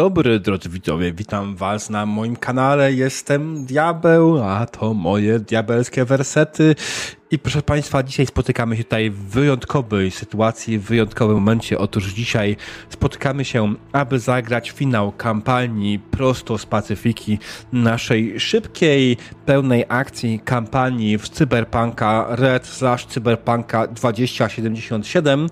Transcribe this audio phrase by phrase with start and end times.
[0.00, 1.12] Dobry, drodzy widzowie.
[1.12, 2.92] Witam Was na moim kanale.
[2.92, 6.74] Jestem Diabeł, a to moje diabelskie wersety.
[7.32, 11.78] I proszę Państwa, dzisiaj spotykamy się tutaj w wyjątkowej sytuacji, w wyjątkowym momencie.
[11.78, 12.56] Otóż dzisiaj
[12.88, 17.38] spotykamy się, aby zagrać finał kampanii prosto z Pacyfiki,
[17.72, 25.46] naszej szybkiej, pełnej akcji kampanii w Cyberpunka Red slash Cyberpunka 2077.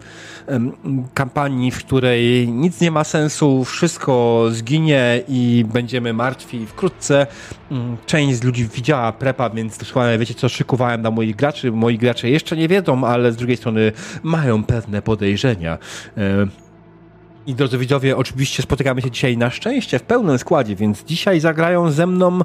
[1.14, 7.26] Kampanii, w której nic nie ma sensu, wszystko zginie i będziemy martwi wkrótce.
[7.70, 11.67] Mm, część z ludzi widziała prepa, więc dosłownie wiecie co szykowałem dla moich graczy.
[11.72, 15.78] Moi gracze jeszcze nie wiedzą, ale z drugiej strony mają pewne podejrzenia.
[16.16, 16.46] E,
[17.46, 21.90] I drodzy widzowie, oczywiście spotykamy się dzisiaj na szczęście w pełnym składzie, więc dzisiaj zagrają
[21.90, 22.40] ze mną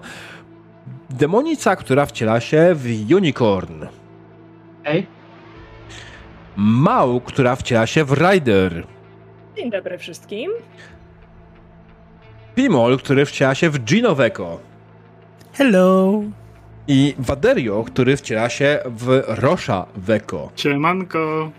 [1.09, 3.85] demonica, która wciela się w unicorn.
[4.85, 5.07] Ej.
[6.55, 8.87] Mał, która wciela się w rider.
[9.55, 10.51] Dzień dobry wszystkim.
[12.55, 14.59] Pimol, który wciela się w Ginoweko.
[15.53, 16.23] Hello.
[16.87, 20.51] I Waderio, który wciela się w Rosza Weko.
[20.55, 21.51] Ciemanko.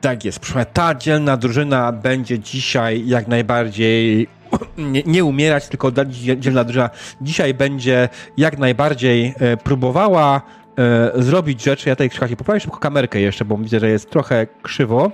[0.00, 0.38] Tak jest.
[0.38, 4.28] Proszę, ta dzielna drużyna będzie dzisiaj jak najbardziej
[4.78, 5.92] nie, nie umierać, tylko
[6.38, 10.42] dzielna drużyna dzisiaj będzie jak najbardziej e, próbowała
[10.78, 11.88] e, zrobić rzeczy.
[11.88, 15.10] Ja tutaj, słuchajcie, poprawię szybko kamerkę jeszcze, bo widzę, że jest trochę krzywo.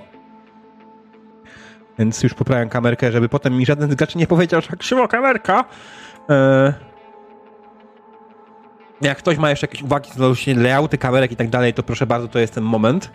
[1.99, 5.65] Więc już poprawiam kamerkę, żeby potem mi żaden z graczy nie powiedział, że krzywo kamerka.
[6.29, 6.90] E,
[9.01, 12.07] jak ktoś ma jeszcze jakieś uwagi co do layouty kamerek i tak dalej, to proszę
[12.07, 13.11] bardzo, to jest ten moment.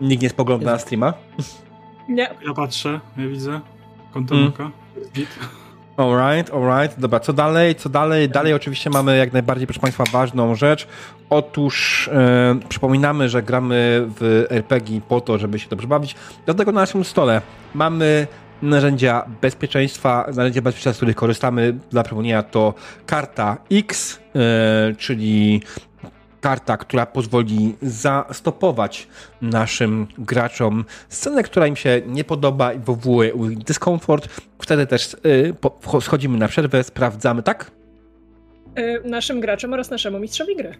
[0.00, 1.14] Nikt nie spogląda na streama.
[2.08, 2.28] Nie.
[2.46, 3.60] Ja patrzę, ja widzę.
[4.12, 4.48] Kątem mm.
[4.48, 4.70] oka.
[5.96, 7.00] Alright, alright.
[7.00, 7.74] Dobra, co dalej?
[7.74, 8.28] Co dalej?
[8.28, 10.86] Dalej oczywiście mamy jak najbardziej, proszę Państwa, ważną rzecz.
[11.30, 16.14] Otóż e, przypominamy, że gramy w RPG po to, żeby się dobrze bawić.
[16.44, 17.42] Dlatego na naszym stole
[17.74, 18.26] mamy
[18.62, 20.26] narzędzia bezpieczeństwa.
[20.36, 22.74] Narzędzia bezpieczeństwa, z których korzystamy dla przypomnienia to
[23.06, 25.60] karta X, e, czyli
[26.40, 29.08] karta, która pozwoli zastopować
[29.42, 34.28] naszym graczom scenę, która im się nie podoba i wywołuje dyskomfort.
[34.62, 37.70] Wtedy też y, schodzimy na przerwę, sprawdzamy, tak?
[38.78, 40.74] Y, naszym graczom oraz naszemu mistrzowi gry.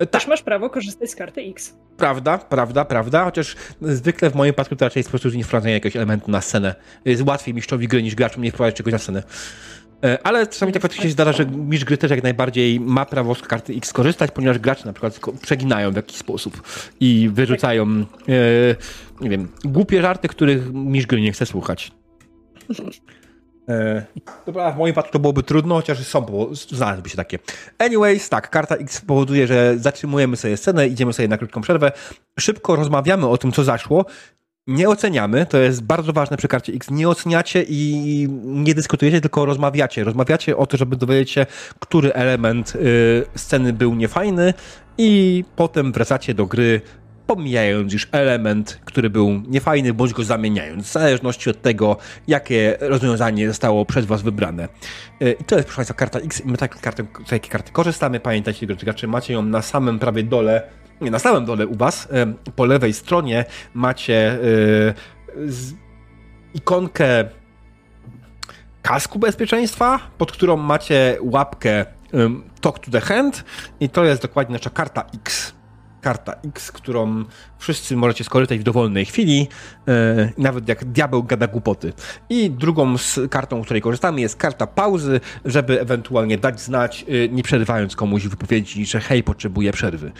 [0.00, 1.76] E, też masz prawo korzystać z karty X.
[1.96, 5.74] Prawda, prawda, prawda, chociaż zwykle w moim przypadku to raczej jest po prostu nie wprowadzenie
[5.74, 6.74] jakiegoś elementu na scenę.
[7.04, 9.22] Jest łatwiej mistrzowi gry niż graczom nie wprowadzić czegoś na scenę.
[10.04, 13.34] E, ale czasami tak faktycznie się zdarza, że mistrz gry też jak najbardziej ma prawo
[13.34, 16.62] z karty X korzystać, ponieważ gracze na przykład przeginają w jakiś sposób
[17.00, 18.04] i wyrzucają, e,
[19.20, 21.92] nie wiem, głupie żarty, których mistrz gry nie chce słuchać.
[23.70, 24.02] E,
[24.46, 27.38] dobra, w moim wypadku to byłoby trudno, chociaż są, znalazłyby się takie.
[27.78, 31.92] Anyways, tak, karta X powoduje, że zatrzymujemy sobie scenę, idziemy sobie na krótką przerwę,
[32.38, 34.04] szybko rozmawiamy o tym, co zaszło,
[34.66, 36.90] nie oceniamy, to jest bardzo ważne przy karcie X.
[36.90, 40.04] Nie oceniacie i nie dyskutujecie, tylko rozmawiacie.
[40.04, 41.46] Rozmawiacie o to, żeby dowiedzieć się,
[41.78, 44.54] który element y, sceny był niefajny
[44.98, 46.80] i potem wracacie do gry,
[47.30, 51.96] pomijając już element, który był niefajny, bądź go zamieniając, w zależności od tego,
[52.28, 54.68] jakie rozwiązanie zostało przez was wybrane.
[55.22, 56.42] Y, I to jest, proszę Państwa, karta X.
[56.44, 58.20] My tak karty, z jakiej karty korzystamy.
[58.20, 60.62] Pamiętajcie, drodzy gracze, macie ją na samym prawie dole
[61.00, 62.08] nie, na samym dole u Was,
[62.56, 64.38] po lewej stronie macie e,
[66.54, 67.24] ikonkę
[68.82, 71.86] kasku bezpieczeństwa, pod którą macie łapkę
[72.60, 73.44] Talk to the Hand
[73.80, 75.59] i to jest dokładnie nasza karta X
[76.00, 77.24] karta X, którą
[77.58, 79.48] wszyscy możecie skorzystać w dowolnej chwili,
[79.88, 81.92] e, nawet jak diabeł gada głupoty.
[82.28, 87.42] I drugą z kartą, której korzystamy, jest karta pauzy, żeby ewentualnie dać znać, e, nie
[87.42, 90.12] przerywając komuś wypowiedzi, że hej, potrzebuję przerwy.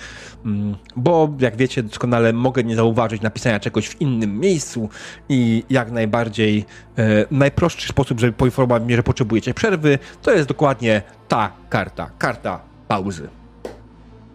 [0.44, 4.88] Mm, bo jak wiecie doskonale, mogę nie zauważyć napisania czegoś w innym miejscu
[5.28, 6.65] i jak najbardziej
[6.98, 12.60] e, najprostszy sposób, żeby poinformować mnie, że potrzebujecie przerwy, to jest dokładnie ta karta, karta
[12.88, 13.28] pauzy.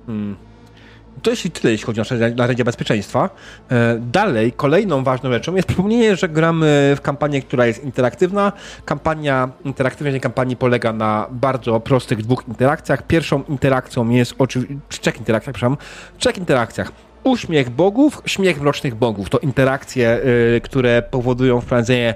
[0.06, 0.44] Hmm
[1.21, 3.29] to jest tyle, jeśli chodzi o nasze narzędzia bezpieczeństwa.
[3.71, 8.51] E, dalej, kolejną ważną rzeczą jest przypomnienie, że gramy w kampanię, która jest interaktywna.
[8.85, 13.07] Kampania, interaktywność kampanii polega na bardzo prostych dwóch interakcjach.
[13.07, 15.77] Pierwszą interakcją jest oczywiście, trzech interakcjach, przepraszam,
[16.17, 16.91] trzech interakcjach.
[17.23, 19.29] Uśmiech bogów, śmiech mrocznych bogów.
[19.29, 20.19] To interakcje,
[20.56, 22.15] y, które powodują wprowadzenie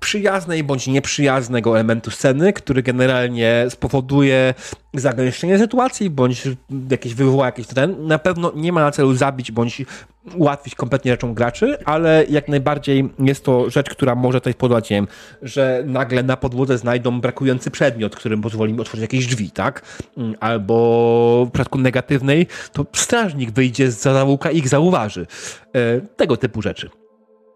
[0.00, 4.54] przyjaznej bądź nieprzyjaznego elementu sceny, który generalnie spowoduje
[4.94, 6.48] zagęszczenie sytuacji, bądź
[6.90, 9.82] jakieś wywoła jakieś ten, na pewno nie ma na celu zabić bądź
[10.34, 14.96] ułatwić kompletnie rzeczą graczy, ale jak najbardziej jest to rzecz, która może tutaj spowodować, nie
[14.96, 15.08] wiem,
[15.42, 19.82] że nagle na podłodze znajdą brakujący przedmiot, którym pozwoli mi otworzyć jakieś drzwi, tak?
[20.40, 25.26] Albo w przypadku negatywnej, to strażnik wyjdzie z zawałka i ich zauważy.
[25.74, 26.99] E, tego typu rzeczy.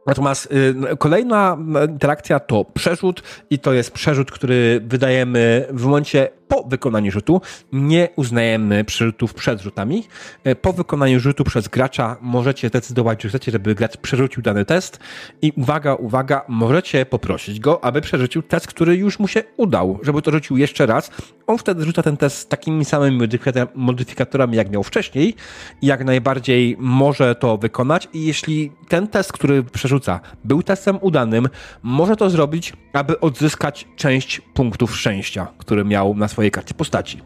[0.06, 0.52] Natomiast
[0.92, 1.58] y, kolejna
[1.88, 7.40] interakcja to przerzut i to jest przerzut, który wydajemy w momencie po wykonaniu rzutu.
[7.72, 10.04] Nie uznajemy przerzutów przed rzutami.
[10.46, 14.98] Y, po wykonaniu rzutu przez gracza możecie zdecydować, czy chcecie, żeby gracz przerzucił dany test
[15.42, 20.22] i uwaga, uwaga, możecie poprosić go, aby przerzucił test, który już mu się udał, żeby
[20.22, 21.10] to rzucił jeszcze raz.
[21.46, 23.28] On wtedy rzuca ten test z takimi samymi
[23.74, 25.34] modyfikatorami, jak miał wcześniej
[25.82, 31.48] jak najbardziej może to wykonać i jeśli ten test, który przerzuca, był testem udanym,
[31.82, 37.22] może to zrobić, aby odzyskać część punktów szczęścia, które miał na swojej karcie postaci.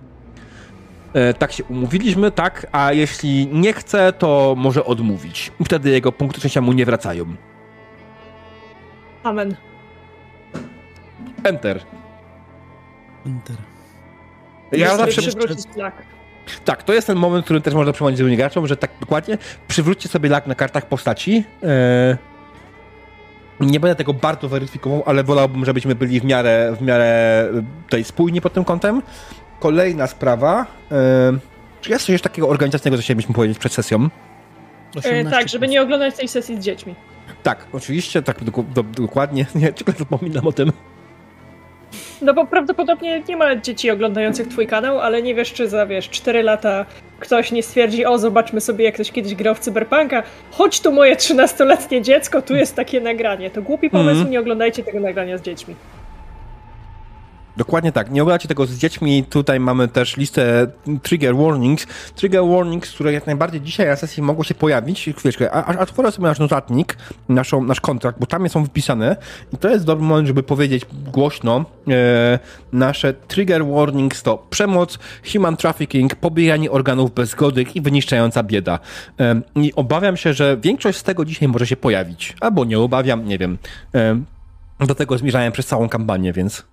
[1.14, 5.52] E, tak się umówiliśmy, tak, a jeśli nie chce, to może odmówić.
[5.64, 7.24] Wtedy jego punkty szczęścia mu nie wracają.
[9.22, 9.56] Amen.
[11.44, 11.80] Enter.
[13.26, 13.56] Enter.
[14.72, 15.22] Ja zawsze...
[16.64, 19.38] Tak, to jest ten moment, który też można przypomnieć z graczom, że tak dokładnie
[19.68, 21.44] przywróćcie sobie lak na kartach postaci.
[21.62, 22.18] Yy,
[23.60, 27.44] nie będę tego bardzo weryfikował, ale wolałbym, żebyśmy byli w miarę, w miarę
[27.84, 29.02] tutaj spójni pod tym kątem.
[29.60, 30.66] Kolejna sprawa.
[30.90, 31.38] Yy,
[31.80, 34.08] czy jest coś takiego organizacyjnego, co chcielibyśmy powiedzieć przed sesją?
[35.04, 36.94] E, tak, żeby nie oglądać tej sesji z dziećmi.
[37.42, 39.46] Tak, oczywiście, tak do, do, dokładnie.
[39.54, 40.72] Nie, tylko zapominam o tym.
[42.22, 46.10] No bo prawdopodobnie nie ma dzieci oglądających twój kanał, ale nie wiesz, czy za, wiesz,
[46.10, 46.86] 4 lata
[47.20, 51.16] ktoś nie stwierdzi, o zobaczmy sobie, jak ktoś kiedyś grał w Cyberpunka, chodź tu moje
[51.16, 53.50] 13-letnie dziecko, tu jest takie nagranie.
[53.50, 54.30] To głupi pomysł, mm.
[54.30, 55.74] nie oglądajcie tego nagrania z dziećmi.
[57.58, 58.10] Dokładnie tak.
[58.10, 59.24] Nie oglądacie tego z dziećmi.
[59.24, 60.66] Tutaj mamy też listę
[61.02, 61.86] trigger warnings.
[62.14, 65.10] Trigger warnings, które jak najbardziej dzisiaj na sesji mogą się pojawić.
[65.16, 66.96] Chwileczkę, a, a otworzę sobie nasz notatnik,
[67.28, 69.16] naszą, nasz kontrakt, bo tam są wypisane
[69.52, 72.38] i to jest dobry moment, żeby powiedzieć głośno e,
[72.72, 74.98] nasze trigger warnings to przemoc,
[75.32, 78.78] human trafficking, pobieranie organów bez zgody i wyniszczająca bieda.
[79.20, 82.36] E, I obawiam się, że większość z tego dzisiaj może się pojawić.
[82.40, 83.58] Albo nie obawiam, nie wiem.
[83.94, 86.64] E, do tego zmierzałem przez całą kampanię, więc...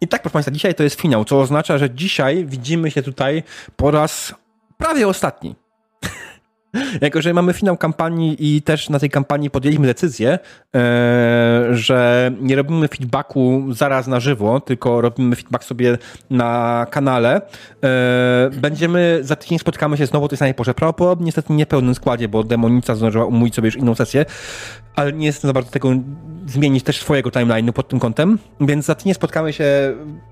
[0.00, 3.42] I tak, proszę Państwa, dzisiaj to jest finał, co oznacza, że dzisiaj widzimy się tutaj
[3.76, 4.34] po raz
[4.78, 5.54] prawie ostatni.
[7.00, 10.38] jako, że mamy finał kampanii i też na tej kampanii podjęliśmy decyzję,
[10.74, 15.98] e, że nie robimy feedbacku zaraz na żywo, tylko robimy feedback sobie
[16.30, 17.40] na kanale.
[17.84, 20.74] E, będziemy, za tydzień spotkamy się znowu o tej samej porze.
[20.74, 24.24] Prawdopodobnie niestety nie w pełnym składzie, bo Demonica zdążyła umówić sobie już inną sesję,
[24.96, 25.92] ale nie jestem za bardzo tego
[26.46, 29.64] zmienić też swojego timeline'u pod tym kątem, więc za tydzień spotkamy się,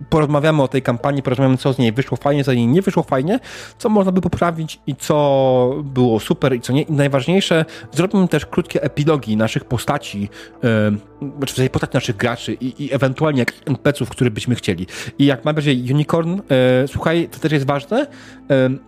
[0.08, 3.02] porozmawiamy o tej kampanii, porozmawiamy co z niej wyszło fajnie, co z niej nie wyszło
[3.02, 3.40] fajnie,
[3.78, 6.82] co można by poprawić i co było super i co nie.
[6.82, 10.28] I najważniejsze, zrobimy też krótkie epilogi naszych postaci,
[10.62, 14.86] yy, znaczy postaci naszych graczy i, i ewentualnie jak NPC-ów, których byśmy chcieli.
[15.18, 18.06] I jak ma będzie Unicorn, yy, słuchaj, to też jest ważne,
[18.48, 18.78] yy,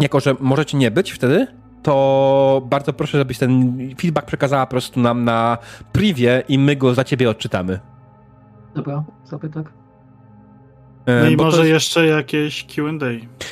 [0.00, 1.46] jako że możecie nie być wtedy,
[1.82, 5.58] to bardzo proszę, żebyś ten feedback przekazała po prostu nam na
[5.92, 7.80] privie i my go za ciebie odczytamy.
[8.74, 9.72] Dobra, sobie tak.
[11.06, 11.70] E, no i może jest...
[11.70, 13.08] jeszcze jakieś QA.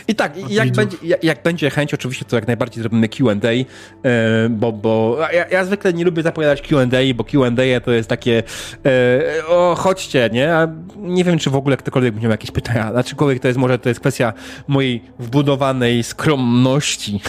[0.08, 4.48] I tak, jak będzie, jak, jak, będzie chęć, oczywiście to jak najbardziej zrobimy QA, e,
[4.50, 8.42] bo, bo ja, ja, zwykle nie lubię zapowiadać QA, bo QA to jest takie
[8.86, 10.56] e, o, chodźcie, nie?
[10.56, 12.90] A nie wiem, czy w ogóle ktokolwiek będzie miał jakieś pytania.
[12.90, 14.32] Znaczy, to jest może to jest kwestia
[14.68, 17.20] mojej wbudowanej skromności.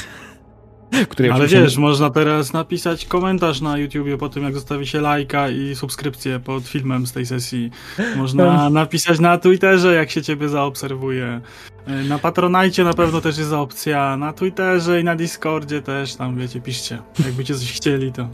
[1.10, 5.50] Której Ale wiesz, można teraz napisać komentarz na YouTubie po tym, jak zostawi się lajka
[5.50, 7.71] i subskrypcję pod filmem z tej sesji.
[8.15, 11.41] Można napisać na Twitterze, jak się ciebie zaobserwuje.
[12.10, 14.17] Na Patronajcie na pewno też jest opcja.
[14.17, 17.00] Na Twitterze i na Discordzie też tam, wiecie, piszcie.
[17.25, 18.29] Jakbyście coś chcieli, to...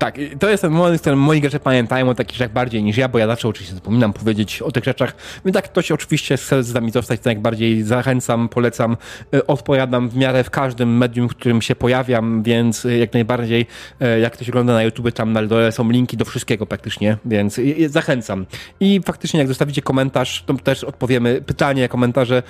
[0.00, 2.96] Tak, to jest ten moment, w którym moi gracze pamiętają o takich rzeczach bardziej niż
[2.96, 5.14] ja, bo ja zawsze oczywiście zapominam powiedzieć o tych rzeczach.
[5.44, 8.96] Więc tak, ktoś oczywiście chce z nami zostać, to jak bardziej zachęcam, polecam,
[9.34, 13.66] y, odpowiadam w miarę w każdym medium, w którym się pojawiam, więc y, jak najbardziej,
[14.02, 17.60] y, jak ktoś ogląda na YouTube, tam na dole są linki do wszystkiego praktycznie, więc
[17.86, 18.46] zachęcam.
[18.80, 22.42] I faktycznie jak zostawicie komentarz, to też odpowiemy, pytanie, komentarze,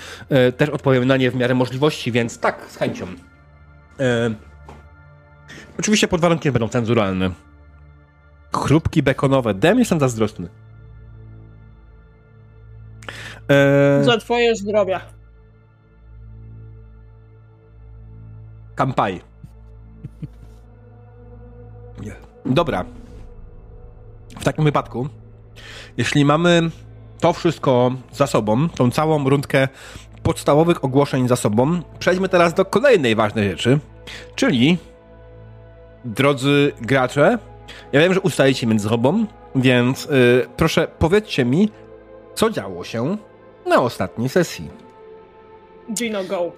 [0.56, 3.06] też odpowiemy na nie w miarę możliwości, więc tak, z chęcią.
[5.80, 7.30] Oczywiście pod warunkiem, będą cenzuralne.
[8.56, 9.54] Chrupki bekonowe.
[9.54, 10.48] Dem jestem zazdrosny.
[13.48, 14.04] Eee...
[14.04, 15.00] Za twoje zdrowie.
[18.74, 19.20] Kampaj.
[22.00, 22.12] Nie.
[22.46, 22.84] Dobra.
[24.40, 25.08] W takim wypadku,
[25.96, 26.70] jeśli mamy
[27.20, 29.68] to wszystko za sobą, tą całą rundkę
[30.22, 33.78] podstawowych ogłoszeń za sobą, przejdźmy teraz do kolejnej ważnej rzeczy,
[34.34, 34.78] czyli
[36.04, 37.38] drodzy gracze,
[37.92, 41.70] ja wiem, że ustajecie między sobą, więc yy, proszę powiedzcie mi,
[42.34, 43.16] co działo się
[43.66, 44.70] na ostatniej sesji.
[45.94, 46.52] Gino, go.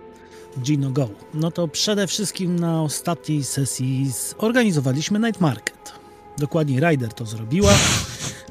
[0.59, 1.09] Gino Go?
[1.35, 5.93] No to przede wszystkim na ostatniej sesji zorganizowaliśmy Night Market.
[6.39, 7.73] Dokładnie Ryder to zrobiła.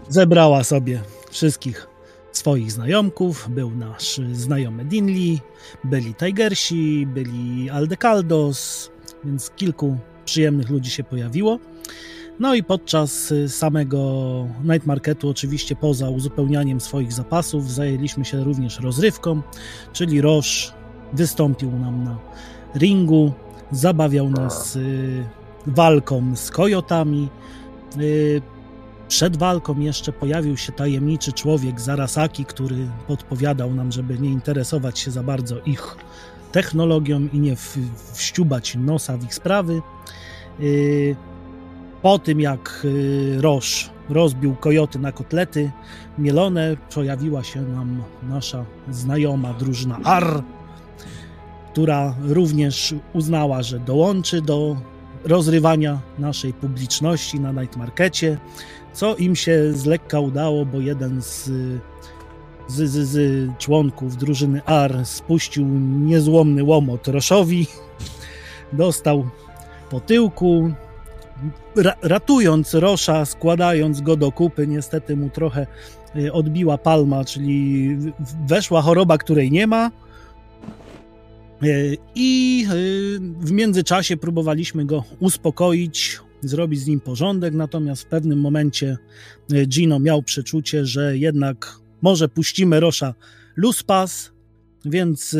[0.09, 1.87] Zebrała sobie wszystkich
[2.31, 3.49] swoich znajomków.
[3.49, 5.39] Był nasz znajomy Dinley,
[5.83, 8.91] byli Tigersi, byli Aldecaldos,
[9.23, 11.59] więc kilku przyjemnych ludzi się pojawiło.
[12.39, 13.97] No i podczas samego
[14.63, 19.41] night marketu, oczywiście poza uzupełnianiem swoich zapasów, zajęliśmy się również rozrywką,
[19.93, 20.71] czyli Roche
[21.13, 22.17] wystąpił nam na
[22.75, 23.31] ringu,
[23.71, 25.25] zabawiał nas y,
[25.67, 27.29] walką z kojotami.
[28.01, 28.41] Y,
[29.07, 35.11] przed walką jeszcze pojawił się tajemniczy człowiek Zarasaki, który podpowiadał nam, żeby nie interesować się
[35.11, 35.95] za bardzo ich
[36.51, 37.77] technologią i nie w,
[38.13, 39.81] wściubać nosa w ich sprawy.
[40.59, 41.15] Y,
[42.01, 42.87] po tym jak
[43.37, 45.71] Roż rozbił kojoty na kotlety
[46.17, 50.43] mielone, pojawiła się nam nasza znajoma drużyna AR,
[51.71, 54.77] która również uznała, że dołączy do
[55.23, 58.37] rozrywania naszej publiczności na night markecie,
[58.93, 61.49] co im się z lekka udało, bo jeden z,
[62.71, 65.65] z, z, z członków drużyny AR spuścił
[66.05, 67.67] niezłomny łomot Roszowi,
[68.73, 69.25] dostał
[69.89, 70.73] po tyłku,
[71.75, 75.67] ra, ratując Rosza, składając go do kupy, niestety mu trochę
[76.15, 77.97] y, odbiła palma, czyli
[78.47, 79.91] weszła choroba, której nie ma,
[81.63, 81.67] E,
[82.15, 82.73] I e,
[83.45, 88.97] w międzyczasie próbowaliśmy go uspokoić, zrobić z nim porządek, natomiast w pewnym momencie
[89.67, 93.13] Gino miał przeczucie, że jednak może puścimy Rosza
[93.55, 94.31] luspas,
[94.85, 95.35] więc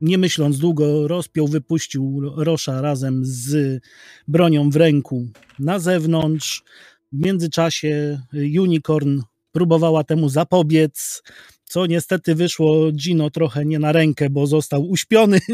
[0.00, 3.80] nie myśląc długo rozpiął, wypuścił Rosza razem z
[4.28, 5.26] bronią w ręku
[5.58, 6.64] na zewnątrz.
[7.12, 8.20] W międzyczasie
[8.60, 9.20] Unicorn
[9.52, 11.22] próbowała temu zapobiec,
[11.64, 15.38] co niestety wyszło Gino trochę nie na rękę, bo został uśpiony.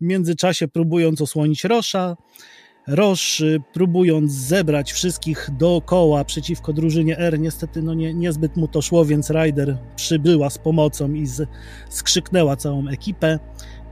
[0.00, 2.16] W międzyczasie próbując osłonić Rosza.
[2.88, 9.04] Y, próbując zebrać wszystkich dookoła przeciwko drużynie R, niestety no nie, niezbyt mu to szło,
[9.04, 11.48] więc Ryder przybyła z pomocą i z,
[11.88, 13.38] skrzyknęła całą ekipę.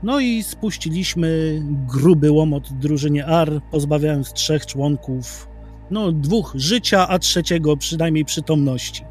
[0.03, 1.61] No i spuściliśmy
[1.93, 5.49] gruby łomot drużynie R, pozbawiając trzech członków,
[5.91, 9.03] no dwóch życia, a trzeciego przynajmniej przytomności.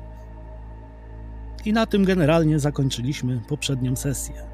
[1.64, 4.53] I na tym generalnie zakończyliśmy poprzednią sesję.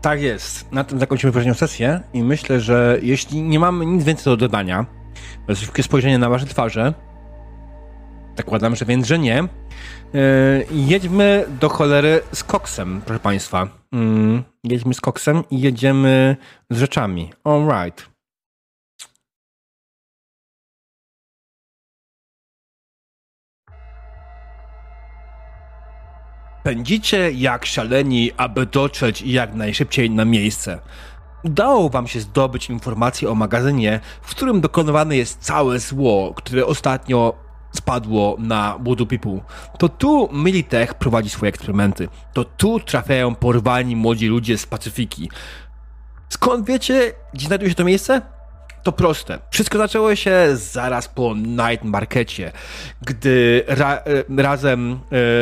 [0.00, 0.72] Tak jest.
[0.72, 4.86] Na tym zakończymy poprzednią sesję i myślę, że jeśli nie mamy nic więcej do dodania,
[5.54, 6.94] szybkie spojrzenie na wasze twarze,
[8.36, 9.48] zakładam, że więc, że nie,
[10.12, 10.20] yy,
[10.70, 13.68] jedźmy do cholery z koksem, proszę państwa.
[13.92, 16.36] Yy, jedźmy z koksem i jedziemy
[16.70, 17.32] z rzeczami.
[17.44, 18.15] All right.
[26.66, 30.78] Pędzicie jak szaleni, aby dotrzeć jak najszybciej na miejsce.
[31.44, 37.34] Udało wam się zdobyć informacje o magazynie, w którym dokonywane jest całe zło, które ostatnio
[37.72, 39.40] spadło na Voodoo People.
[39.78, 42.08] To tu Militech prowadzi swoje eksperymenty.
[42.32, 45.30] To tu trafiają porwani młodzi ludzie z Pacyfiki.
[46.28, 48.22] Skąd wiecie, gdzie znajduje się to miejsce?
[48.86, 49.38] To proste.
[49.50, 52.52] Wszystko zaczęło się zaraz po Night Markecie,
[53.02, 54.98] gdy ra e, razem e,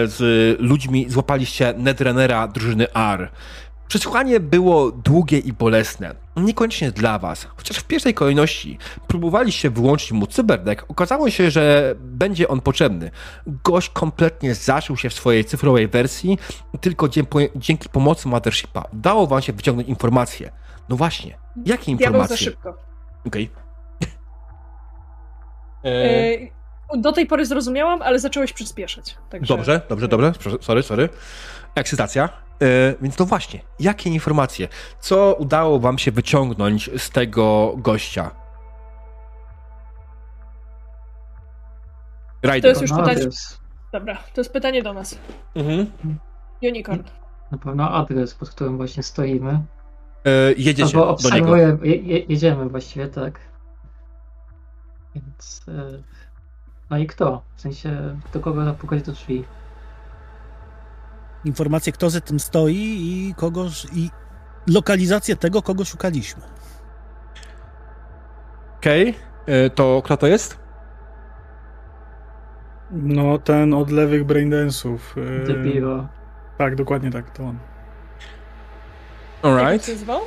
[0.06, 0.20] z
[0.60, 3.30] ludźmi złapaliście Netrunnera drużyny R.
[3.88, 6.14] Przesłuchanie było długie i bolesne.
[6.36, 12.48] Niekoniecznie dla was, chociaż w pierwszej kolejności próbowaliście wyłączyć mu cyberdeck, okazało się, że będzie
[12.48, 13.10] on potrzebny.
[13.46, 16.38] Gość kompletnie zaszył się w swojej cyfrowej wersji
[16.80, 17.08] tylko
[17.56, 20.50] dzięki pomocy Mothershipa udało wam się wyciągnąć informacje.
[20.88, 22.22] No właśnie, jakie informacje?
[22.22, 22.93] Ja za szybko.
[23.26, 23.50] Okej.
[23.50, 23.64] Okay.
[25.84, 29.16] E, do tej pory zrozumiałam, ale zacząłeś przyspieszać.
[29.30, 29.56] Także...
[29.56, 30.32] Dobrze, dobrze, dobrze.
[30.60, 31.08] Sorry, sorry.
[31.74, 32.28] Ekscytacja.
[32.62, 34.68] E, więc to właśnie, jakie informacje?
[35.00, 38.30] Co udało wam się wyciągnąć z tego gościa?
[42.44, 42.62] Rider.
[42.62, 43.26] To jest już pytanie.
[43.92, 45.18] Dobra, to jest pytanie do nas.
[45.54, 45.86] Mhm.
[46.62, 47.02] Unicorn.
[47.52, 49.60] Na pewno adres, pod którym właśnie stoimy.
[50.24, 51.56] Yy, jedziecie Albo do niego.
[51.56, 53.40] Je, jedziemy właściwie, tak.
[55.14, 55.62] Więc...
[55.66, 56.02] Yy,
[56.90, 57.42] no i kto?
[57.56, 59.44] W sensie, do kogo zapukać do drzwi?
[61.44, 63.86] Informacje, kto za tym stoi i kogoś...
[63.92, 64.10] i
[64.66, 66.42] lokalizację tego, kogo szukaliśmy.
[68.76, 69.54] Okej, okay.
[69.54, 70.58] yy, to kto to jest?
[72.90, 74.98] No, ten od lewych braindance'ów.
[75.16, 75.44] Yy...
[75.46, 76.08] Debiro.
[76.58, 77.58] Tak, dokładnie tak, to on.
[79.44, 79.72] Alright.
[79.72, 80.20] Jak się zwał?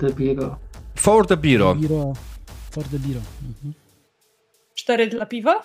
[0.00, 0.56] The Biro.
[0.94, 1.74] For the Biro.
[1.74, 2.12] Biro.
[2.70, 3.20] For the Biro.
[3.42, 3.74] Mhm.
[4.74, 5.62] Cztery dla piwa?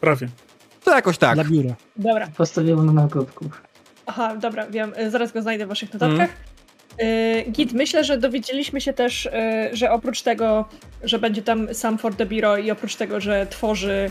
[0.00, 0.28] Prawie.
[0.84, 1.34] To jakoś tak.
[1.34, 1.74] Dla biura.
[1.96, 2.28] Dobra.
[2.36, 3.62] Postawiłem na nagrobków.
[4.06, 6.30] Aha, dobra, wiem, y, zaraz go znajdę w waszych notatkach.
[6.98, 7.52] Mm.
[7.52, 9.28] Git, myślę, że dowiedzieliśmy się też,
[9.72, 10.64] że oprócz tego,
[11.02, 14.10] że będzie tam sam for the Biro i oprócz tego, że tworzy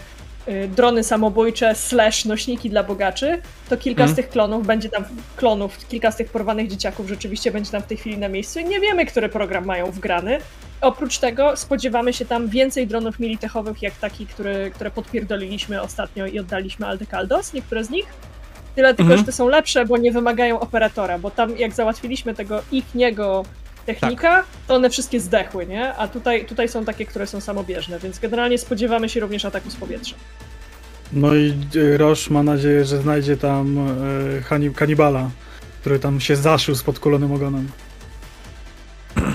[0.68, 4.14] drony samobójcze slash nośniki dla bogaczy, to kilka mm.
[4.14, 5.04] z tych klonów będzie tam,
[5.36, 8.66] klonów, kilka z tych porwanych dzieciaków rzeczywiście będzie tam w tej chwili na miejscu i
[8.66, 10.40] nie wiemy, który program mają wgrany.
[10.82, 16.40] Oprócz tego spodziewamy się tam więcej dronów militechowych, jak taki, który, które podpierdoliliśmy ostatnio i
[16.40, 18.06] oddaliśmy Aldecaldos, niektóre z nich.
[18.76, 19.20] Tyle tylko, mhm.
[19.20, 23.44] że te są lepsze, bo nie wymagają operatora, bo tam jak załatwiliśmy tego ich niego
[23.86, 24.46] technika, tak.
[24.68, 25.94] to one wszystkie zdechły, nie?
[25.94, 29.76] A tutaj, tutaj są takie, które są samobieżne, więc generalnie spodziewamy się również ataku z
[29.76, 30.16] powietrza.
[31.14, 31.54] No i
[31.94, 33.78] e, Roche ma nadzieję, że znajdzie tam
[34.68, 35.30] e, kanibala,
[35.82, 37.68] który tam się zaszył z podkulonym ogonem.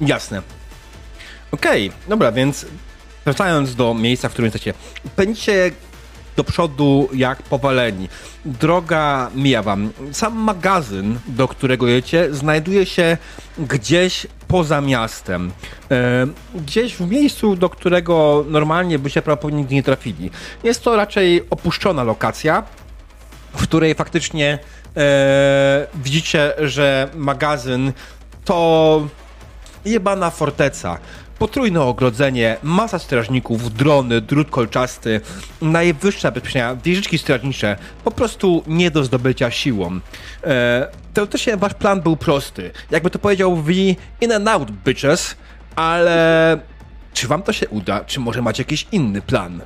[0.00, 0.42] Jasne.
[1.52, 2.66] Okej, okay, dobra, więc
[3.24, 4.74] wracając do miejsca, w którym jesteście.
[5.16, 5.70] Pędzicie
[6.36, 8.08] do przodu jak powaleni.
[8.44, 9.90] Droga mija wam.
[10.12, 13.16] Sam magazyn, do którego jedziecie, znajduje się
[13.58, 15.52] gdzieś poza miastem.
[15.90, 20.30] E, gdzieś w miejscu, do którego normalnie byście prawdopodobnie nigdy nie trafili.
[20.64, 22.62] Jest to raczej opuszczona lokacja,
[23.54, 24.58] w której faktycznie
[24.96, 27.92] e, widzicie, że magazyn
[28.44, 29.08] to
[29.84, 30.98] jebana forteca.
[31.42, 35.20] Potrójne ogrodzenie, masa strażników, drony, drut kolczasty,
[35.62, 40.00] najwyższa bezpieczenia, wieżyczki strażnicze, po prostu nie do zdobycia siłą.
[40.44, 42.70] E, teoretycznie wasz plan był prosty.
[42.90, 43.72] Jakby to powiedział V,
[44.20, 45.36] in and out, bitches,
[45.76, 46.58] ale
[47.14, 48.04] czy wam to się uda?
[48.04, 49.60] Czy może macie jakiś inny plan?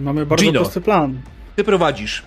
[0.00, 1.20] Mamy bardzo Gino, prosty plan.
[1.56, 2.22] Ty prowadzisz.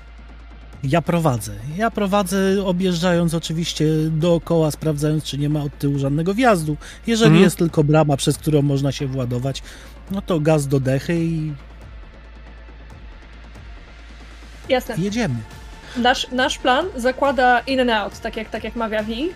[0.83, 1.53] Ja prowadzę.
[1.77, 6.77] Ja prowadzę, objeżdżając oczywiście dookoła, sprawdzając, czy nie ma od tyłu żadnego wjazdu.
[7.07, 7.43] Jeżeli mhm.
[7.43, 9.63] jest tylko brama, przez którą można się władować,
[10.11, 11.53] no to gaz do dechy i.
[14.69, 14.95] Jasne.
[14.97, 15.35] Jedziemy.
[15.97, 19.29] Nasz, nasz plan zakłada in and out, tak jak, tak jak mawia Vi.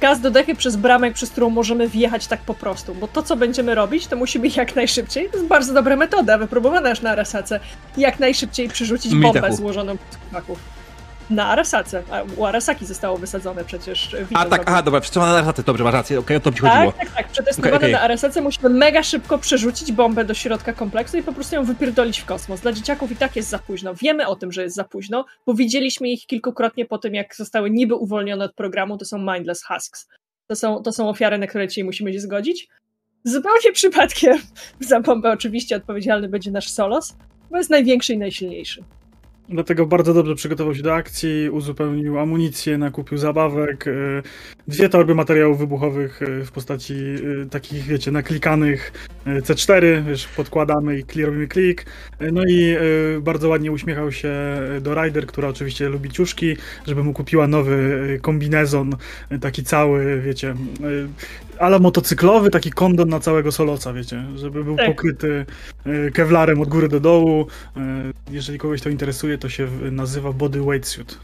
[0.00, 3.36] Gaz do dechy przez bramę, przez którą możemy wjechać tak po prostu, bo to, co
[3.36, 5.30] będziemy robić, to musi być jak najszybciej.
[5.30, 7.60] To jest bardzo dobra metoda, wypróbowana już na Arasace.
[7.96, 10.83] Jak najszybciej przerzucić bombę złożoną z chłopaków.
[11.30, 12.02] Na Arasace.
[12.10, 14.16] A u Arasaki zostało wysadzone przecież.
[14.34, 16.70] A tak, aha, dobra, przetestowane na Arasace, dobrze, masz rację, okej, okay, o to mi
[16.70, 16.92] chodziło.
[16.92, 17.92] Tak, tak, tak, przetestowane okay, okay.
[17.92, 22.20] na Arasace musimy mega szybko przerzucić bombę do środka kompleksu i po prostu ją wypierdolić
[22.20, 22.60] w kosmos.
[22.60, 23.94] Dla dzieciaków i tak jest za późno.
[23.94, 27.70] Wiemy o tym, że jest za późno, bo widzieliśmy ich kilkukrotnie po tym, jak zostały
[27.70, 30.08] niby uwolnione od programu, to są Mindless Husks.
[30.46, 32.68] To są, to są ofiary, na które dzisiaj musimy się zgodzić.
[33.24, 34.38] Zupełnie przypadkiem
[34.80, 37.16] za bombę oczywiście odpowiedzialny będzie nasz Solos,
[37.50, 38.84] bo jest największy i najsilniejszy.
[39.48, 43.92] Dlatego bardzo dobrze przygotował się do akcji, uzupełnił amunicję, nakupił zabawek, e,
[44.68, 48.92] dwie torby materiałów wybuchowych e, w postaci e, takich, wiecie, naklikanych
[49.26, 51.86] C4, wiesz, podkładamy i robimy klik.
[52.32, 52.76] No i
[53.20, 54.32] bardzo ładnie uśmiechał się
[54.80, 56.56] do Ryder, która oczywiście lubi ciuszki,
[56.86, 58.96] żeby mu kupiła nowy kombinezon,
[59.40, 60.54] taki cały, wiecie,
[61.58, 64.86] ale motocyklowy, taki kondon na całego Soloca, wiecie, żeby był tak.
[64.86, 65.46] pokryty
[66.14, 67.46] kevlarem od góry do dołu.
[68.30, 71.18] Jeżeli kogoś to interesuje, to się nazywa body weight suit.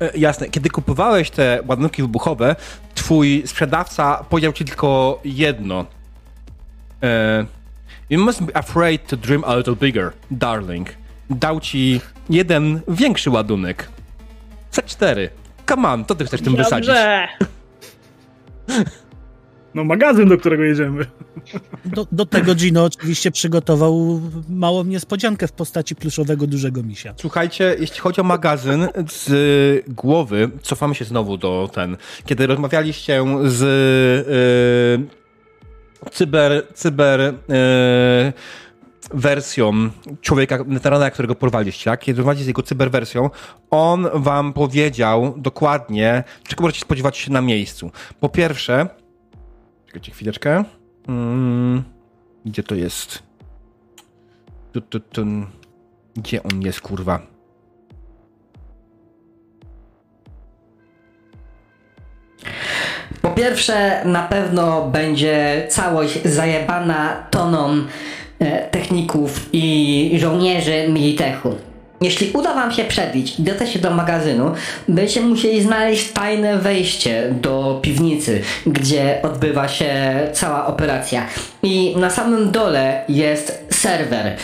[0.00, 0.48] E, jasne.
[0.48, 2.56] Kiedy kupowałeś te ładunki wybuchowe,
[2.94, 5.86] twój sprzedawca powiedział ci tylko jedno.
[7.06, 7.46] E,
[8.10, 10.88] you must be afraid to dream a little bigger, darling.
[11.30, 13.88] Dał ci jeden większy ładunek.
[14.72, 15.28] C4.
[15.68, 16.64] Come on, to ty chcesz tym Dobrze.
[16.64, 16.90] wysadzić.
[19.74, 21.06] No magazyn, do którego jedziemy.
[21.84, 27.14] Do, do, tego Gino oczywiście przygotował małą niespodziankę w postaci pluszowego dużego misia.
[27.16, 33.60] Słuchajcie, jeśli chodzi o magazyn, z głowy cofamy się znowu do ten, kiedy rozmawialiście z
[35.00, 35.25] yy,
[36.10, 38.32] cyber, cyber yy,
[39.14, 42.00] wersją człowieka, weterana, którego porwaliście, tak?
[42.00, 43.30] Kiedy rozmawiacie z jego cyberwersją,
[43.70, 47.90] on wam powiedział dokładnie, czego możecie spodziewać się na miejscu.
[48.20, 48.88] Po pierwsze,
[49.96, 50.64] Czekajcie chwileczkę.
[51.08, 51.82] Mm,
[52.44, 53.22] gdzie to jest?
[54.72, 55.26] Tu, tu, tu.
[56.16, 57.35] Gdzie on jest, kurwa?
[63.22, 67.74] Po pierwsze, na pewno będzie całość zajebana toną
[68.38, 71.54] e, techników i żołnierzy Militechu.
[72.00, 74.52] Jeśli uda Wam się przebić i dostać się do magazynu,
[74.88, 79.94] będziecie musieli znaleźć tajne wejście do piwnicy, gdzie odbywa się
[80.32, 81.26] cała operacja.
[81.62, 84.36] I na samym dole jest serwer,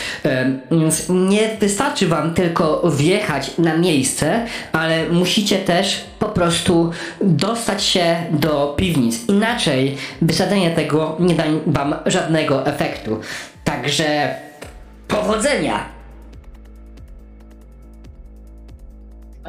[0.71, 8.15] więc nie wystarczy Wam tylko wjechać na miejsce, ale musicie też po prostu dostać się
[8.31, 9.29] do piwnic.
[9.29, 13.19] Inaczej wysadzenie tego nie da Wam żadnego efektu.
[13.63, 14.35] Także
[15.07, 15.93] powodzenia!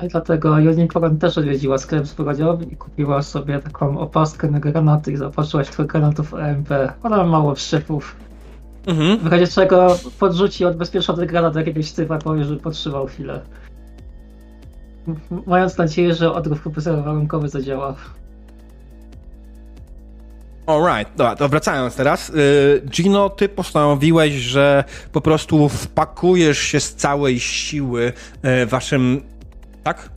[0.02, 5.16] i dlatego Unicorn też odwiedziła sklep zbrojeniowy i kupiła sobie taką opaskę na granaty i
[5.16, 6.68] zaopatrzyła się w granatów EMP.
[7.02, 8.16] Ona ma mało wszczepów.
[8.86, 9.18] Mhm.
[9.18, 13.40] W razie czego podrzuci odbezpieczony granat jakiegoś typa, powie, że potrzymał chwilę.
[15.46, 17.94] Mając nadzieję, że odruch warunkowy zadziała.
[20.66, 22.30] Alright, dobra, to wracając teraz.
[22.30, 28.12] Y, Gino, ty postanowiłeś, że po prostu wpakujesz się z całej siły
[28.62, 29.22] y, waszym.
[29.82, 30.13] Tak?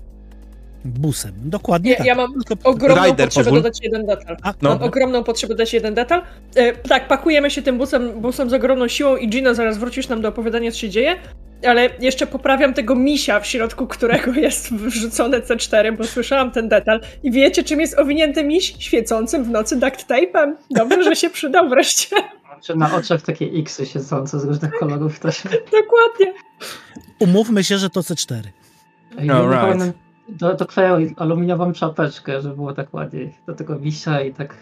[0.92, 1.34] Busem.
[1.36, 1.92] Dokładnie.
[1.92, 2.08] Ja, tak.
[2.08, 3.62] ja mam ogromną Rider, potrzebę pozwól.
[3.62, 4.38] dodać jeden detal.
[4.44, 4.70] A, no.
[4.70, 6.22] Mam ogromną potrzebę dodać jeden detal.
[6.56, 10.22] E, tak, pakujemy się tym busem, busem z ogromną siłą i Gino, zaraz wrócisz nam
[10.22, 11.16] do opowiadania, co się dzieje.
[11.68, 17.02] Ale jeszcze poprawiam tego misia, w środku którego jest wrzucone C4, bo słyszałam ten detal.
[17.24, 18.76] I wiecie, czym jest owinięty miś?
[18.80, 20.54] Świecącym w nocy duct tape'em.
[20.72, 22.16] Dobrze, że się przydał wreszcie.
[22.66, 25.44] Czy na oczach takie X-y siedzące z różnych kolorów też.
[25.72, 26.34] Dokładnie.
[27.20, 28.42] Umówmy się, że to C4.
[29.22, 34.56] No, right do, dokleją aluminiową czapeczkę, żeby było tak ładniej do tego wisia i tak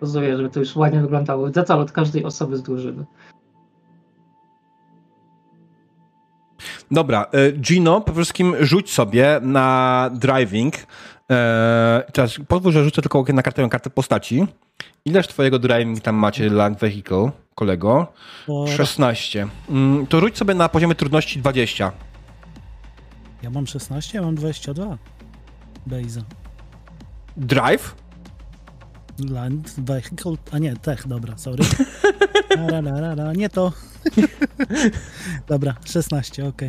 [0.00, 1.50] pozuję, żeby to już ładnie wyglądało.
[1.50, 3.04] Detal od każdej osoby z drużyny.
[6.90, 10.74] Dobra, e, Gino, przede wszystkim rzuć sobie na driving.
[10.74, 14.46] Eee, teraz pozwól, że rzucę tylko na kartę, kartę postaci.
[15.04, 18.12] Ileż twojego driving tam macie land vehicle, kolego?
[18.76, 19.46] 16.
[19.70, 21.92] Mm, to rzuć sobie na poziomie trudności 20.
[23.44, 24.98] Ja mam 16, ja mam 22.
[25.86, 26.20] Bejza.
[27.36, 27.94] Drive?
[29.30, 31.64] Land Vehicle, a nie, tech, dobra, sorry.
[32.70, 33.72] Ra, ra, ra, nie to.
[35.48, 36.62] dobra, 16, ok.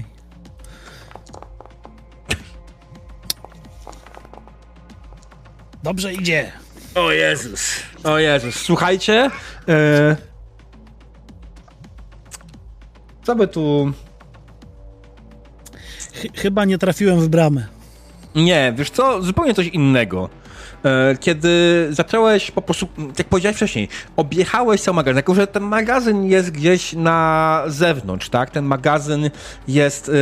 [5.84, 6.52] Dobrze idzie.
[6.96, 7.80] O Jezus.
[8.04, 8.56] O Jezus.
[8.56, 9.32] Słuchajcie.
[9.68, 10.16] E...
[13.24, 13.94] Co by tu
[16.36, 17.66] chyba nie trafiłem w bramę.
[18.36, 20.30] Nie, wiesz co, zupełnie coś innego.
[20.86, 26.26] E, kiedy zacząłeś po prostu, jak powiedziałeś wcześniej, objechałeś cały magazyn, jako że ten magazyn
[26.26, 28.50] jest gdzieś na zewnątrz, tak?
[28.50, 29.30] Ten magazyn
[29.68, 30.14] jest yy,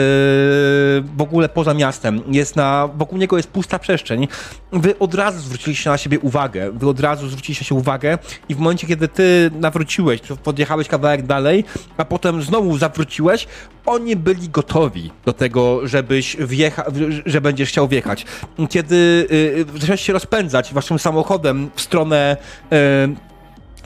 [1.02, 4.28] w ogóle poza miastem, jest na, wokół niego jest pusta przestrzeń.
[4.72, 8.18] Wy od razu zwróciliście na siebie uwagę, wy od razu zwróciliście się uwagę
[8.50, 11.64] i w momencie, kiedy ty nawróciłeś, podjechałeś kawałek dalej,
[11.98, 13.48] a potem znowu zawróciłeś,
[13.86, 16.84] oni byli gotowi do tego, żebyś wjecha,
[17.26, 18.26] że będziesz chciał wjechać.
[18.70, 19.28] Kiedy
[19.74, 22.38] yy, zacząłeś się rozpędzać waszym samochodem w stronę,
[22.72, 22.78] yy,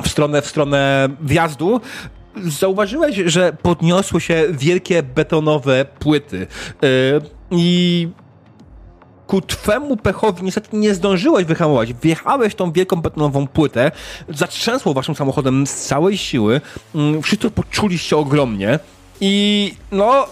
[0.03, 1.81] w stronę, w stronę wjazdu,
[2.45, 6.47] zauważyłeś, że podniosły się wielkie betonowe płyty
[6.81, 6.87] yy,
[7.51, 8.07] i
[9.27, 11.93] ku twemu pechowi niestety nie zdążyłeś wyhamować.
[11.93, 13.91] Wjechałeś tą wielką betonową płytę,
[14.29, 16.61] zatrzęsło waszym samochodem z całej siły.
[16.95, 18.79] Yy, wszyscy poczuliście ogromnie.
[19.21, 20.27] I no,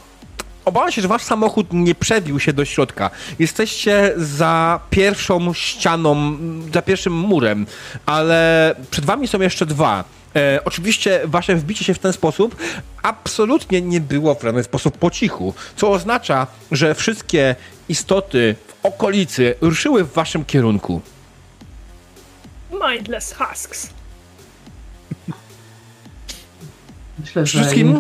[0.65, 3.09] obawiam się, że wasz samochód nie przebił się do środka.
[3.39, 6.37] Jesteście za pierwszą ścianą,
[6.73, 7.65] za pierwszym murem,
[8.05, 10.03] ale przed wami są jeszcze dwa.
[10.35, 12.55] E, oczywiście wasze wbicie się w ten sposób
[13.03, 17.55] absolutnie nie było w żaden sposób po cichu, co oznacza, że wszystkie
[17.89, 21.01] istoty w okolicy ruszyły w waszym kierunku.
[22.89, 23.89] Mindless husks.
[27.19, 27.99] Myślę, że Wszystkim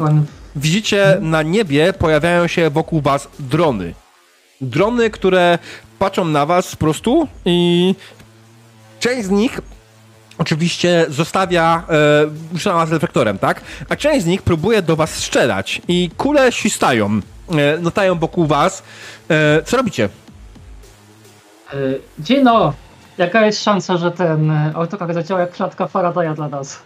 [0.55, 3.93] widzicie na niebie pojawiają się wokół was drony.
[4.61, 5.59] Drony, które
[5.99, 7.95] patrzą na was po prostu i
[8.99, 9.61] część z nich
[10.37, 11.83] oczywiście zostawia
[12.63, 13.61] e, was reflektorem, tak?
[13.89, 18.83] A część z nich próbuje do was strzelać i kule świstają, e, latają wokół was.
[19.29, 20.09] E, co robicie?
[21.73, 21.77] E,
[22.21, 22.73] Gino,
[23.17, 26.79] jaka jest szansa, że ten autokar zadziała jak klatka Faradaya dla nas?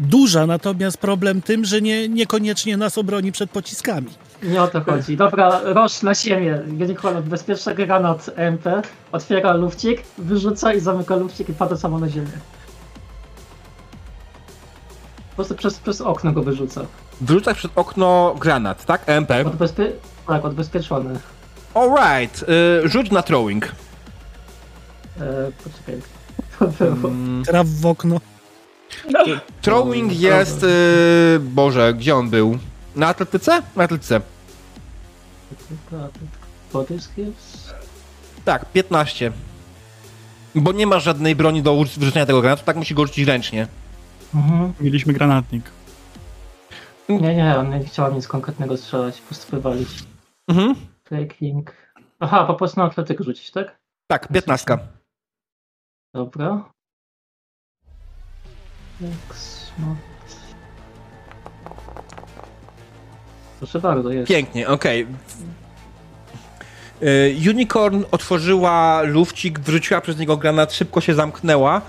[0.00, 4.08] Duża, natomiast problem tym, że nie, niekoniecznie nas obroni przed pociskami.
[4.42, 5.16] Nie o to chodzi.
[5.16, 6.60] Dobra, roż na ziemię.
[6.80, 8.82] Unicorn bezpieczny granat MP,
[9.12, 12.38] otwiera lufcik, wyrzuca i zamyka lufcik i pada samo na ziemię.
[15.30, 16.80] Po prostu przez, przez okno go wyrzuca.
[17.20, 19.02] Wyrzuca przez okno granat, tak?
[19.06, 19.46] MP?
[19.46, 19.92] Odbezpie...
[20.26, 21.18] Tak, odbezpieczony.
[21.74, 23.64] Alright, yy, rzuć na throwing.
[23.64, 25.24] Yy,
[25.64, 26.00] poczekaj.
[27.46, 28.20] Traf w okno.
[29.10, 29.24] No.
[29.62, 30.62] Throwing jest.
[30.62, 32.58] Yy, Boże, gdzie on był?
[32.96, 33.62] Na atletyce?
[33.76, 34.20] Na atletyce.
[36.72, 37.74] Podysk jest?
[38.44, 39.32] Tak, 15.
[40.54, 43.66] Bo nie ma żadnej broni do wyrzucenia tego granatu, tak musi go rzucić ręcznie.
[44.34, 44.72] Mhm.
[44.80, 45.64] Mieliśmy granatnik.
[47.08, 49.88] Nie, nie, on nie chciał nic konkretnego strzelać, po prostu wywalić.
[50.48, 50.74] Mhm.
[51.04, 51.72] Taking.
[52.20, 53.78] Aha, po prostu na atletyk rzucić, tak?
[54.06, 54.78] Tak, 15.
[56.14, 56.70] Dobra.
[63.58, 64.28] Proszę bardzo, jest.
[64.28, 65.02] Pięknie, okej.
[65.02, 65.16] Okay.
[67.50, 71.80] Unicorn otworzyła lufcik, wrzuciła przez niego granat, szybko się zamknęła.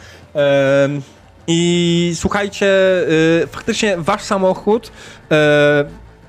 [1.47, 2.73] I słuchajcie,
[3.51, 4.91] faktycznie wasz samochód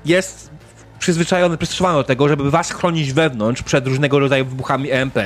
[0.05, 0.51] jest
[0.99, 5.19] przyzwyczajony, przystosowany do tego, żeby was chronić wewnątrz przed różnego rodzaju wybuchami EMP.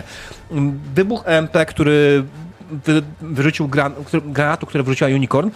[0.96, 2.24] Wybuch EMP, który
[2.72, 3.94] wy, wyrzucił gran,
[4.26, 5.50] granatu, który wyrzuciła Unicorn,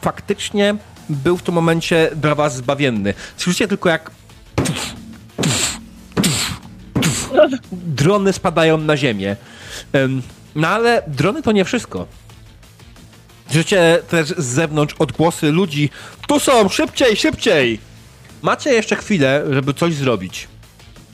[0.00, 0.74] faktycznie
[1.08, 3.14] był w tym momencie dla was zbawienny.
[3.36, 4.10] Słyszycie tylko jak
[7.72, 9.36] drony spadają na ziemię.
[10.54, 12.06] No ale drony to nie wszystko.
[13.46, 15.90] Słyszycie też z zewnątrz odgłosy ludzi.
[16.28, 16.68] Tu są!
[16.68, 17.78] Szybciej, szybciej!
[18.42, 20.48] Macie jeszcze chwilę, żeby coś zrobić.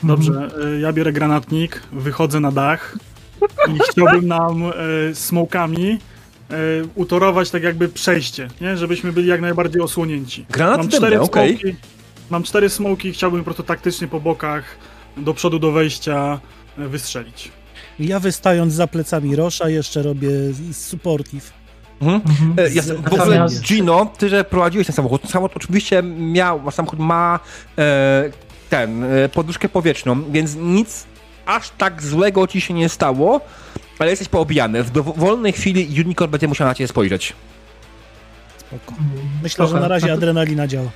[0.03, 2.97] Dobrze, e, ja biorę granatnik, wychodzę na dach
[3.75, 4.71] i chciałbym nam e,
[5.15, 5.99] smokami
[6.49, 6.55] e,
[6.95, 8.77] utorować tak jakby przejście, nie?
[8.77, 10.45] żebyśmy byli jak najbardziej osłonięci.
[10.49, 11.55] Granat mam cztery okej.
[11.55, 11.75] Okay.
[12.29, 14.63] Mam cztery smoki, chciałbym po prostu taktycznie po bokach,
[15.17, 16.39] do przodu, do wejścia
[16.77, 17.51] e, wystrzelić.
[17.99, 20.29] Ja wystając za plecami Rosza jeszcze robię
[20.71, 21.53] supportive.
[22.01, 22.21] Mhm.
[22.29, 22.75] Mhm.
[22.75, 27.39] Ja, w ogóle Gino, ty, że prowadziłeś ten samochód, samochód oczywiście miał, samochód ma
[27.77, 28.31] e,
[28.69, 31.05] ten, e, poduszkę powietrzną, więc nic
[31.47, 33.41] aż tak złego ci się nie stało,
[33.99, 34.83] ale jesteś poobijany.
[34.83, 37.33] W dowolnej chwili Unicorn będzie musiał na ciebie spojrzeć.
[38.57, 39.01] Spoko.
[39.43, 40.89] Myślę, że na razie adrenalina działa.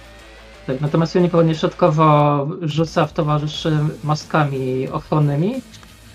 [0.67, 5.61] Tak, natomiast Unicorn nieśrodkowo rzuca w towarzyszy maskami ochronnymi.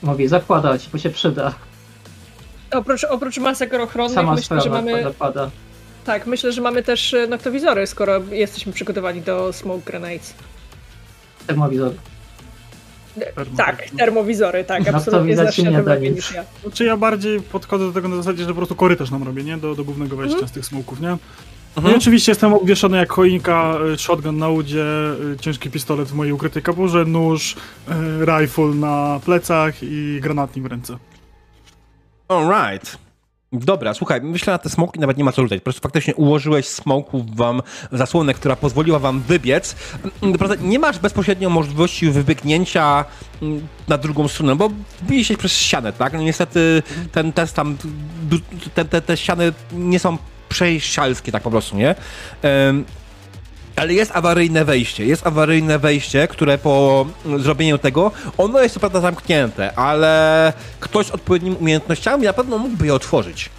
[0.02, 1.54] Mówi, zakładać, bo się przyda.
[2.70, 5.04] Oprócz, oprócz masek ochronnych Sama myślę, że mamy...
[6.04, 10.34] Tak, myślę, że mamy też e, noktowizory, skoro jesteśmy przygotowani do smoke grenades.
[11.46, 11.96] Termowizory.
[13.56, 16.44] Tak, termowizory, tak, absolutnie znasz się lepiej niż ja.
[16.62, 19.56] Znaczy ja bardziej podchodzę do tego na zasadzie, że po prostu korytarz nam robię, nie?
[19.56, 20.48] Do, do głównego wejścia mhm.
[20.48, 21.08] z tych smoków, nie?
[21.08, 21.92] Mhm.
[21.92, 24.84] No oczywiście jestem obwieszony jak choinka, y, shotgun na udzie,
[25.34, 27.56] y, ciężki pistolet w mojej ukrytej kaburze, nóż,
[27.88, 27.92] y,
[28.24, 30.98] rifle na plecach i granatnik w ręce.
[32.28, 33.05] Alright.
[33.52, 35.58] Dobra, słuchaj, myślę na te smoki nawet nie ma co rzucać.
[35.58, 39.76] Po prostu faktycznie ułożyłeś smoków wam zasłonę, która pozwoliła wam wybiec.
[40.22, 43.04] Naprawdę nie masz bezpośrednio możliwości wybiegnięcia
[43.42, 44.70] mm, na drugą stronę, bo
[45.02, 46.12] wbiliście przez ścianę, tak?
[46.12, 46.82] No niestety
[47.12, 47.76] ten test tam,
[48.74, 51.94] te, te, te ściany nie są przejścialskie tak po prostu, nie?
[53.76, 55.06] Ale jest awaryjne wejście.
[55.06, 57.06] Jest awaryjne wejście, które po
[57.38, 62.86] zrobieniu tego, ono jest co prawda zamknięte, ale ktoś z odpowiednimi umiejętnościami na pewno mógłby
[62.86, 63.50] je otworzyć.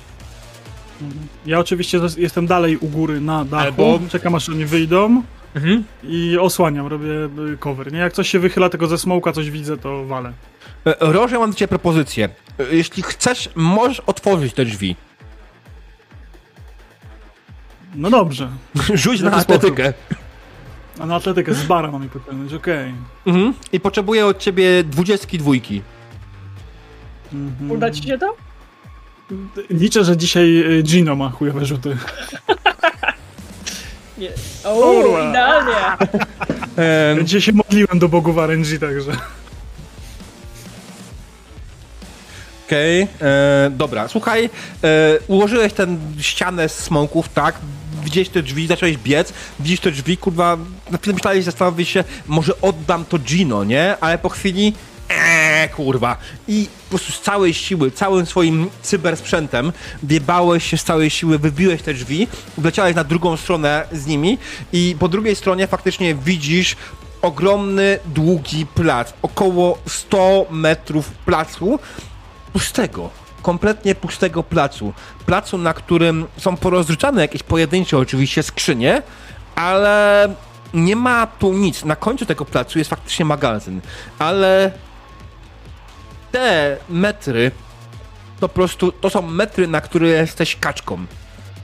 [1.46, 4.00] Ja oczywiście jestem dalej u góry na dachu, Albo...
[4.10, 5.24] czekam aż oni wyjdą
[5.56, 5.84] mhm.
[6.04, 7.94] i osłaniam, robię y, cover.
[7.94, 8.00] Nie?
[8.00, 10.34] Jak coś się wychyla tego ze smoka, coś widzę, to walę.
[10.86, 12.30] E, Roże, mam do ciebie propozycję.
[12.60, 14.96] E, jeśli chcesz, możesz otworzyć te drzwi.
[17.98, 18.50] No dobrze.
[18.94, 19.94] Rzuć na atletykę.
[21.00, 22.94] A na atletykę z bara mamy pociągnąć, okej.
[23.24, 23.36] Okay.
[23.36, 23.54] Mhm.
[23.72, 25.82] I potrzebuję od ciebie dwudziestki dwójki.
[27.34, 27.72] Mhm.
[27.72, 28.36] Uda ci się to?
[29.70, 31.98] Liczę, że dzisiaj y, Gino ma chujowe rzuty.
[34.18, 34.30] Nie.
[34.64, 35.76] O, idealnie!
[37.26, 39.12] Dzisiaj się modliłem do bogów RNG, także...
[42.68, 43.30] Okej, okay.
[43.30, 44.50] E, dobra, słuchaj,
[44.84, 47.56] e, ułożyłeś ten ścianę z smoków, tak?
[48.04, 50.58] Widziałeś te drzwi, zacząłeś biec, widzisz te drzwi, kurwa,
[50.92, 53.98] na chwilę myślałeś, zastanowić się, może oddam to Gino, nie?
[54.02, 54.74] Ale po chwili,
[55.10, 56.18] eee, kurwa.
[56.48, 59.72] I po prostu z całej siły, całym swoim cybersprzętem
[60.04, 64.38] biebałeś się z całej siły, wybiłeś te drzwi, wleciałeś na drugą stronę z nimi
[64.74, 66.76] i po drugiej stronie faktycznie widzisz
[67.22, 71.80] ogromny, długi plac, około 100 metrów placu,
[72.54, 73.10] pustego,
[73.48, 74.94] kompletnie pustego placu.
[75.26, 79.02] Placu, na którym są porozrzucane jakieś pojedyncze oczywiście skrzynie,
[79.56, 80.28] ale
[80.74, 81.86] nie ma tu nic.
[81.86, 83.82] Na końcu tego placu jest faktycznie magazyn,
[84.20, 84.72] ale
[86.32, 87.52] te metry
[88.40, 91.06] to po prostu to są metry, na które jesteś kaczką.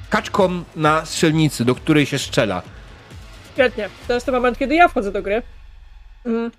[0.09, 2.61] Kaczką na strzelnicy, do której się strzela.
[3.53, 3.89] Świetnie.
[4.07, 5.41] To jest ten moment, kiedy ja wchodzę do gry.
[6.25, 6.51] Mm.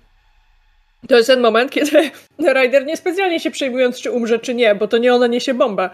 [1.07, 2.11] To jest ten moment, kiedy
[2.53, 5.89] Ryder niespecjalnie się przejmując, czy umrze, czy nie, bo to nie ona niesie bombę,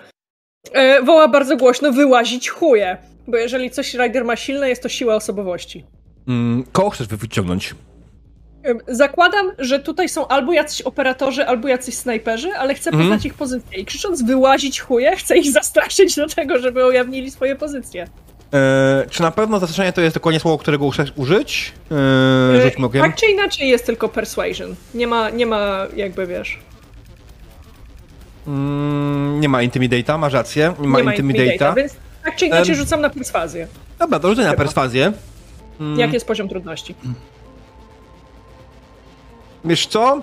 [0.71, 2.97] e, woła bardzo głośno wyłazić chuje.
[3.27, 5.85] Bo jeżeli coś Ryder ma silne, jest to siła osobowości.
[6.27, 7.75] Mm, koło chcesz wyciągnąć?
[8.87, 13.01] Zakładam, że tutaj są albo jacyś operatorzy, albo jacyś snajperzy, ale chcę mm.
[13.01, 13.79] poznać ich pozycję.
[13.79, 18.07] I krzycząc wyłazić chuje, chcę ich zastraszyć do tego, żeby ujawnili swoje pozycje.
[18.53, 21.71] E, czy na pewno zastraszenie to jest dokładnie słowo, którego chcesz użyć?
[21.91, 23.01] Eee, rzućmy okiem.
[23.01, 24.75] Tak czy inaczej jest tylko persuasion.
[24.93, 26.59] Nie ma, nie ma jakby, wiesz...
[28.47, 30.73] Mm, nie ma intimidate'a, masz rację.
[30.79, 31.75] Nie ma, nie ma intimidate'a.
[31.75, 33.67] Więc tak czy inaczej rzucam na perswazję.
[33.99, 35.13] Dobra, to rzucę na perswazję.
[35.79, 35.99] Mm.
[35.99, 36.95] Jaki jest poziom trudności?
[39.65, 40.21] Wiesz co?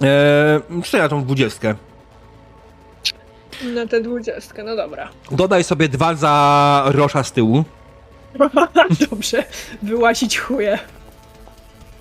[0.00, 0.60] Eee,
[0.92, 1.74] na tą dwudziestkę.
[3.64, 5.08] Na tę dwudziestkę, no dobra.
[5.30, 7.64] Dodaj sobie dwa za Rosza z tyłu.
[9.10, 9.44] Dobrze.
[9.82, 10.78] Wyłazić chuje.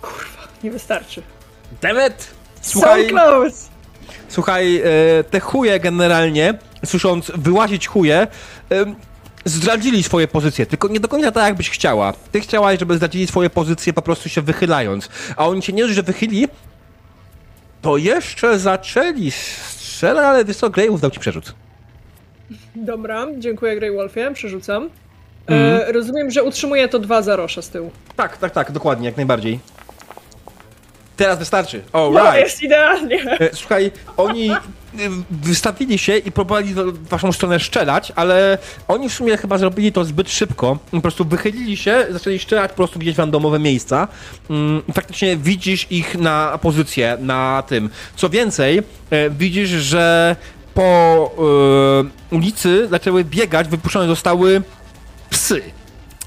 [0.01, 1.21] Kurwa, nie wystarczy.
[1.81, 2.27] Demet!
[2.61, 3.69] Słuchaj, so close!
[4.29, 4.83] Słuchaj, e,
[5.23, 6.53] te chuje generalnie,
[6.85, 8.27] słysząc wyłazić chuje,
[9.45, 12.13] zdradzili swoje pozycje, tylko nie do końca tak, jakbyś chciała.
[12.31, 15.95] Ty chciałaś, żeby zdradzili swoje pozycje po prostu się wychylając, a oni się nie dość,
[15.95, 16.47] że wychyli,
[17.81, 19.31] to jeszcze zaczęli
[19.97, 21.53] strzelać, ale wiesz co, Grey dał ci przerzut.
[22.75, 24.89] Dobra, dziękuję Grey Wolfie, przerzucam.
[25.47, 25.63] Mm.
[25.63, 25.95] E, mhm.
[25.95, 27.91] rozumiem, że utrzymuje to dwa zarosza z tyłu.
[28.15, 29.59] Tak, tak, tak, dokładnie, jak najbardziej.
[31.17, 31.81] Teraz wystarczy.
[31.93, 32.35] All no, right.
[32.35, 33.37] jest idealnie.
[33.39, 34.51] E, słuchaj, oni
[35.31, 38.57] wystawili się i próbowali w waszą stronę strzelać, ale
[38.87, 40.77] oni w sumie chyba zrobili to zbyt szybko.
[40.91, 44.07] Po prostu wychylili się, zaczęli strzelać po prostu gdzieś w randomowe miejsca.
[44.49, 47.89] Mm, faktycznie widzisz ich na pozycję na tym.
[48.15, 48.77] Co więcej,
[49.09, 50.35] e, widzisz, że
[50.73, 51.31] po
[52.31, 54.61] ulicy zaczęły biegać, wypuszczone zostały
[55.29, 55.61] psy.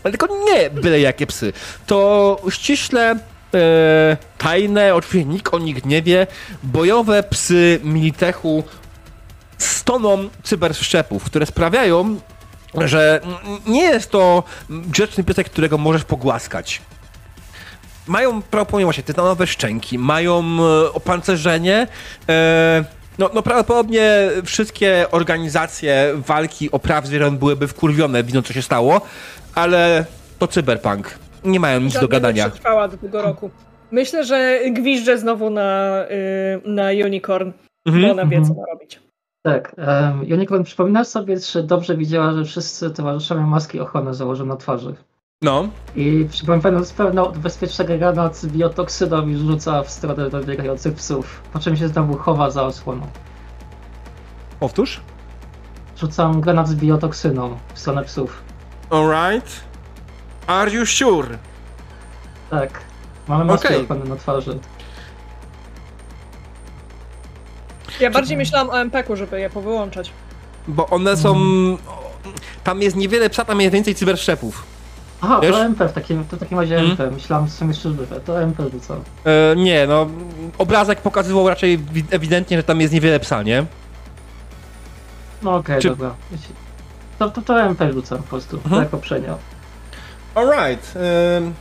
[0.04, 1.52] Ale tylko nie byle jakie psy.
[1.87, 3.18] To ściśle
[3.54, 6.26] e, tajne, oczywiście nikt o nich nie wie,
[6.62, 8.64] bojowe psy Militechu
[9.58, 12.20] z toną cyberszczepów, które sprawiają,
[12.74, 13.20] że
[13.66, 16.82] nie jest to grzeczny piesek, którego możesz pogłaskać.
[18.06, 21.86] Mają prawdopodobnie właśnie tytanowe szczęki, mają e, opancerzenie,
[22.28, 22.84] e,
[23.18, 29.00] no, no prawdopodobnie wszystkie organizacje walki o praw zwierząt byłyby wkurwione, widząc co się stało,
[29.54, 30.04] ale
[30.38, 32.44] to cyberpunk nie mają nic do gadania.
[32.44, 33.50] Nie trwała do tego roku.
[33.90, 36.00] Myślę, że gwizdże znowu na,
[36.64, 37.53] yy, na Unicorn,
[37.87, 38.05] mhm.
[38.07, 39.00] bo ona wie, co ma robić.
[39.42, 39.74] Tak.
[39.79, 44.57] Um, Unicorn przypomina sobie, że dobrze widziała, że wszyscy towarzysze mają maski ochrony założone na
[44.57, 44.94] twarzy.
[45.42, 45.68] No.
[45.96, 51.76] I przypominając pewno bezpiecznego granat z biotoksyną i rzuca w stronę dobiegających psów, po czym
[51.76, 53.07] się znowu chowa za osłoną.
[54.61, 55.00] Powtórz?
[55.96, 58.42] Rzucam granat z biotoksyną w stronę psów.
[58.90, 59.69] Alright.
[60.50, 61.38] Are you sure?
[62.50, 62.80] Tak.
[63.28, 64.08] Mamy maskę okay.
[64.08, 64.58] na twarzy.
[68.00, 70.12] Ja bardziej myślałam o MPK-u, żeby je powyłączać.
[70.68, 71.36] Bo one są...
[72.64, 74.62] Tam jest niewiele psa, tam jest więcej cyberszczepów.
[75.20, 75.52] Aha, Wiesz?
[75.52, 76.78] to MP w takim, to w takim razie?
[76.78, 77.10] MP.
[77.10, 78.20] Myślałem, że są jeszcze żywe.
[78.20, 78.96] To MP co?
[79.24, 80.06] E, nie, no
[80.58, 81.78] obrazek pokazywał raczej
[82.10, 83.66] ewidentnie, że tam jest niewiele psa, nie?
[85.42, 85.88] No okej, okay, Czy...
[85.88, 86.14] dobra.
[87.18, 88.82] To, to, to MP rzucam po prostu, mhm.
[88.82, 89.38] tak poprzednio.
[90.34, 90.94] Alright.
[91.36, 91.54] Um,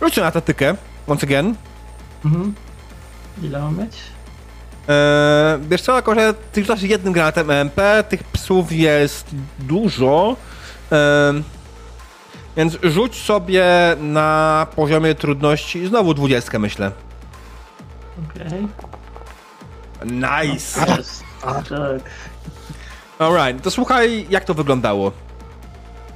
[0.00, 0.74] wróćmy na tatykę,
[1.06, 1.54] once again.
[2.24, 2.54] Mhm.
[3.42, 3.96] Ile mam mieć?
[4.88, 9.26] Eee, wiesz co, jako że ty rzucasz jednym granatem MP, tych psów jest
[9.58, 10.36] dużo,
[10.90, 11.42] eee,
[12.56, 13.66] więc rzuć sobie
[14.00, 16.92] na poziomie trudności znowu dwudziestkę, myślę.
[18.30, 18.46] Okej.
[18.46, 18.68] Okay.
[20.04, 20.80] Nice!
[21.00, 21.22] Yes.
[21.42, 21.64] Tak.
[23.18, 25.12] Alright, to słuchaj, jak to wyglądało?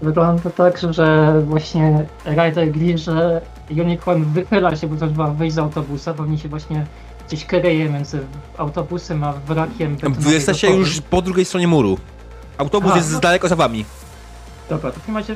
[0.02, 5.54] Wygląda to tak, że właśnie Rider gli, że Unicorn wychyla się, bo też ma wyjść
[5.54, 6.86] z autobusa, bo oni się właśnie
[7.28, 8.20] gdzieś kryje między
[8.58, 9.96] autobusem a wrakiem.
[9.96, 11.98] Wy jesteście już po drugiej stronie muru.
[12.58, 13.20] Autobus a, jest no.
[13.20, 13.84] daleko za wami.
[14.68, 15.34] Dobra, w takim razie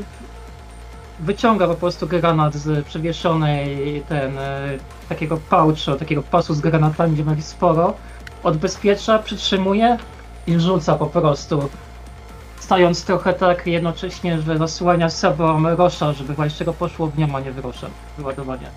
[1.20, 7.24] wyciąga po prostu granat z przewieszonej ten e, takiego poucha, takiego pasu z granatami, gdzie
[7.24, 7.94] ma ich sporo,
[8.42, 9.98] odbezpiecza, przytrzymuje
[10.46, 11.68] i rzuca po prostu
[12.66, 17.40] stając trochę tak jednocześnie, że zasłania sobą Rosza, żeby właśnie go poszło w niemu, a
[17.40, 17.86] nie w Rosza.
[18.18, 18.70] Wyładowanie.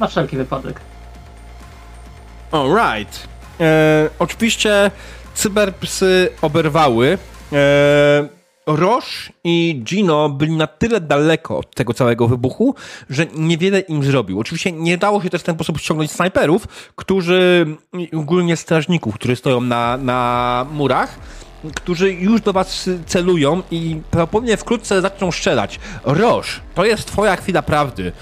[0.00, 0.80] Na wszelki wypadek.
[2.52, 3.28] Alright.
[3.60, 4.90] E, oczywiście
[5.34, 7.18] cyberpsy oberwały.
[7.52, 8.28] E,
[9.44, 12.74] i Gino byli na tyle daleko od tego całego wybuchu,
[13.10, 14.40] że niewiele im zrobił.
[14.40, 17.66] Oczywiście nie dało się też w ten sposób ściągnąć snajperów, którzy,
[18.16, 21.18] ogólnie strażników, którzy stoją na, na murach,
[21.74, 25.80] którzy już do was celują i prawdopodobnie wkrótce zaczną strzelać.
[26.04, 28.12] Roż, to jest twoja chwila prawdy.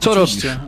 [0.00, 0.58] Co oczywiście,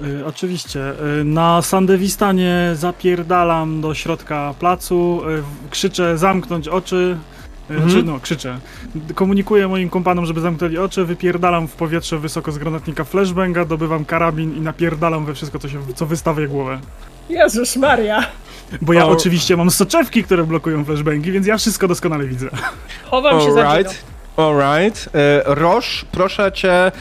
[0.00, 0.20] robisz?
[0.20, 0.80] Y, oczywiście.
[1.20, 7.16] Y, na Sandewistanie zapierdalam do środka placu, y, krzyczę zamknąć oczy,
[7.70, 7.90] Mhm.
[7.90, 8.58] Czy no, krzyczę.
[9.14, 14.56] Komunikuję moim kompanom, żeby zamknęli oczy, wypierdalam w powietrze wysoko z granatnika flashbanga, dobywam karabin
[14.56, 16.80] i napierdalam we wszystko, co, się, co wystawię głowę.
[17.28, 18.24] Jezus Maria!
[18.80, 22.48] Bo ja oczywiście mam soczewki, które blokują flashbangi, więc ja wszystko doskonale widzę.
[23.10, 24.04] Chowam się za right.
[24.36, 25.08] Alright.
[25.14, 26.92] E, Roż, proszę cię, e,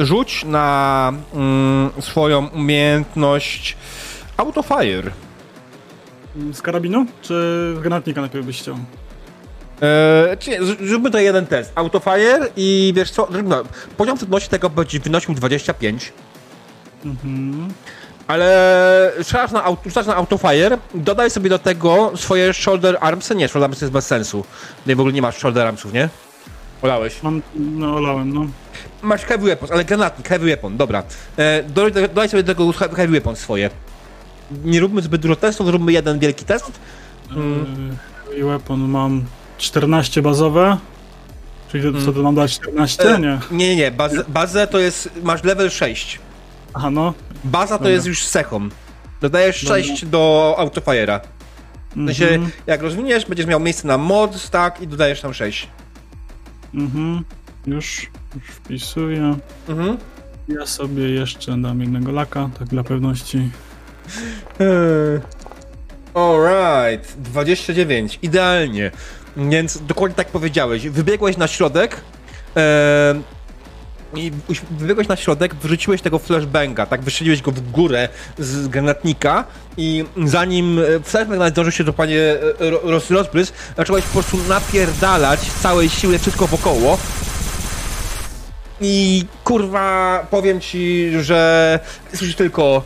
[0.00, 3.76] rzuć na mm, swoją umiejętność
[4.36, 5.10] Autofire.
[6.52, 7.06] Z karabinu?
[7.22, 7.34] Czy
[7.76, 8.76] z granatnika najpierw byś chciał?
[9.82, 11.72] Eee, zróbmy to jeden test.
[11.74, 13.62] Autofire i wiesz co, no,
[13.96, 16.12] poziom trudności tego będzie wynosił 25.
[17.04, 17.68] Mhm.
[18.30, 23.34] Ale strzelasz na, auto, na autofire, dodaj sobie do tego swoje shoulder armsy.
[23.34, 24.44] Nie, shoulder armsy jest bez sensu.
[24.86, 26.08] No w ogóle nie masz shoulder armsów, nie?
[26.82, 27.22] Olałeś.
[27.22, 28.46] Mam, no olałem, no.
[29.02, 31.02] Masz heavy weapons, ale granatnik, heavy weapon, dobra.
[31.36, 33.70] E, dodaj, dodaj sobie do tego heavy weapons swoje.
[34.64, 36.72] Nie róbmy zbyt dużo testów, zróbmy jeden wielki test.
[37.30, 37.96] Mm.
[38.24, 39.24] Heavy weapon mam
[39.58, 40.76] 14 bazowe.
[41.72, 42.22] Czyli co, to mm.
[42.22, 43.14] mam dać 14?
[43.14, 43.38] E, nie.
[43.50, 43.90] Nie, nie, nie.
[43.90, 45.10] Bazę, bazę to jest.
[45.22, 46.18] Masz level 6.
[46.74, 47.14] Aha, no.
[47.44, 48.68] Baza to jest już sechą.
[49.20, 51.20] Dodajesz 6 do autofire'a.
[51.90, 52.48] W sensie, -hmm.
[52.66, 55.68] jak rozwiniesz, będziesz miał miejsce na mod, tak, i dodajesz tam 6.
[56.74, 57.24] Mhm.
[57.66, 59.36] Już, już wpisuję.
[59.68, 59.96] Mhm.
[60.48, 63.50] Ja sobie jeszcze dam jednego laka, tak dla pewności.
[66.14, 68.90] Alright, 29, idealnie.
[69.36, 70.88] Więc dokładnie tak powiedziałeś.
[70.88, 72.00] Wybiegłeś na środek.
[72.56, 73.20] E,
[74.14, 74.32] i
[74.70, 78.08] wybiegłeś na środek, wrzuciłeś tego flashbanga, tak, wystrzeliłeś go w górę
[78.38, 79.44] z granatnika
[79.76, 82.20] i zanim e, flashbang nawet zdążył się do panie
[82.60, 86.98] e, roz, rozbryz, zacząłeś po prostu napierdalać całej siły wszystko wokoło.
[88.80, 91.78] I kurwa, powiem ci, że
[92.14, 92.84] słyszysz tylko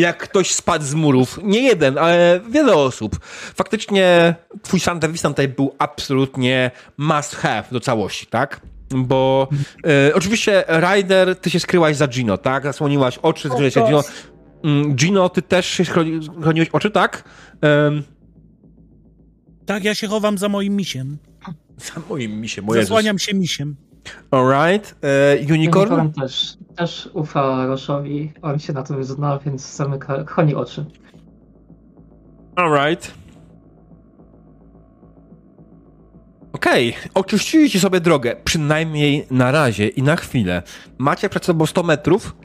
[0.00, 1.38] jak ktoś spadł z murów.
[1.42, 3.18] Nie jeden, ale wiele osób.
[3.54, 8.60] Faktycznie twój Sandewisan tutaj był absolutnie must have do całości, tak?
[8.90, 9.48] Bo
[9.86, 12.62] e, oczywiście Ryder, ty się skryłaś za Gino, tak?
[12.64, 14.02] Zasłoniłaś oczy, skryłaś się Gino.
[14.64, 15.84] Mm, Gino, ty też się
[16.42, 17.24] chroniłeś oczy, tak?
[17.62, 18.02] Um,
[19.66, 21.18] tak, ja się chowam za moim misiem.
[21.94, 23.76] Za moim misiem, moje Zasłaniam się misiem.
[24.30, 24.94] Alright.
[25.02, 25.92] E, unicorn?
[25.92, 28.32] Unicorn też, też ufa Roszowi.
[28.42, 30.84] On się na to zna, więc zamyka, chroni oczy.
[32.56, 33.14] Alright.
[36.52, 37.10] Okej, okay.
[37.14, 40.62] oczyściliście sobie drogę, przynajmniej na razie i na chwilę.
[40.98, 42.36] Macie przed sobą 100 metrów.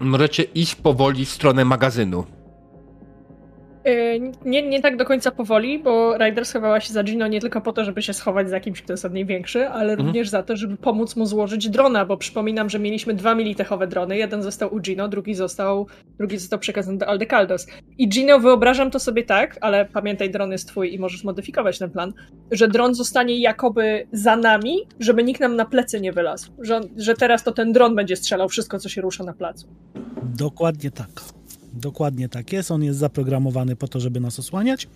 [0.00, 2.24] Możecie iść powoli w stronę magazynu.
[3.86, 7.60] Y, nie, nie tak do końca powoli, bo Ryder schowała się za Gino nie tylko
[7.60, 10.06] po to, żeby się schować za kimś, kto jest od niej większy, ale mhm.
[10.06, 14.16] również za to, żeby pomóc mu złożyć drona, bo przypominam, że mieliśmy dwa militechowe drony.
[14.16, 15.86] Jeden został u Gino, drugi został,
[16.18, 17.66] drugi został przekazany do Aldecaldos.
[17.98, 21.90] I Gino, wyobrażam to sobie tak, ale pamiętaj, dron jest twój i możesz modyfikować ten
[21.90, 22.12] plan,
[22.50, 26.52] że dron zostanie jakoby za nami, żeby nikt nam na plecy nie wylazł.
[26.58, 29.66] Że, że teraz to ten dron będzie strzelał wszystko, co się rusza na placu.
[30.22, 31.39] Dokładnie tak.
[31.72, 32.70] Dokładnie tak jest.
[32.70, 34.88] On jest zaprogramowany po to, żeby nas osłaniać.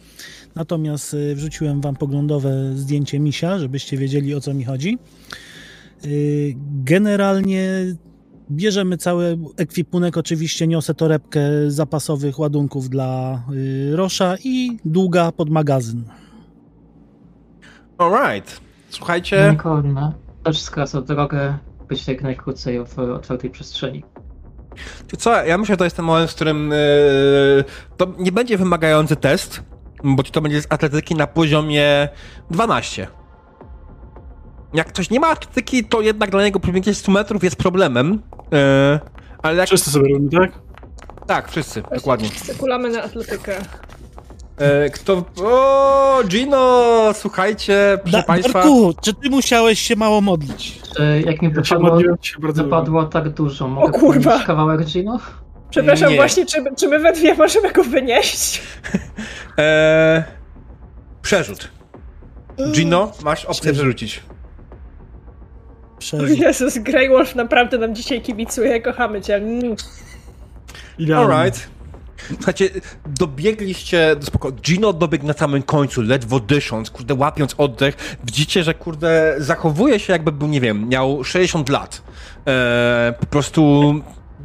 [0.54, 4.98] Natomiast y, wrzuciłem Wam poglądowe zdjęcie misia, żebyście wiedzieli o co mi chodzi.
[6.04, 6.54] Y,
[6.84, 7.68] generalnie
[8.50, 10.16] bierzemy cały ekwipunek.
[10.16, 16.04] Oczywiście niosę torebkę zapasowych ładunków dla y, Rosza i długa pod magazyn.
[17.98, 18.60] Alright.
[18.90, 19.48] Słuchajcie.
[19.50, 20.12] Lincoln
[20.42, 21.58] też skraca drogę
[21.88, 24.04] być jak najkrócej w otwartej przestrzeni.
[25.18, 27.64] Co, ja myślę, że to jest ten moment, w którym yy,
[27.96, 29.62] to nie będzie wymagający test,
[30.04, 32.08] bo to będzie z atletyki na poziomie
[32.50, 33.06] 12.
[34.74, 38.22] Jak ktoś nie ma atletyki, to jednak dla niego przebiegnięcie 100 metrów jest problemem.
[38.52, 39.00] Yy,
[39.42, 39.66] ale jak...
[39.66, 40.52] Wszyscy sobie robimy, tak?
[41.26, 42.28] Tak, wszyscy, Właśnie dokładnie.
[42.28, 43.56] Wszyscy kulamy na atletykę.
[44.58, 45.24] E, kto.
[45.44, 47.10] O, Gino!
[47.14, 48.52] Słuchajcie, proszę da, Państwa.
[48.52, 50.80] Darku, czy ty musiałeś się mało modlić?
[51.00, 51.98] E, jak mi wypadło,
[52.52, 54.44] wypadło tak dużo, mogę o kurwa.
[54.44, 55.18] kawałek Gino?
[55.70, 56.16] Przepraszam, Nie.
[56.16, 58.62] właśnie, czy, czy my we dwie możemy go wynieść?
[59.58, 60.24] E,
[61.22, 61.68] przerzut.
[62.72, 64.22] Gino, masz opcję przerzucić.
[65.98, 66.38] Przerzut.
[66.38, 69.34] Jezus, Grey Wolf naprawdę nam dzisiaj kibicuje, kochamy cię.
[69.36, 69.76] Mm.
[71.16, 71.68] Alright.
[72.32, 72.70] Słuchajcie,
[73.06, 78.18] dobiegliście, spoko, Gino dobiegł na samym końcu, ledwo dysząc, kurde, łapiąc oddech.
[78.24, 82.02] Widzicie, że kurde, zachowuje się jakby był, nie wiem, miał 60 lat.
[82.46, 83.94] Eee, po prostu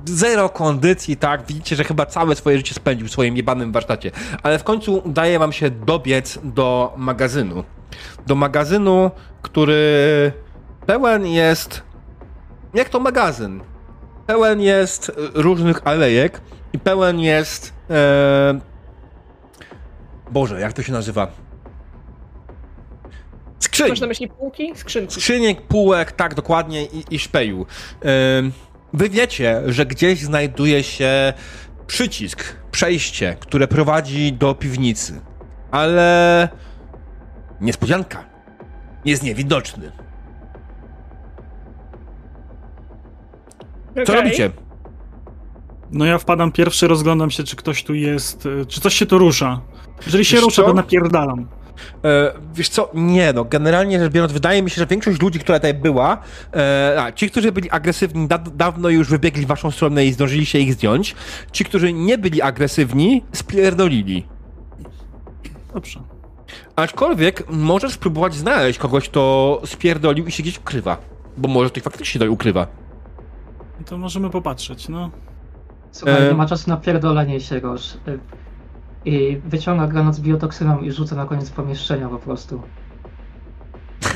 [0.05, 1.47] zero kondycji, tak?
[1.47, 4.11] Widzicie, że chyba całe swoje życie spędził w swoim jebanym warsztacie.
[4.43, 7.63] Ale w końcu udaje wam się dobiec do magazynu.
[8.27, 9.11] Do magazynu,
[9.41, 10.31] który
[10.85, 11.83] pełen jest...
[12.73, 13.61] Jak to magazyn?
[14.29, 16.41] Pełen jest różnych alejek,
[16.73, 17.73] i pełen jest.
[17.89, 18.59] E...
[20.31, 21.31] Boże, jak to się nazywa?
[23.59, 23.89] Skrzyń.
[23.89, 24.71] Masz na myśli półki?
[24.75, 25.13] Skrzynki.
[25.13, 27.65] Skrzyniek, półek, tak dokładnie i, i szpeju.
[28.05, 28.07] E...
[28.93, 31.33] Wy wiecie, że gdzieś znajduje się
[31.87, 35.21] przycisk, przejście, które prowadzi do piwnicy.
[35.71, 36.49] Ale
[37.61, 38.25] niespodzianka.
[39.05, 39.91] Jest niewidoczny.
[43.95, 44.15] Co okay.
[44.15, 44.51] robicie?
[45.91, 49.17] No ja wpadam pierwszy, rozglądam się, czy ktoś tu jest, e, czy coś się tu
[49.17, 49.61] rusza.
[50.05, 50.67] Jeżeli się Wiesz rusza, co?
[50.67, 51.47] to napierdalam.
[52.05, 55.59] E, wiesz co, nie no, generalnie rzecz biorąc, wydaje mi się, że większość ludzi, która
[55.59, 56.17] tutaj była,
[56.55, 60.45] e, a, ci, którzy byli agresywni, da, dawno już wybiegli w waszą stronę i zdążyli
[60.45, 61.15] się ich zdjąć.
[61.51, 64.27] Ci, którzy nie byli agresywni, spierdolili.
[65.73, 65.99] Dobrze.
[66.75, 70.97] Aczkolwiek możesz spróbować znaleźć kogoś, kto spierdolił i się gdzieś ukrywa.
[71.37, 72.67] Bo może to faktycznie tutaj ukrywa.
[73.85, 75.09] To możemy popatrzeć, no.
[75.91, 76.29] Słuchaj, e...
[76.29, 77.97] nie ma czasu na pierdolenie się, Roż.
[79.05, 82.61] I wyciąga granat z biotoksyną i rzuca na koniec pomieszczenia po prostu.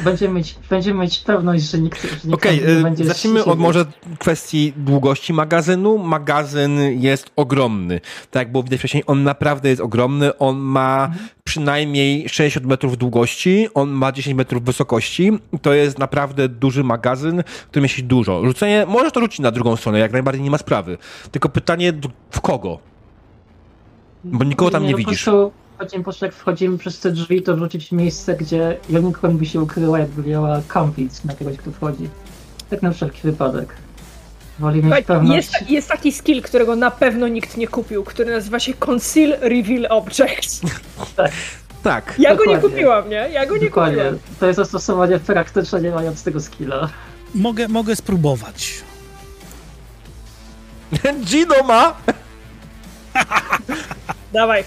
[0.04, 3.06] Będziemy mieć, będziemy mieć pewność, że nikt, że nikt okay, nie e, będzie...
[3.06, 3.86] zacznijmy od może
[4.20, 5.98] kwestii długości magazynu.
[5.98, 8.02] Magazyn jest ogromny.
[8.32, 10.38] Tak jak było widać wcześniej, on naprawdę jest ogromny.
[10.38, 11.30] On ma mhm.
[11.44, 15.32] przynajmniej 60 metrów długości, on ma 10 metrów wysokości.
[15.62, 18.46] To jest naprawdę duży magazyn, który mieści dużo.
[18.46, 20.98] Rzucenie, może to rzucić na drugą stronę, jak najbardziej nie ma sprawy.
[21.32, 21.94] Tylko pytanie,
[22.32, 22.80] w kogo?
[24.24, 25.30] Bo nikogo tam nie, nie widzisz.
[25.84, 29.46] Chodzimy, po prostu jak wchodzimy przez te drzwi, to wrócić w miejsce, gdzie unicorn by
[29.46, 32.10] się ukryła, jakby miała kampić na kogoś, kto wchodzi.
[32.70, 33.76] Tak na wszelki wypadek.
[34.60, 35.36] Woli mieć pewność...
[35.36, 39.88] jest, jest taki skill, którego na pewno nikt nie kupił, który nazywa się Conceal Reveal
[39.90, 40.62] Objects.
[41.16, 41.32] tak.
[41.84, 42.16] Tak.
[42.20, 42.56] Ja Dokładnie.
[42.56, 43.30] go nie kupiłam, nie?
[43.32, 43.98] Ja go nie Dokładnie.
[43.98, 44.20] kupiłam.
[44.40, 46.90] To jest zastosowanie praktyczne, nie mając tego skilla.
[47.36, 48.74] Mogę, mogę spróbować.
[51.26, 51.94] Gino ma!
[54.34, 54.64] Dawaj.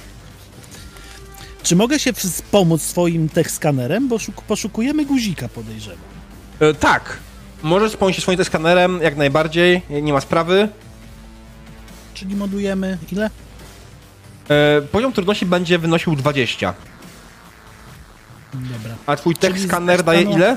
[1.66, 2.12] Czy mogę się
[2.50, 4.16] pomóc swoim tech skanerem, bo
[4.48, 5.98] poszukujemy guzika, podejrzewam.
[6.60, 7.18] E, tak.
[7.62, 10.68] Możesz wspomnieć się swoim tech skanerem, jak najbardziej, nie ma sprawy.
[12.14, 13.30] Czyli modujemy ile?
[14.48, 16.74] E, poziom trudności będzie wynosił 20.
[18.54, 18.94] Dobra.
[19.06, 20.56] A twój tech skaner daje ile?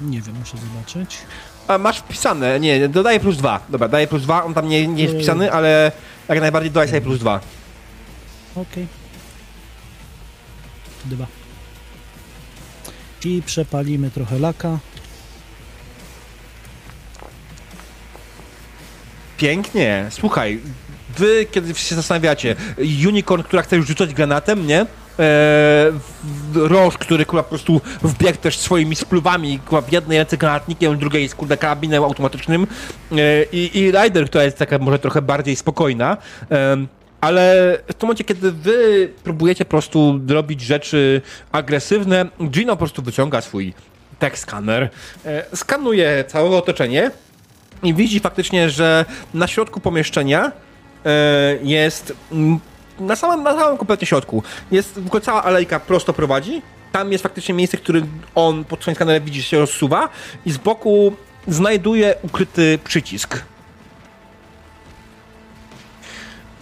[0.00, 1.18] Nie wiem, muszę zobaczyć.
[1.68, 3.60] A masz wpisane, nie, dodaje plus 2.
[3.68, 5.92] Dobra, daje plus 2, on tam nie, nie jest wpisany, ale
[6.28, 7.40] jak najbardziej dodaj sobie plus 2.
[8.54, 8.62] Okej.
[8.62, 9.05] Okay.
[11.06, 11.26] Dwa.
[13.24, 14.78] I przepalimy trochę laka.
[19.36, 20.06] Pięknie.
[20.10, 20.60] Słuchaj,
[21.18, 22.56] wy kiedy się zastanawiacie,
[23.08, 24.80] unicorn, która chce już rzucać granatem, nie?
[24.80, 25.92] Eee,
[26.54, 30.98] Roż, który kurwa, po prostu wbiegł też swoimi spluwami, kurwa, w jednej ręce granatnikiem, w
[30.98, 32.66] drugiej z kurde karabinem automatycznym
[33.12, 33.18] eee,
[33.52, 33.92] i, i
[34.26, 36.16] która jest taka może trochę bardziej spokojna,
[36.50, 36.86] eee,
[37.20, 43.02] ale w tym momencie, kiedy wy próbujecie po prostu robić rzeczy agresywne, Gino po prostu
[43.02, 43.74] wyciąga swój
[44.18, 44.90] tech scanner,
[45.24, 47.10] e, skanuje całe otoczenie
[47.82, 49.04] i widzi faktycznie, że
[49.34, 50.52] na środku pomieszczenia
[51.04, 52.12] e, jest
[53.00, 56.62] na samym, na samym kompletnie środku jest w ogóle cała alejka prosto prowadzi.
[56.92, 58.00] Tam jest faktycznie miejsce, które
[58.34, 60.08] on pod swoim skanerem widzi, się rozsuwa
[60.46, 61.12] i z boku
[61.48, 63.42] znajduje ukryty przycisk.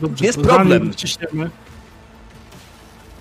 [0.01, 0.93] Dobrze, jest problem.
[0.93, 1.51] Wciśniemy.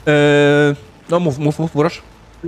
[0.07, 0.75] Eee,
[1.09, 2.01] no mów, mów, mów, proszę.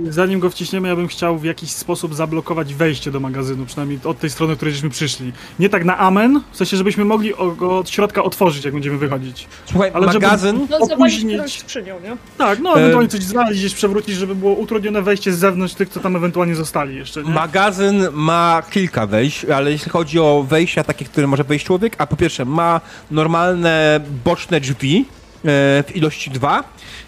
[0.08, 4.18] Zanim go wciśniemy, ja bym chciał w jakiś sposób zablokować wejście do magazynu, przynajmniej od
[4.18, 5.32] tej strony, której żeśmy przyszli.
[5.58, 9.48] Nie tak na amen, w sensie, żebyśmy mogli go od środka otworzyć, jak będziemy wychodzić.
[9.66, 10.56] Słuchaj, Ale magazyn...
[10.56, 11.60] Żeby no, opóźnić...
[11.60, 12.16] skrzynią, nie?
[12.38, 16.00] Tak, no ewentualnie coś znaleźć, gdzieś przewrócić, żeby było utrudnione wejście z zewnątrz tych, co
[16.00, 17.30] tam ewentualnie zostali jeszcze, nie?
[17.30, 22.06] Magazyn ma kilka wejść, ale jeśli chodzi o wejścia takie, które może wejść człowiek, a
[22.06, 22.80] po pierwsze ma
[23.10, 25.04] normalne boczne drzwi
[25.44, 26.64] e, w ilości dwa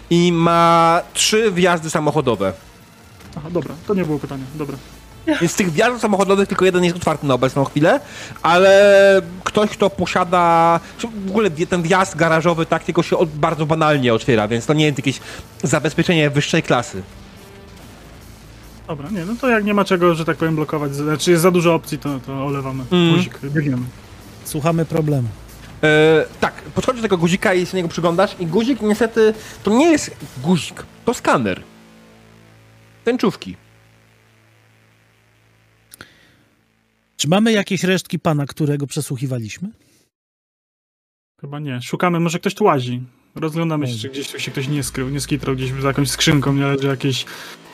[0.09, 2.53] i ma trzy wjazdy samochodowe.
[3.37, 4.77] Aha, dobra, to nie było pytanie, dobra.
[5.41, 7.99] Więc z tych wjazdów samochodowych tylko jeden jest otwarty na obecną chwilę,
[8.41, 10.79] ale ktoś, kto posiada.
[11.25, 14.85] W ogóle ten wjazd garażowy tak tylko się od, bardzo banalnie otwiera, więc to nie
[14.85, 15.19] jest jakieś
[15.63, 17.01] zabezpieczenie wyższej klasy.
[18.87, 21.51] Dobra, nie, no to jak nie ma czego, że tak powiem, blokować, znaczy jest za
[21.51, 22.83] dużo opcji, to, to olewamy.
[22.91, 23.15] Mm.
[23.15, 23.83] Guzik, biegniemy.
[24.43, 25.27] Słuchamy problemu.
[25.83, 29.91] E, tak, podchodzisz do tego guzika i się niego przyglądasz i guzik niestety to nie
[29.91, 30.11] jest
[30.43, 31.61] guzik, to skaner
[33.03, 33.55] tęczówki.
[37.17, 39.69] Czy mamy jakieś resztki pana, którego przesłuchiwaliśmy?
[41.41, 41.81] Chyba nie.
[41.81, 43.01] Szukamy, może ktoś tu łazi.
[43.35, 46.53] Rozglądamy się, czy gdzieś tu się ktoś nie skrył, nie skitrał gdzieś za jakąś skrzynką,
[46.53, 47.25] nie leży jakieś,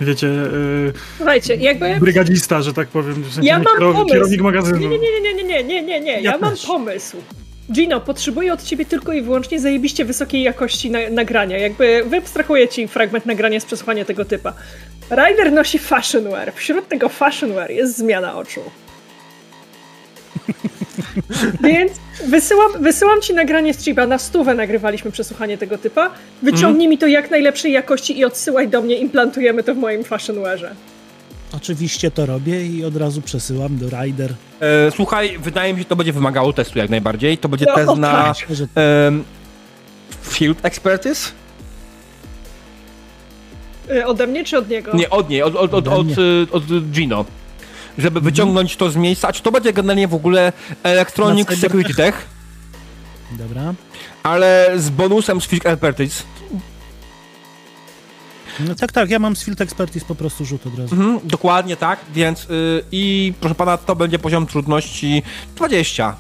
[0.01, 1.99] wiecie, yy, Słuchajcie, jakby...
[1.99, 3.23] brygadzista, że tak powiem.
[3.23, 4.13] W sensie ja mam kierow, pomysł.
[4.13, 4.80] Kierownik magazynu.
[4.80, 7.17] Nie, nie, nie, nie, nie, nie, nie, nie, ja, ja mam pomysł.
[7.72, 11.57] Gino, potrzebuję od ciebie tylko i wyłącznie zajebiście wysokiej jakości na nagrania.
[11.57, 14.53] Jakby wyabstrahuję ci fragment nagrania z przesłuchania tego typa.
[15.09, 16.53] Ryder nosi fashion wear.
[16.53, 18.61] Wśród tego fashion wear jest zmiana oczu.
[21.63, 21.91] Więc
[22.26, 24.07] wysyłam, wysyłam ci nagranie z Chiba.
[24.07, 26.11] Na stówę nagrywaliśmy przesłuchanie tego typa.
[26.41, 26.89] Wyciągnij mm.
[26.89, 28.97] mi to jak najlepszej jakości i odsyłaj do mnie.
[28.97, 30.76] Implantujemy to w moim fashion wearze.
[31.51, 34.33] Oczywiście to robię i od razu przesyłam do Rider.
[34.59, 37.37] E, słuchaj, wydaje mi się, że to będzie wymagało testu jak najbardziej.
[37.37, 38.33] To będzie no, test na
[38.77, 39.11] e,
[40.23, 41.31] Field Expertise.
[43.91, 44.91] Y, ode mnie czy od niego?
[44.93, 47.25] Nie, od niej, od, od, od, od, y, od Gino.
[47.97, 49.27] Żeby wyciągnąć to z miejsca.
[49.27, 52.25] A czy to będzie generalnie w ogóle Electronic Security Tech?
[53.31, 53.73] Dobra.
[54.23, 56.23] Ale z bonusem z Physical Expertise.
[58.60, 60.95] No tak, tak, ja mam z Field Expertise po prostu rzut od razu.
[60.95, 65.24] Mhm, dokładnie tak, więc yy, i proszę pana, to będzie poziom trudności
[65.56, 66.16] 20.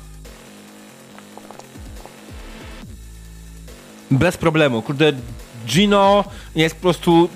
[4.11, 4.81] Bez problemu.
[4.81, 5.13] Kurde,
[5.67, 6.23] Gino
[6.55, 7.29] jest po prostu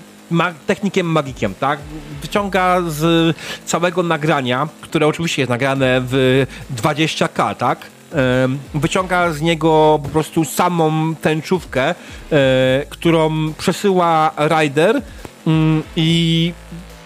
[0.66, 1.78] technikiem magikiem, tak?
[2.22, 6.46] Wyciąga z całego nagrania, które oczywiście jest nagrane w
[6.76, 7.78] 20k, tak?
[8.74, 11.94] Wyciąga z niego po prostu samą tęczówkę,
[12.88, 15.02] którą przesyła Rider
[15.46, 16.52] mm, i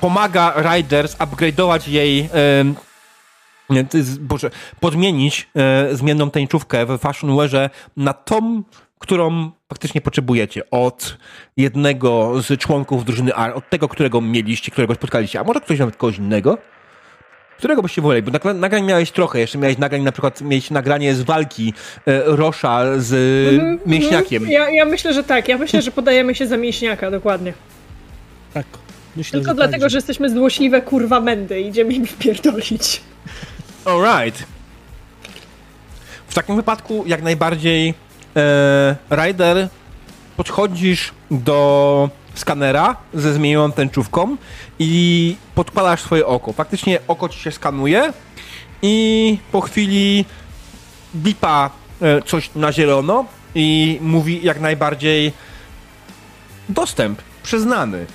[0.01, 2.29] pomaga Rider upgrade'ować jej
[4.21, 4.51] Boże,
[4.81, 8.63] podmienić e, zmienną tęczówkę w Fashion Wearze na tą
[8.99, 11.19] którą faktycznie potrzebujecie od
[11.57, 15.97] jednego z członków drużyny A, od tego, którego mieliście, którego spotkaliście, a może ktoś nawet
[15.97, 16.59] kogoś innego?
[17.65, 18.23] Którego byście woleli?
[18.23, 21.75] Bo nagrań miałeś trochę, jeszcze miałeś nagrań, na przykład mieć nagranie z walki
[22.07, 23.12] e, Rosza z
[23.55, 24.49] mm, mięśniakiem.
[24.49, 25.49] Ja, ja, myślę, że tak.
[25.49, 27.53] Ja myślę, że podajemy się za mięśniaka, dokładnie.
[28.55, 28.67] Tak.
[29.17, 29.91] Myślę, Tylko że dlatego, tak, że...
[29.91, 33.01] że jesteśmy złośliwe kurwa mędy i idziemy im wpierdolić.
[33.85, 34.45] Alright.
[36.29, 37.95] W takim wypadku jak najbardziej
[38.37, 39.69] e, Rider,
[40.37, 44.37] podchodzisz do skanera ze zmienioną tęczówką
[44.78, 46.53] i podkładasz swoje oko.
[46.53, 48.12] Faktycznie oko ci się skanuje
[48.82, 50.24] i po chwili
[51.16, 51.70] bipa
[52.03, 53.24] e, coś na zielono
[53.55, 55.32] i mówi jak najbardziej
[56.68, 58.07] dostęp przyznany.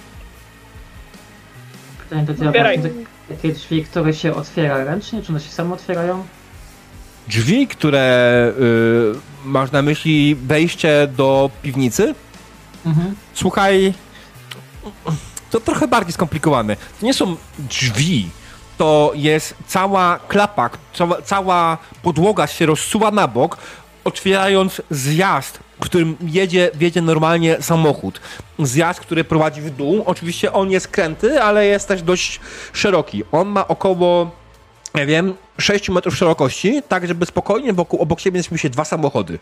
[2.04, 2.82] Pytanie do ciebie,
[3.30, 6.24] takie drzwi, które się otwiera ręcznie, czy one się same otwierają?
[7.28, 8.54] Drzwi, które
[9.46, 12.16] y, masz na myśli wejście do piwnicy?
[12.86, 13.16] Mhm.
[13.34, 13.94] Słuchaj,
[15.52, 16.76] to trochę bardziej skomplikowane.
[16.76, 18.30] To nie są drzwi,
[18.78, 23.58] to jest cała klapa, cała, cała podłoga się rozsuwa na bok,
[24.04, 28.22] otwierając zjazd, którym jedzie, normalnie samochód.
[28.60, 30.04] Zjazd, który prowadzi w dół.
[30.06, 32.40] Oczywiście on jest kręty, ale jest też dość
[32.74, 33.24] szeroki.
[33.32, 34.32] On ma około,
[34.96, 39.40] nie wiem, 6 metrów szerokości, tak żeby spokojnie wokół, obok siebie zmieściły się dwa samochody.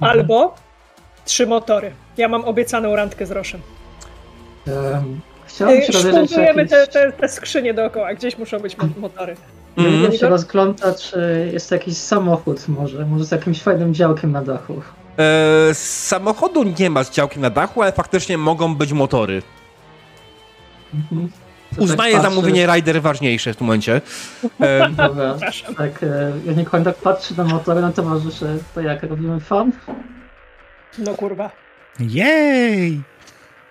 [0.00, 0.54] Albo
[1.24, 1.92] trzy motory.
[2.16, 3.60] Ja mam obiecaną randkę z Roszem.
[4.66, 9.36] Um, chciałbym się Szpuntujemy te, te, te skrzynie dookoła, gdzieś muszą być motory.
[9.76, 10.02] Mm.
[10.02, 14.82] Ja się rozgląda, czy jest jakiś samochód może, może z jakimś fajnym działkiem na dachu.
[15.18, 19.42] E, samochodu nie ma z działkiem na dachu, ale faktycznie mogą być motory.
[20.94, 21.30] Mhm.
[21.78, 24.00] Uznaję tak zamówienie Rider ważniejsze w tym momencie.
[24.60, 25.34] E, Dobra,
[25.76, 29.72] tak, e, ja nie tak patrzy na motory na towarzysze, to jak robimy fan?
[30.98, 31.50] No kurwa.
[32.00, 33.02] Jej!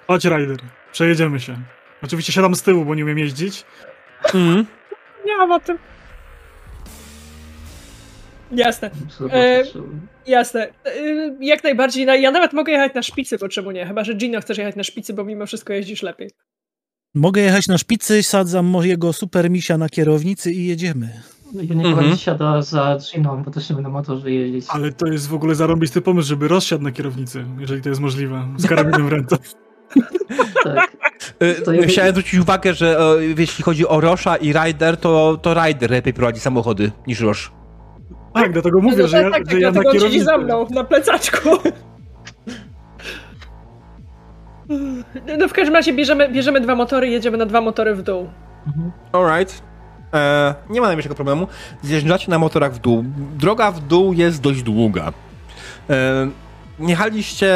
[0.07, 0.57] Chodź Rider,
[0.91, 1.57] przejedziemy się.
[2.03, 3.65] Oczywiście siadam z tyłu, bo nie umiem jeździć.
[4.33, 4.65] Mhm.
[5.25, 5.77] Nie mam o tym.
[8.51, 8.91] Jasne.
[9.31, 9.63] E,
[10.27, 10.67] jasne.
[10.85, 12.21] E, jak najbardziej.
[12.21, 13.85] Ja nawet mogę jechać na szpicy, bo czemu nie?
[13.85, 16.29] Chyba, że Gino chcesz jechać na szpicy, bo mimo wszystko jeździsz lepiej.
[17.15, 21.21] Mogę jechać na szpicy, sadzam mojego super misia na kierownicy i jedziemy.
[21.53, 22.17] Ja nie mhm.
[22.17, 24.65] siada za Giną, bo też nie będę motorze jeździć.
[24.69, 28.47] Ale to jest w ogóle zarąbisty pomysł, żeby rozsiadł na kierownicy, jeżeli to jest możliwe,
[28.57, 29.37] z karabinem w ręce.
[30.63, 30.91] tak.
[31.43, 35.91] Y, chciałem zwrócić uwagę, że e, jeśli chodzi o Rosza i Ryder, to, to Ryder
[35.91, 37.51] lepiej prowadzi samochody niż Rosz.
[38.33, 40.25] Tak, dlatego mówię, no, że, ja, tak, tak, że ja na kierownicy...
[40.25, 41.49] za mną, na plecaczku.
[45.39, 48.29] No w każdym razie bierzemy, bierzemy dwa motory i jedziemy na dwa motory w dół.
[48.67, 48.91] Mhm.
[49.11, 49.61] Alright.
[50.13, 51.47] E, nie ma najmniejszego problemu.
[51.81, 53.03] Zjeżdżacie na motorach w dół.
[53.37, 55.13] Droga w dół jest dość długa.
[55.89, 56.27] E,
[56.89, 57.55] jechaliście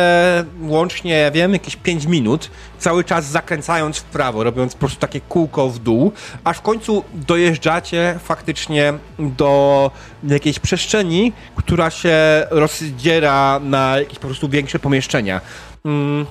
[0.61, 5.69] łącznie, wiem, jakieś 5 minut, cały czas zakręcając w prawo, robiąc po prostu takie kółko
[5.69, 6.11] w dół,
[6.43, 9.91] aż w końcu dojeżdżacie faktycznie do
[10.23, 12.17] jakiejś przestrzeni, która się
[12.49, 15.41] rozdziera na jakieś po prostu większe pomieszczenia.
[15.85, 16.25] Mm,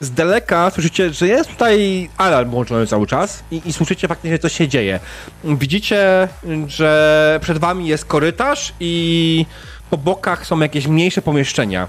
[0.00, 4.48] z daleka słyszycie, że jest tutaj alarm włączony cały czas i, i słyszycie faktycznie, co
[4.48, 5.00] się dzieje.
[5.44, 6.28] Widzicie,
[6.66, 9.46] że przed wami jest korytarz i
[9.90, 11.88] po bokach są jakieś mniejsze pomieszczenia.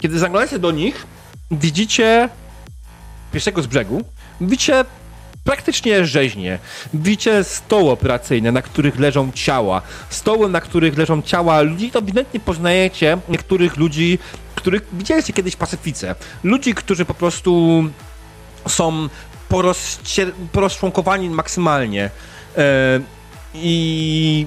[0.00, 1.06] Kiedy zaglądacie do nich,
[1.50, 2.28] widzicie
[3.32, 4.04] pierwszego z brzegu,
[4.40, 4.84] widzicie
[5.44, 6.58] praktycznie rzeźnie.
[6.94, 9.82] Widzicie stoły operacyjne, na których leżą ciała.
[10.10, 14.18] Stoły, na których leżą ciała ludzi, to ewidentnie poznajecie niektórych ludzi,
[14.54, 16.14] których widzieliście kiedyś w Pacyfice.
[16.44, 17.84] Ludzi, którzy po prostu
[18.68, 19.08] są
[20.52, 22.10] porozczłonkowani maksymalnie.
[22.56, 22.62] Yy,
[23.54, 24.46] I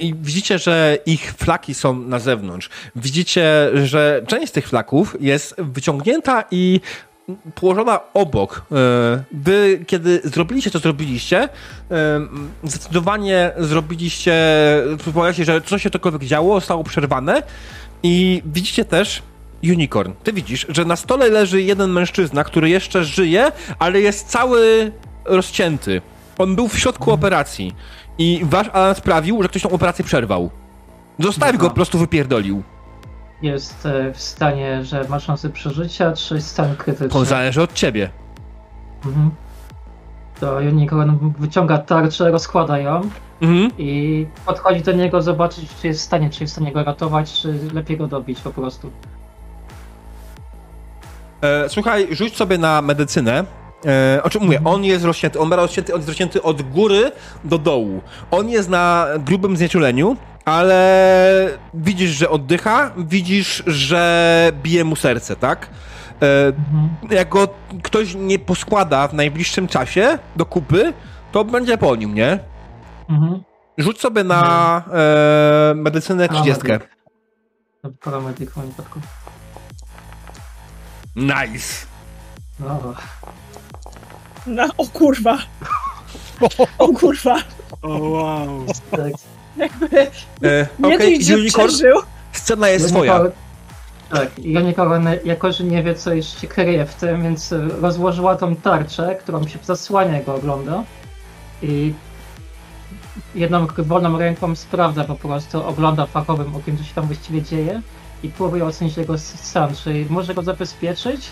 [0.00, 2.70] I widzicie, że ich flaki są na zewnątrz.
[2.96, 6.80] Widzicie, że część z tych flaków jest wyciągnięta i
[7.54, 8.62] położona obok.
[8.72, 11.48] E, wy, kiedy zrobiliście to, zrobiliście,
[11.90, 12.20] e,
[12.64, 14.34] zdecydowanie zrobiliście,
[15.04, 17.42] powiedzieliście, że coś się tokolwiek działo, zostało przerwane
[18.02, 19.22] i widzicie też
[19.64, 20.12] Unicorn.
[20.24, 24.92] Ty widzisz, że na stole leży jeden mężczyzna, który jeszcze żyje, ale jest cały
[25.24, 26.02] rozcięty.
[26.38, 27.74] On był w środku operacji.
[28.20, 30.50] I wasz alarm sprawił, że ktoś tą operację przerwał.
[31.18, 32.62] Zostawił go, po prostu wypierdolił.
[33.42, 37.08] Jest e, w stanie, że ma szansę przeżycia, czy jest stan krytyczny?
[37.08, 38.10] To zależy od ciebie.
[39.06, 39.30] Mhm.
[40.40, 43.00] To Unicorn wyciąga tarczę, rozkłada ją
[43.40, 43.70] mhm.
[43.78, 47.32] i podchodzi do niego zobaczyć, czy jest w stanie, czy jest w stanie go ratować,
[47.32, 48.90] czy lepiej go dobić po prostu.
[51.42, 53.44] E, słuchaj, rzuć sobie na medycynę.
[53.86, 54.60] E, o czym mówię?
[54.64, 57.12] On jest rozcięty, on ma rozcięty, on jest rozcięty od góry
[57.44, 58.02] do dołu.
[58.30, 65.70] On jest na grubym znieczuleniu, ale widzisz, że oddycha, widzisz, że bije mu serce, tak?
[66.22, 66.90] E, mhm.
[67.10, 67.48] Jak go
[67.82, 70.92] ktoś nie poskłada w najbliższym czasie do kupy,
[71.32, 72.38] to będzie po nim, nie?
[73.08, 73.42] Mhm.
[73.78, 74.96] Rzuć sobie na mhm.
[74.96, 76.62] e, medycynę 30.
[78.00, 78.72] Paramedyk, moim
[81.16, 81.86] Nice!
[82.60, 82.94] No.
[84.46, 85.38] No, o kurwa.
[86.78, 87.36] O kurwa.
[87.82, 88.66] O wow.
[88.90, 89.12] Tak.
[89.56, 90.00] Jakby
[90.42, 91.18] e, nie okay.
[91.48, 92.02] przeżył.
[92.32, 93.20] Scena jest twoja.
[94.10, 99.14] Tak, Unicorn jako, że nie wie co jeszcze kryje w tym, więc rozłożyła tą tarczę,
[99.14, 100.84] którą się zasłania jego ogląda
[101.62, 101.94] i
[103.34, 107.82] jedną wolną ręką sprawdza po prostu, ogląda fachowym okiem, co się tam właściwie dzieje
[108.22, 111.30] i próbuje ocenić jego stan, czyli może go zabezpieczyć,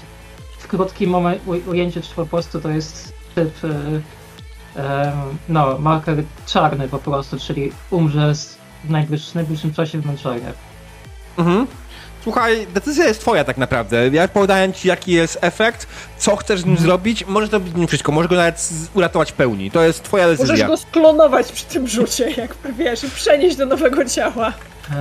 [0.69, 3.71] w krótkim moment, ujęciu, czy po prostu to jest typ, y,
[5.49, 8.33] no, marker czarny po prostu, czyli umrze
[8.85, 10.55] w najbliższym, najbliższym czasie w męczarniach.
[11.39, 11.66] Mhm.
[12.23, 14.09] Słuchaj, decyzja jest twoja tak naprawdę.
[14.09, 15.87] Ja podałem ci, jaki jest efekt,
[16.19, 16.87] co chcesz z nim mhm.
[16.87, 17.27] zrobić.
[17.27, 19.71] Możesz zrobić nim wszystko, możesz go nawet uratować w pełni.
[19.71, 20.55] To jest twoja decyzja.
[20.55, 24.53] Możesz go sklonować przy tym rzucie, jak wiesz, i przenieść do nowego ciała.
[24.91, 24.97] Eee,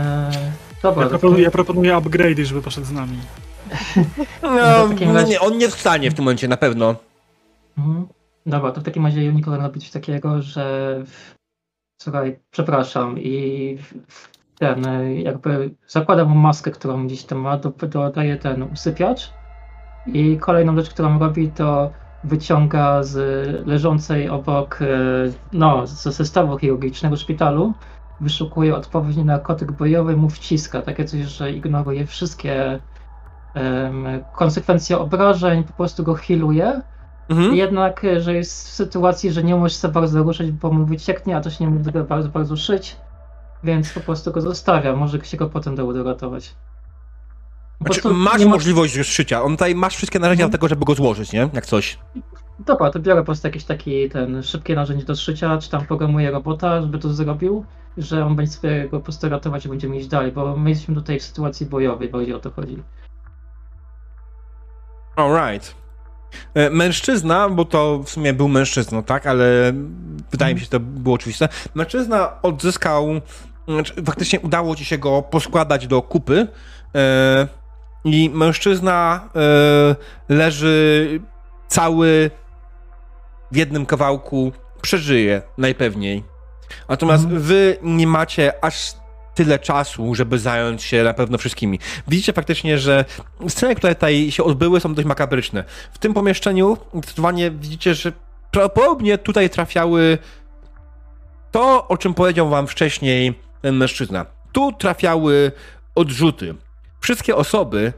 [0.84, 3.18] dobra, ja, proponuję, ja proponuję upgrade'y, żeby poszedł z nami.
[4.41, 6.95] No, no nie, on nie wstanie w tym momencie, na pewno.
[7.78, 8.07] Mhm.
[8.45, 11.03] Dobra, to w takim razie Unicorn robi coś takiego, że
[12.01, 13.78] słuchaj, przepraszam i
[14.59, 14.84] ten,
[15.18, 19.34] jakby zakłada mu maskę, którą gdzieś tam ma, dodaje ten usypiacz
[20.07, 21.91] i kolejną rzecz, którą robi, to
[22.24, 23.18] wyciąga z
[23.68, 24.86] leżącej obok, e,
[25.53, 27.74] no, ze zestawu chirurgicznego szpitalu,
[28.22, 32.80] wyszukuje odpowiedni narkotyk bojowy, mu wciska, takie coś, że ignoruje wszystkie
[34.36, 36.82] konsekwencje obrażeń, po prostu go healuje.
[37.30, 37.55] Mhm.
[37.55, 41.38] Jednak, e, że jest w sytuacji, że nie możesz za bardzo ruszyć, bo mu wycieknie,
[41.38, 42.95] a też nie mógł bardzo, bardzo szyć,
[43.64, 44.95] więc po prostu go zostawia.
[44.95, 46.55] Może się go potem da uratować.
[47.82, 48.51] Znaczy, masz ma...
[48.51, 49.43] możliwość szycia.
[49.43, 50.51] On tutaj masz wszystkie narzędzia mhm.
[50.51, 51.49] do tego, żeby go złożyć, nie?
[51.53, 51.99] Jak coś.
[52.60, 56.32] Dobra, to biorę po prostu jakieś takie ten szybkie narzędzie do szycia, czy tam programuję
[56.32, 57.66] robota, żeby to zrobił,
[57.97, 60.95] że on będzie sobie go po prostu ratować i będziemy iść dalej, bo my jesteśmy
[60.95, 62.84] tutaj w sytuacji bojowej, bardziej o to chodzi.
[65.18, 65.76] Alright.
[66.53, 69.74] E, mężczyzna, bo to w sumie był mężczyzną, tak, ale
[70.32, 71.49] wydaje mi się, że to było oczywiste.
[71.76, 73.07] Mężczyzna odzyskał,
[73.68, 76.47] znaczy faktycznie udało ci się go poskładać do kupy
[76.95, 77.47] e,
[78.05, 79.95] i mężczyzna e,
[80.30, 81.20] leży
[81.68, 82.32] cały
[83.51, 84.51] w jednym kawałku,
[84.82, 86.24] przeżyje najpewniej.
[86.89, 87.41] Natomiast mhm.
[87.41, 88.93] wy nie macie aż
[89.38, 91.79] tyle czasu, żeby zająć się na pewno wszystkimi.
[92.07, 93.05] Widzicie faktycznie, że
[93.47, 95.63] sceny, które tutaj się odbyły, są dość makabryczne.
[95.91, 98.11] W tym pomieszczeniu zdecydowanie widzicie, że
[98.51, 100.17] prawdopodobnie tutaj trafiały
[101.51, 104.25] to, o czym powiedział wam wcześniej ten mężczyzna.
[104.51, 105.51] Tu trafiały
[105.95, 106.55] odrzuty.
[106.99, 107.93] Wszystkie osoby,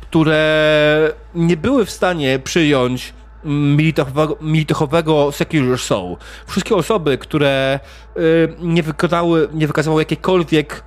[0.00, 3.12] które nie były w stanie przyjąć
[3.44, 6.16] militochowego, militochowego Secure Soul.
[6.46, 7.80] Wszystkie osoby, które
[8.16, 10.84] y, nie, wykazały, nie wykazały jakiejkolwiek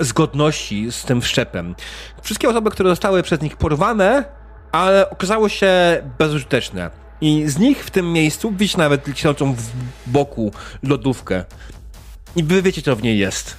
[0.00, 1.74] y, zgodności z tym wszczepem.
[2.22, 4.24] Wszystkie osoby, które zostały przez nich porwane,
[4.72, 5.72] ale okazały się
[6.18, 6.90] bezużyteczne.
[7.20, 9.62] I z nich w tym miejscu widzicie nawet liczącą w
[10.06, 10.52] boku
[10.82, 11.44] lodówkę.
[12.36, 13.56] I wy wiecie, co w niej jest.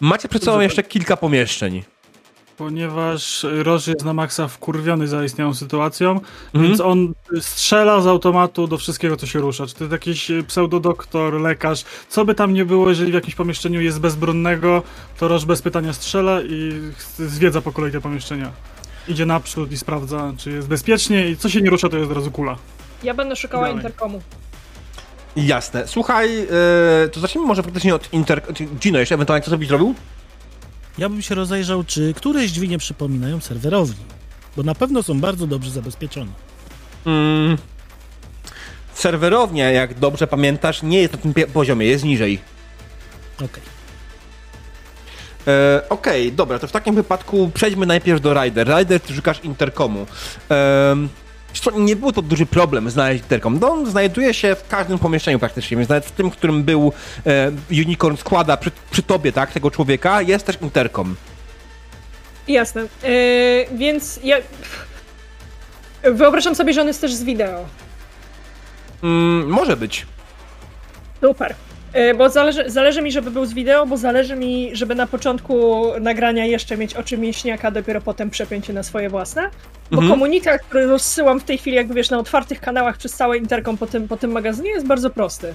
[0.00, 1.82] Macie przed sobą jeszcze kilka pomieszczeń.
[2.56, 6.20] Ponieważ Roż jest na maksa wkurwiony zaistniałą sytuacją,
[6.54, 9.66] mm więc on strzela z automatu do wszystkiego, co się rusza.
[9.66, 13.80] Czy to jest jakiś pseudodoktor, lekarz, co by tam nie było, jeżeli w jakimś pomieszczeniu
[13.80, 14.82] jest bezbronnego,
[15.18, 16.72] to Roż bez pytania strzela i
[17.18, 18.52] zwiedza po kolei te pomieszczenia.
[19.08, 22.16] Idzie naprzód i sprawdza, czy jest bezpiecznie i co się nie rusza, to jest od
[22.16, 22.56] razu kula.
[23.02, 23.76] Ja będę szukała Dalej.
[23.76, 24.22] interkomu.
[25.36, 25.88] Jasne.
[25.88, 28.42] Słuchaj, yy, to zacznijmy może faktycznie od Inter...
[28.80, 29.94] Gino, jeszcze ewentualnie co byś zrobił?
[30.98, 34.04] Ja bym się rozejrzał, czy któreś drzwi nie przypominają serwerowni,
[34.56, 36.32] bo na pewno są bardzo dobrze zabezpieczone.
[37.06, 37.58] Mm.
[38.94, 42.40] Serwerownia, jak dobrze pamiętasz, nie jest na tym poziomie, jest niżej.
[43.36, 43.46] Okej.
[43.46, 43.76] Okay.
[45.46, 48.68] E, okej, okay, dobra, to w takim wypadku przejdźmy najpierw do Rider.
[48.78, 50.06] Rider, ty szukasz interkomu.
[50.50, 50.96] E,
[51.76, 53.58] nie był to duży problem znaleźć interkom.
[53.60, 56.92] No, on znajduje się w każdym pomieszczeniu praktycznie, więc nawet w tym, w którym był
[57.26, 61.16] e, Unicorn składa przy, przy, tobie, tak, tego człowieka, jest też interkom.
[62.48, 62.82] Jasne.
[62.82, 62.86] E,
[63.76, 64.36] więc ja...
[66.02, 67.64] Wyobrażam sobie, że on jest też z wideo.
[69.02, 70.06] Mm, może być.
[71.20, 71.54] Super.
[71.96, 75.84] E, bo zależy, zależy mi, żeby był z wideo, bo zależy mi, żeby na początku
[76.00, 79.50] nagrania jeszcze mieć oczy mięśniaka, dopiero potem przepięcie na swoje własne.
[79.90, 80.10] Bo mhm.
[80.10, 83.86] komunikat, który rozsyłam w tej chwili, jakby wiesz, na otwartych kanałach przez cały interkom po
[83.86, 85.54] tym, po tym magazynie jest bardzo prosty.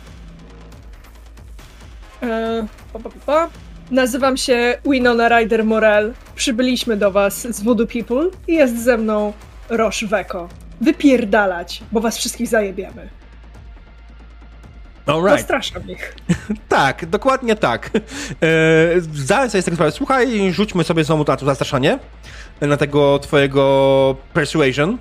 [2.21, 2.63] Eee,
[2.93, 3.49] pa, pa, pa.
[3.91, 6.13] Nazywam się Winona Ryder Morel.
[6.35, 9.33] Przybyliśmy do was z Voodoo People i jest ze mną
[9.69, 10.49] Roche Weko.
[10.81, 13.20] Wypierdalać, bo was wszystkich zajebiemy.
[15.05, 15.37] Alright.
[15.37, 16.15] Zastraszam ich.
[16.69, 17.89] tak, dokładnie tak.
[17.95, 19.91] E, zdałem sobie z tego sprawę.
[19.91, 21.99] Słuchaj, rzućmy sobie znowu na to zastraszanie,
[22.61, 24.97] na tego twojego persuasion.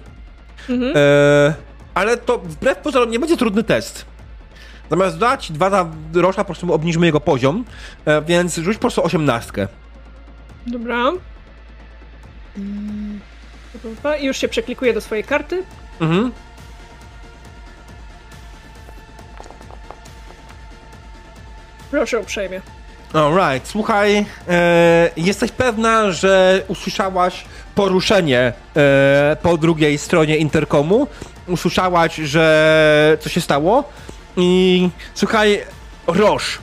[0.69, 0.93] Mhm.
[0.97, 1.55] E,
[1.95, 4.05] ale to wbrew pozorom nie będzie trudny test.
[4.91, 7.65] Zamiast dać dwa na rosza, po prostu obniżmy jego poziom,
[8.05, 9.69] e, więc rzuć po prostu osiemnastkę.
[10.67, 11.13] Dobra.
[14.21, 15.63] I już się przeklikuję do swojej karty.
[16.01, 16.33] Mhm.
[21.91, 22.61] Proszę uprzejmie.
[23.13, 31.07] Alright, słuchaj, e, jesteś pewna, że usłyszałaś poruszenie e, po drugiej stronie interkomu?
[31.49, 33.85] Usłyszałaś, że co się stało?
[34.37, 35.61] I słuchaj,
[36.07, 36.59] Roż,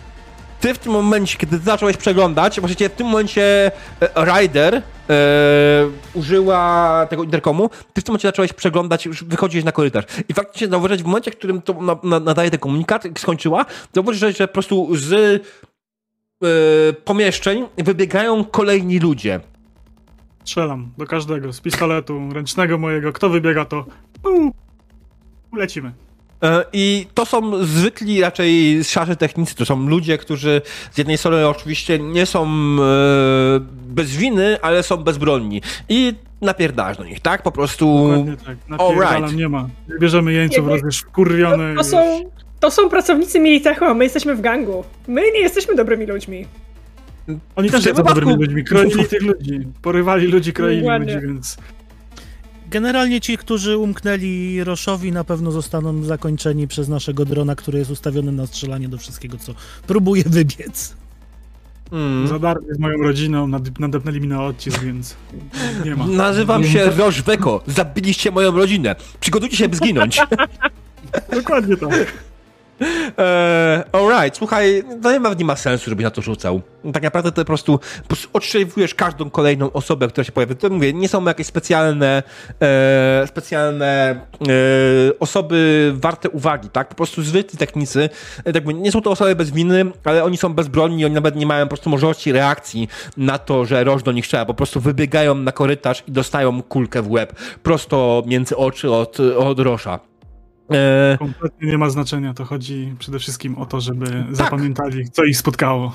[0.62, 3.72] ty w tym momencie, kiedy zacząłeś przeglądać, właściwie w tym momencie
[4.02, 9.72] e, Ryder e, użyła tego interkomu, ty w tym momencie zacząłeś przeglądać, już wychodziłeś na
[9.72, 10.06] korytarz.
[10.30, 14.38] I faktycznie zauważyć w momencie, w którym to na, na, nadaje ten komunikat, skończyła, zauważysz,
[14.38, 15.14] że, po prostu z
[16.44, 19.40] e, pomieszczeń wybiegają kolejni ludzie.
[20.44, 23.14] Strzelam do każdego, z pistoletu ręcznego mojego.
[23.14, 23.86] Kto wybiega, to
[24.24, 24.52] Pum.
[25.54, 26.07] lecimy.
[26.44, 30.62] E, I to są zwykli raczej szarzy technicy, to są ludzie, którzy
[30.92, 35.62] z jednej strony oczywiście nie są e, bez winy, ale są bezbronni.
[35.90, 37.44] I napierdasz do nich, tak?
[37.44, 38.14] Po prostu...
[38.46, 38.58] Tak.
[38.68, 39.70] Napierdalam nie ma.
[40.00, 41.76] Bierzemy jeńców, rozumiesz, wkurwione.
[41.76, 44.84] To, to, są, to są pracownicy Militechu, a my jesteśmy w gangu.
[45.08, 46.46] My nie jesteśmy dobrymi ludźmi.
[47.56, 48.64] Oni też są dobrymi ludźmi.
[48.64, 49.60] Kroili tych ludzi.
[49.82, 51.16] Porywali ludzi, kroili Ładnie.
[51.16, 51.58] ludzi, więc...
[52.70, 58.32] Generalnie ci, którzy umknęli Roszowi, na pewno zostaną zakończeni przez naszego drona, który jest ustawiony
[58.32, 59.54] na strzelanie do wszystkiego, co
[59.88, 60.96] próbuje wybiec.
[61.92, 62.28] Mm.
[62.28, 65.16] Zadarli z moją rodziną, nad, nadepnęli mi na odcisk, więc
[65.86, 66.08] nie ma.
[66.08, 67.64] Nazywam się Roż Beko.
[67.68, 68.96] Zabiliście moją rodzinę.
[69.20, 70.22] Przygotujcie się, by zginąć.
[71.36, 72.27] Dokładnie tak.
[72.82, 76.62] Eee, alright, słuchaj, to nie ma, nie ma sensu, żebyś na to rzucał.
[76.94, 78.30] Tak naprawdę to po prostu, po prostu
[78.96, 80.56] każdą kolejną osobę, która się pojawia.
[80.56, 82.24] To mówię, nie są jakieś specjalne
[82.62, 86.90] e, specjalne e, osoby warte uwagi, tak?
[86.90, 88.10] Po prostu zwykli technicy,
[88.46, 91.46] e, tak nie są to osoby bez winy, ale oni są bezbronni, oni nawet nie
[91.46, 94.46] mają po prostu możliwości reakcji na to, że roż do nich trzeba.
[94.46, 99.60] Po prostu wybiegają na korytarz i dostają kulkę w łeb prosto między oczy od, od
[99.60, 100.00] Rosza.
[100.72, 101.18] E...
[101.20, 102.34] Kompletnie nie ma znaczenia.
[102.34, 104.36] To chodzi przede wszystkim o to, żeby tak.
[104.36, 105.94] zapamiętali, co ich spotkało.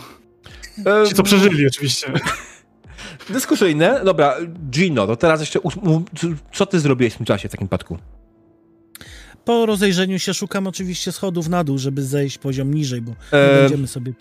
[0.86, 1.08] E...
[1.08, 2.12] Ci, co przeżyli, oczywiście.
[3.30, 4.00] Dyskusyjne.
[4.04, 4.36] Dobra,
[4.70, 5.58] Gino, to teraz jeszcze
[6.52, 7.98] co ty zrobiłeś w tym czasie, w takim przypadku?
[9.44, 13.60] Po rozejrzeniu się szukam oczywiście schodów na dół, żeby zejść poziom niżej, bo e...
[13.60, 14.12] będziemy sobie...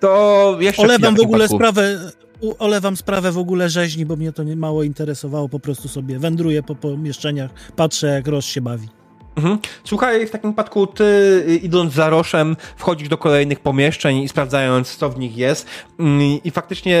[0.00, 2.12] To jeszcze Olewam w ogóle sprawę,
[2.58, 6.62] olewam sprawę w ogóle rzeźni, bo mnie to nie mało interesowało, po prostu sobie wędruję
[6.62, 8.88] po pomieszczeniach, patrzę jak Ross się bawi.
[9.36, 9.58] Mhm.
[9.84, 11.04] Słuchaj, w takim wypadku ty
[11.48, 15.66] y, idąc za roszem wchodzisz do kolejnych pomieszczeń i sprawdzając co w nich jest
[15.98, 17.00] mm, i faktycznie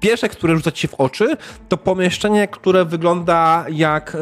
[0.00, 1.36] pierwsze, które rzuca ci się w oczy,
[1.68, 4.16] to pomieszczenie, które wygląda jak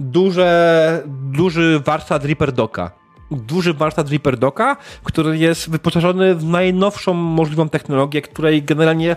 [0.00, 7.68] duże, duży warsztat Reaper Doka duży warsztat Reaper Doka, który jest wyposażony w najnowszą możliwą
[7.68, 9.16] technologię, której generalnie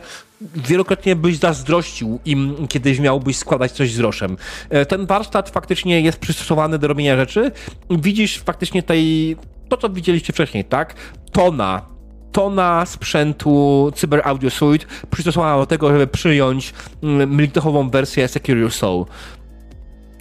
[0.55, 4.37] wielokrotnie byś zazdrościł im, kiedyś miałbyś składać coś z roszem.
[4.69, 7.51] E, ten warsztat faktycznie jest przystosowany do robienia rzeczy.
[7.89, 9.35] Widzisz faktycznie tej,
[9.69, 10.95] to co widzieliście wcześniej, tak?
[11.31, 11.99] Tona
[12.31, 18.71] tona sprzętu Cyber Audio Suite przystosowana do tego, żeby przyjąć mm, militechową wersję Secure Your
[18.71, 19.05] Soul.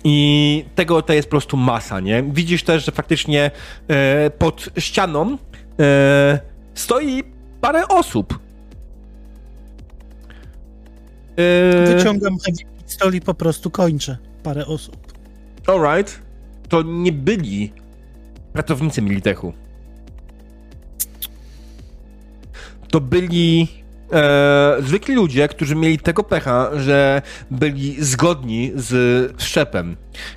[0.05, 2.23] I tego to jest po prostu masa, nie?
[2.23, 3.51] Widzisz też, że faktycznie
[3.89, 5.39] e, pod ścianą
[5.81, 6.41] e,
[6.75, 7.25] stoi
[7.61, 8.39] parę osób.
[11.37, 11.97] E...
[11.97, 14.97] Wyciągam heavy pistol i po prostu kończę parę osób.
[15.67, 16.23] Alright.
[16.69, 17.73] To nie byli
[18.53, 19.53] pracownicy Militechu.
[22.91, 23.69] To byli
[24.13, 29.97] e, zwykli ludzie, którzy mieli tego pecha, że byli zgodni z szczepem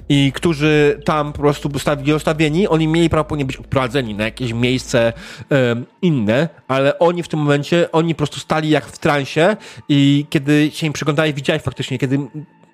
[0.10, 4.54] i którzy tam po prostu zostali ostawieni, oni mieli prawo nie być odprowadzeni na jakieś
[4.54, 5.14] miejsce
[5.52, 9.56] e, inne, ale oni w tym momencie, oni po prostu stali jak w transie
[9.90, 12.20] i kiedy się im przyglądałeś, widziałeś faktycznie, kiedy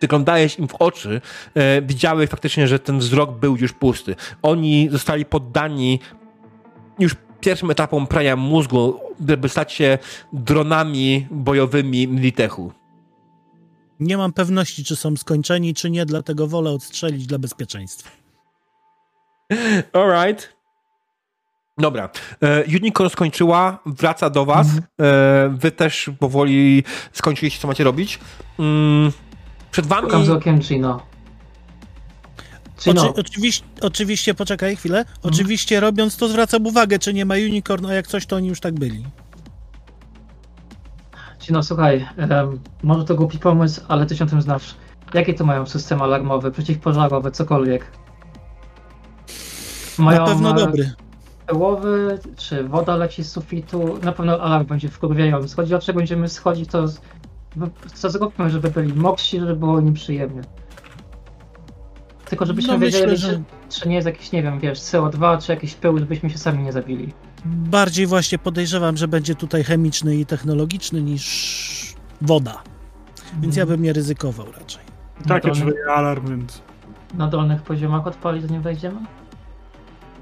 [0.01, 1.21] wyglądałeś im w oczy,
[1.55, 4.15] e, widziałeś faktycznie, że ten wzrok był już pusty.
[4.41, 5.99] Oni zostali poddani
[6.99, 9.97] już pierwszym etapom prania mózgu, by stać się
[10.33, 12.71] dronami bojowymi Militechu.
[13.99, 18.09] Nie mam pewności, czy są skończeni, czy nie, dlatego wolę odstrzelić dla bezpieczeństwa.
[19.93, 20.57] Alright.
[21.77, 22.09] Dobra.
[22.41, 24.67] E, Unicorn skończyła, wraca do was.
[24.67, 24.85] Mhm.
[25.01, 28.19] E, wy też powoli skończyliście, co macie robić.
[28.59, 29.11] Mm,
[29.71, 30.01] przed wami...
[30.01, 31.06] Szukam z okiem Gino.
[32.85, 35.05] Oczy, oczywiście, oczywiście, poczekaj chwilę.
[35.23, 38.59] Oczywiście robiąc to zwracam uwagę, czy nie ma unicorn, a jak coś, to oni już
[38.59, 39.03] tak byli.
[41.49, 44.75] No słuchaj, um, może to głupi pomysł, ale ty się o tym znasz.
[45.13, 47.91] Jakie to mają system alarmowy, przeciwpożarowy, cokolwiek?
[49.97, 50.93] Mają, Na pewno e, dobry.
[51.47, 55.55] Pyłowy, czy woda leci z sufitu, na pewno alarm będzie wkurwiający.
[55.55, 56.85] Chodzi o czego będziemy schodzić, to
[57.93, 60.41] co zróbmy, żeby byli moksi, żeby było nieprzyjemnie.
[62.29, 63.43] Tylko żebyśmy no, wiedzieli, myślę, że...
[63.69, 66.63] czy, czy nie jest jakiś, nie wiem, wiesz, CO2, czy jakiś pył, żebyśmy się sami
[66.63, 67.13] nie zabili.
[67.45, 72.63] Bardziej właśnie podejrzewam, że będzie tutaj chemiczny i technologiczny niż woda.
[73.41, 74.83] Więc ja bym nie ryzykował raczej.
[75.27, 76.61] Tak, ja czuję alarm, więc...
[77.13, 78.99] Na dolnych poziomach odpalić, zanim wejdziemy?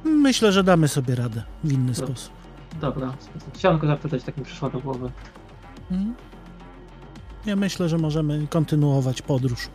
[0.03, 2.05] Myślę, że damy sobie radę w inny Do...
[2.05, 2.33] sposób.
[2.81, 3.13] Dobra,
[3.53, 5.11] chciałem tylko zapytać, tak mi przyszło do głowy.
[5.91, 6.15] Mhm.
[7.45, 9.69] Ja myślę, że możemy kontynuować podróż.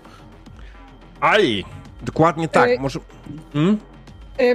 [1.20, 1.64] Aj!
[2.02, 2.70] Dokładnie tak.
[2.70, 3.00] Y Może...
[3.52, 3.78] Hmm?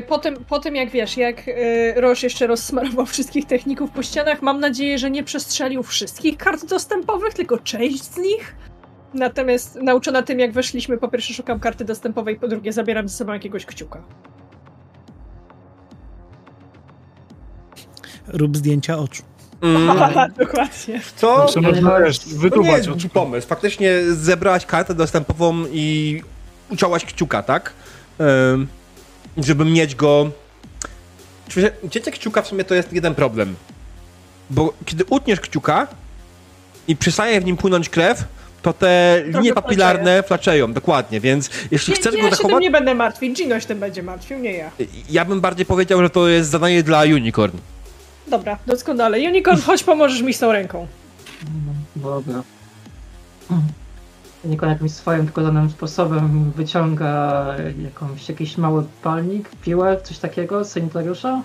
[0.08, 4.42] Po tym, po tym, jak wiesz, jak y, Roż jeszcze rozsmarował wszystkich techników po ścianach,
[4.42, 8.56] mam nadzieję, że nie przestrzelił wszystkich kart dostępowych, tylko część z nich.
[9.14, 13.34] Natomiast nauczona tym, jak weszliśmy, po pierwsze szukam karty dostępowej, po drugie zabieram ze sobą
[13.34, 14.04] jakiegoś kciuka.
[18.28, 19.24] Rób zdjęcia oczu.
[19.62, 19.88] Mm.
[20.40, 21.02] Dokładnie.
[21.16, 21.46] Co?
[22.26, 22.86] Wytłumaczyć.
[22.86, 23.48] To nie pomysł.
[23.48, 26.22] Faktycznie zebrałaś kartę dostępową i
[26.70, 27.74] uciąłaś kciuka, tak?
[28.18, 28.68] Um,
[29.38, 30.32] żeby mieć go...
[31.92, 33.56] Cięcie kciuka w sumie to jest jeden problem.
[34.50, 35.88] Bo kiedy utniesz kciuka
[36.88, 38.24] i przestaje w nim płynąć krew,
[38.62, 42.52] to te linie papilarne flaczeją, dokładnie, więc jeśli nie, chcesz nie, go zachować...
[42.52, 44.72] Ja się nie będę martwić, Gino się tym będzie martwił, nie ja.
[45.10, 47.58] Ja bym bardziej powiedział, że to jest zadanie dla Unicorn.
[48.28, 49.18] Dobra, doskonale.
[49.18, 50.88] Unicorn, chodź pomożesz mi z tą ręką.
[51.96, 52.44] Dobra.
[54.46, 57.46] Unicorn jakimś swoim tylko danym sposobem wyciąga
[57.84, 61.42] jakąś, jakiś mały palnik, piłę, coś takiego z sanitariusza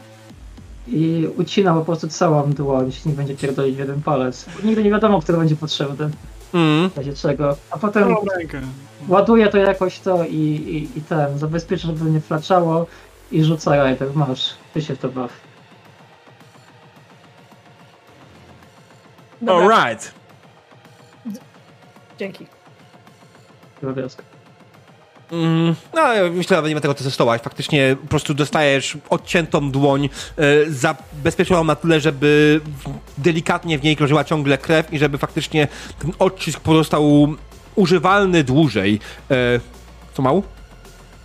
[0.86, 4.46] i ucina po prostu całą dłoń, jeśli nie będzie pierdolić w jeden palec.
[4.64, 6.10] Nigdy nie wiadomo, który będzie potrzebny.
[6.54, 6.90] Mm.
[6.90, 7.56] W razie czego.
[7.70, 8.14] A potem
[9.08, 12.86] ładuje to jakoś to i, i, i ten, zabezpiecza, żeby nie flaczało
[13.32, 14.08] i rzuca rajder.
[14.14, 15.30] Masz, ty się w to baw.
[19.46, 20.14] Alright.
[22.18, 22.59] Dzięki.
[23.82, 24.22] Drobiazg.
[25.32, 26.02] Mm, no,
[26.32, 27.42] myślę, że nie ma tego testować.
[27.42, 32.60] Faktycznie po prostu dostajesz odciętą dłoń, e, zabezpieczoną na tyle, żeby
[33.18, 35.68] delikatnie w niej krążyła ciągle krew i żeby faktycznie
[35.98, 37.34] ten odcisk pozostał
[37.74, 39.00] używalny dłużej.
[39.30, 39.60] E,
[40.14, 40.42] co mał?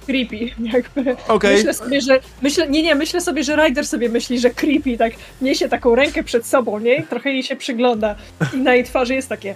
[0.06, 1.16] creepy, jakby.
[1.28, 1.53] Okay.
[1.53, 2.20] Myślę sobie, że.
[2.41, 6.24] Myślę, nie, nie, myślę sobie, że Ryder sobie myśli, że creepy, tak niesie taką rękę
[6.24, 7.03] przed sobą, nie?
[7.03, 8.16] Trochę jej się przygląda.
[8.53, 9.56] I na jej twarzy jest takie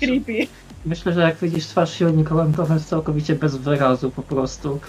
[0.00, 0.46] creepy.
[0.86, 4.80] Myślę, że jak widzisz twarz silnika to jest całkowicie bez wyrazu po prostu.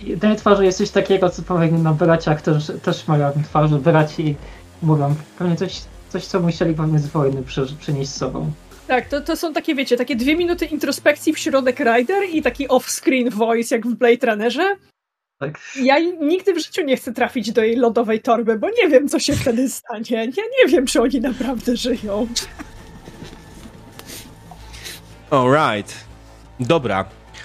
[0.00, 3.74] I jej twarzy jest coś takiego, co powinni na braciach też, też mają twarzy.
[3.74, 4.36] Braci
[4.82, 7.42] mówią pewnie coś, coś co musieli pewnie z wojny
[7.80, 8.52] przynieść z sobą.
[8.86, 12.68] Tak, to, to są takie, wiecie, takie dwie minuty introspekcji w środek Rider i taki
[12.68, 14.76] off-screen voice jak w Blade Runnerze.
[15.38, 15.60] Tak.
[15.82, 19.18] Ja nigdy w życiu nie chcę trafić do jej lodowej torby, bo nie wiem, co
[19.18, 20.04] się wtedy stanie.
[20.10, 22.26] Ja nie wiem, czy oni naprawdę żyją.
[25.34, 25.94] Alright.
[26.60, 27.04] Dobra.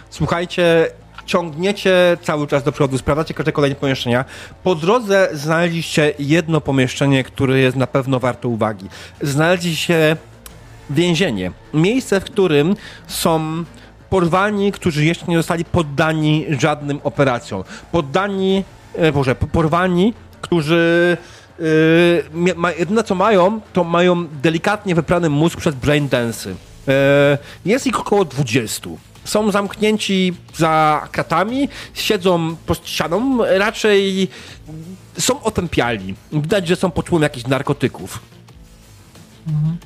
[0.09, 0.87] Słuchajcie,
[1.25, 4.25] ciągniecie cały czas do przodu, sprawdzacie każde kolejne pomieszczenia.
[4.63, 8.87] Po drodze znaleźliście jedno pomieszczenie, które jest na pewno warte uwagi.
[9.21, 10.17] Znaleźliście
[10.89, 11.51] więzienie.
[11.73, 12.75] Miejsce, w którym
[13.07, 13.63] są
[14.09, 17.63] porwani, którzy jeszcze nie zostali poddani żadnym operacjom.
[17.91, 18.63] Poddani,
[18.95, 21.17] e, Boże, porwani, którzy
[22.35, 26.09] Yy, ma, jedyne co mają, to mają delikatnie wyprany mózg przez brain.
[26.89, 28.89] Yy, jest ich około 20.
[29.25, 34.27] Są zamknięci za kratami, siedzą pod ścianą, raczej
[35.19, 36.15] są otępiali.
[36.31, 38.19] Widać, że są pod wpływem jakichś narkotyków.
[39.47, 39.77] Mhm.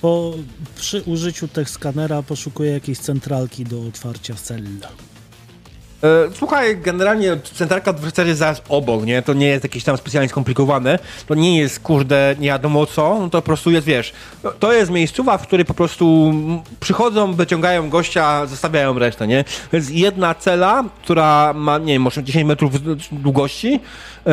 [0.00, 0.32] Po,
[0.76, 4.64] przy użyciu tych skanera poszukuję jakiejś centralki do otwarcia cel.
[6.06, 9.22] E, słuchaj, generalnie centralka adwersarii jest zaraz obok, nie?
[9.22, 10.98] To nie jest jakieś tam specjalnie skomplikowane.
[11.26, 13.18] To nie jest, kurde, nie wiadomo co.
[13.20, 14.12] No to po prostu jest, wiesz,
[14.44, 16.34] no, to jest miejscowa, w której po prostu
[16.80, 19.44] przychodzą, wyciągają gościa, zostawiają resztę, nie?
[19.72, 22.72] Jest jedna cela, która ma, nie wiem, może 10 metrów
[23.12, 23.80] długości
[24.26, 24.32] yy,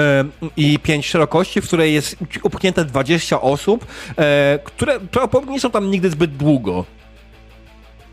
[0.57, 4.24] i 5 szerokości, w której jest upchnięte 20 osób, yy,
[4.63, 6.86] które prawdopodobnie nie są tam nigdy zbyt długo.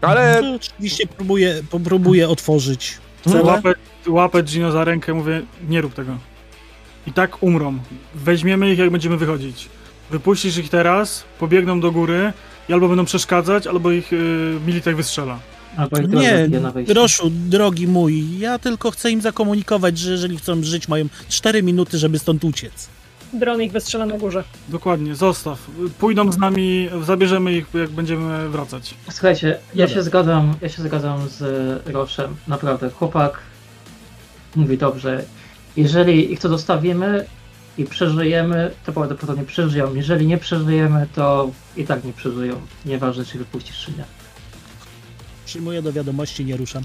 [0.01, 0.43] Ale...
[0.43, 3.75] No, oczywiście próbuję, próbuję otworzyć Łapę,
[4.07, 6.17] łapę Gino za rękę, mówię, nie rób tego.
[7.07, 7.79] I tak umrą.
[8.15, 9.69] Weźmiemy ich, jak będziemy wychodzić.
[10.11, 12.33] Wypuścisz ich teraz, pobiegną do góry
[12.69, 15.39] i albo będą przeszkadzać, albo ich yy, Militek wystrzela.
[16.49, 21.63] nie, Roszu, drogi mój, ja tylko chcę im zakomunikować, że jeżeli chcą żyć, mają 4
[21.63, 22.89] minuty, żeby stąd uciec.
[23.33, 24.45] Dron ich wystrzela na górze.
[24.69, 25.71] Dokładnie, zostaw.
[25.99, 28.95] Pójdą z nami, zabierzemy ich, jak będziemy wracać.
[29.11, 31.43] Słuchajcie, ja się zgadzam, ja się zgadzam z
[31.87, 32.37] Roszem.
[32.49, 33.39] Naprawdę, chłopak
[34.57, 35.25] mówi dobrze.
[35.77, 37.27] Jeżeli ich to zostawimy
[37.79, 39.95] i przeżyjemy, to prawdopodobnie przeżyją.
[39.95, 42.61] Jeżeli nie przeżyjemy, to i tak nie przeżyją.
[42.87, 44.05] Nieważne, czy wypuścisz, czy nie.
[45.47, 46.83] Przyjmuję do wiadomości, nie ruszam.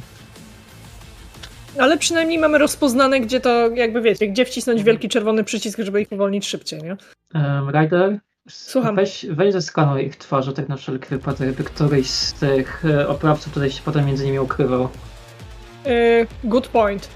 [1.79, 4.85] Ale przynajmniej mamy rozpoznane, gdzie to, jakby wiecie, gdzie wcisnąć mhm.
[4.85, 6.97] wielki czerwony przycisk, żeby ich uwolnić szybciej, nie?
[7.33, 8.19] Um, Ryder,
[8.49, 8.95] Słucham.
[8.95, 13.53] Weź, weź zeskanuj ich twarze tak na wszelki wypadek, by któryś z tych e, oprawców
[13.53, 14.89] tutaj się potem między nimi ukrywał.
[15.85, 15.89] E,
[16.43, 17.09] good point.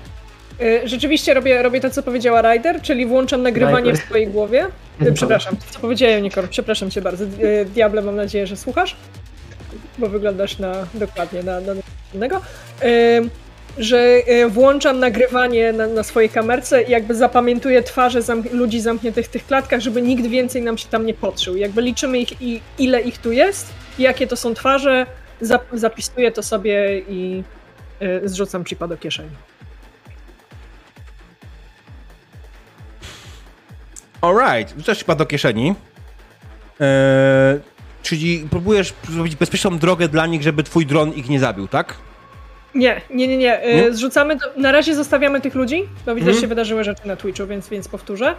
[0.61, 4.01] E, rzeczywiście robię, robię to, co powiedziała Ryder, czyli włączam nagrywanie Ryder.
[4.01, 4.67] w swojej głowie.
[5.13, 7.25] przepraszam, co powiedziałem, Nikor, przepraszam cię bardzo.
[7.65, 8.95] Diable, mam nadzieję, że słuchasz,
[9.97, 11.73] bo wyglądasz na dokładnie na, na
[12.13, 12.41] innego
[13.77, 19.25] że e, włączam nagrywanie na, na swojej kamerce i jakby zapamiętuję twarze zam ludzi zamkniętych
[19.25, 21.55] w tych klatkach, żeby nikt więcej nam się tam nie podszył.
[21.55, 25.05] Jakby liczymy ich i ile ich tu jest, jakie to są twarze,
[25.41, 27.43] zap zapisuję to sobie i
[28.01, 29.29] y, zrzucam chipa do kieszeni.
[34.21, 35.75] Alright, wrzucasz chipa do kieszeni.
[36.79, 37.59] Eee,
[38.03, 42.08] czyli próbujesz zrobić bezpieczną drogę dla nich, żeby twój dron ich nie zabił, tak?
[42.75, 43.61] Nie, nie, nie, nie.
[43.75, 43.93] nie?
[43.93, 44.39] Zrzucamy.
[44.39, 45.83] To, na razie zostawiamy tych ludzi.
[46.07, 46.41] No widać, mhm.
[46.41, 48.35] się wydarzyły rzeczy na Twitchu, więc, więc powtórzę.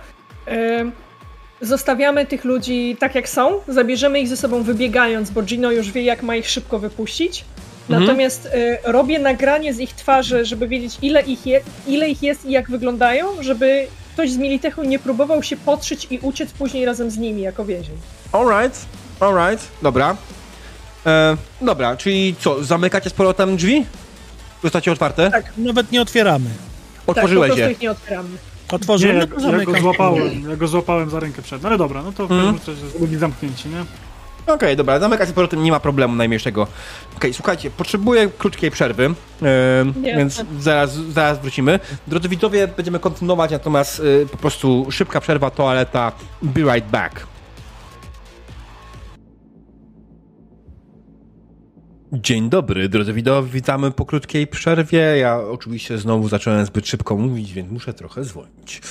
[1.61, 6.03] Zostawiamy tych ludzi tak jak są, zabierzemy ich ze sobą wybiegając, bo Gino już wie,
[6.03, 7.45] jak ma ich szybko wypuścić.
[7.91, 8.01] Mhm.
[8.01, 12.47] Natomiast y, robię nagranie z ich twarzy, żeby wiedzieć, ile ich, je, ile ich jest
[12.47, 17.11] i jak wyglądają, żeby ktoś z Militechu nie próbował się podszyć i uciec później razem
[17.11, 17.97] z nimi jako więzień.
[18.33, 18.87] Alright,
[19.21, 20.17] alright, dobra.
[21.07, 23.87] E, dobra, czyli co, zamykacie z powrotem drzwi?
[24.63, 25.31] Zostacie otwarte?
[25.31, 25.53] Tak.
[25.57, 26.51] Nawet nie otwieramy.
[27.07, 27.73] Otworzyłeś tak, je.
[27.73, 28.29] ich nie otwieramy.
[28.73, 31.63] Otworzyłem, nie, ja, ja go złapałem, ja go złapałem za rękę przed.
[31.63, 32.59] No ale dobra, no to hmm.
[33.01, 33.81] byli zamknięci, nie?
[34.43, 36.63] Okej, okay, dobra, zamykać z powrotem nie ma problemu najmniejszego.
[36.63, 39.49] Okej, okay, słuchajcie, potrzebuję krótkiej przerwy, yy,
[40.03, 41.81] więc zaraz, zaraz wrócimy.
[42.07, 46.13] Drodzy widzowie, będziemy kontynuować, natomiast yy, po prostu szybka przerwa, toaleta,
[46.43, 47.27] be right back.
[52.13, 54.99] Dzień dobry, drodzy widzowie, witamy po krótkiej przerwie.
[54.99, 58.83] Ja oczywiście znowu zacząłem zbyt szybko mówić, więc muszę trochę zwolnić.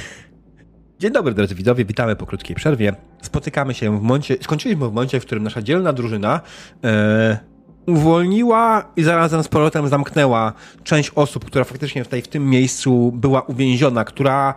[1.00, 2.94] Dzień dobry, drodzy widzowie, witamy po krótkiej przerwie.
[3.22, 6.40] Spotykamy się w momencie, skończyliśmy w momencie, w którym nasza dzielna drużyna
[6.84, 7.38] e,
[7.86, 10.52] uwolniła i zarazem z powrotem zamknęła
[10.84, 14.54] część osób, która faktycznie tutaj w tym miejscu była uwięziona, która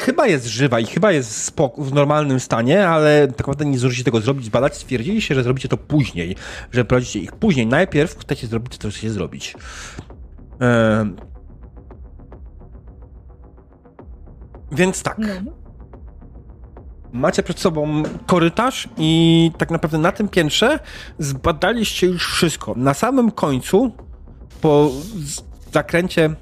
[0.00, 4.20] chyba jest żywa i chyba jest w normalnym stanie, ale tak naprawdę nie zdążycie tego
[4.20, 4.76] zrobić, zbadać.
[4.76, 6.36] Stwierdziliście, że zrobicie to później,
[6.72, 7.66] że prowadzicie ich później.
[7.66, 9.54] Najpierw chcecie zrobić to, co chcecie zrobić.
[10.60, 11.30] Eee...
[14.72, 15.18] Więc tak.
[15.18, 15.52] No.
[17.12, 20.78] Macie przed sobą korytarz i tak naprawdę na tym piętrze
[21.18, 22.74] zbadaliście już wszystko.
[22.76, 23.92] Na samym końcu,
[24.60, 24.90] po
[25.72, 26.34] zakręcie e,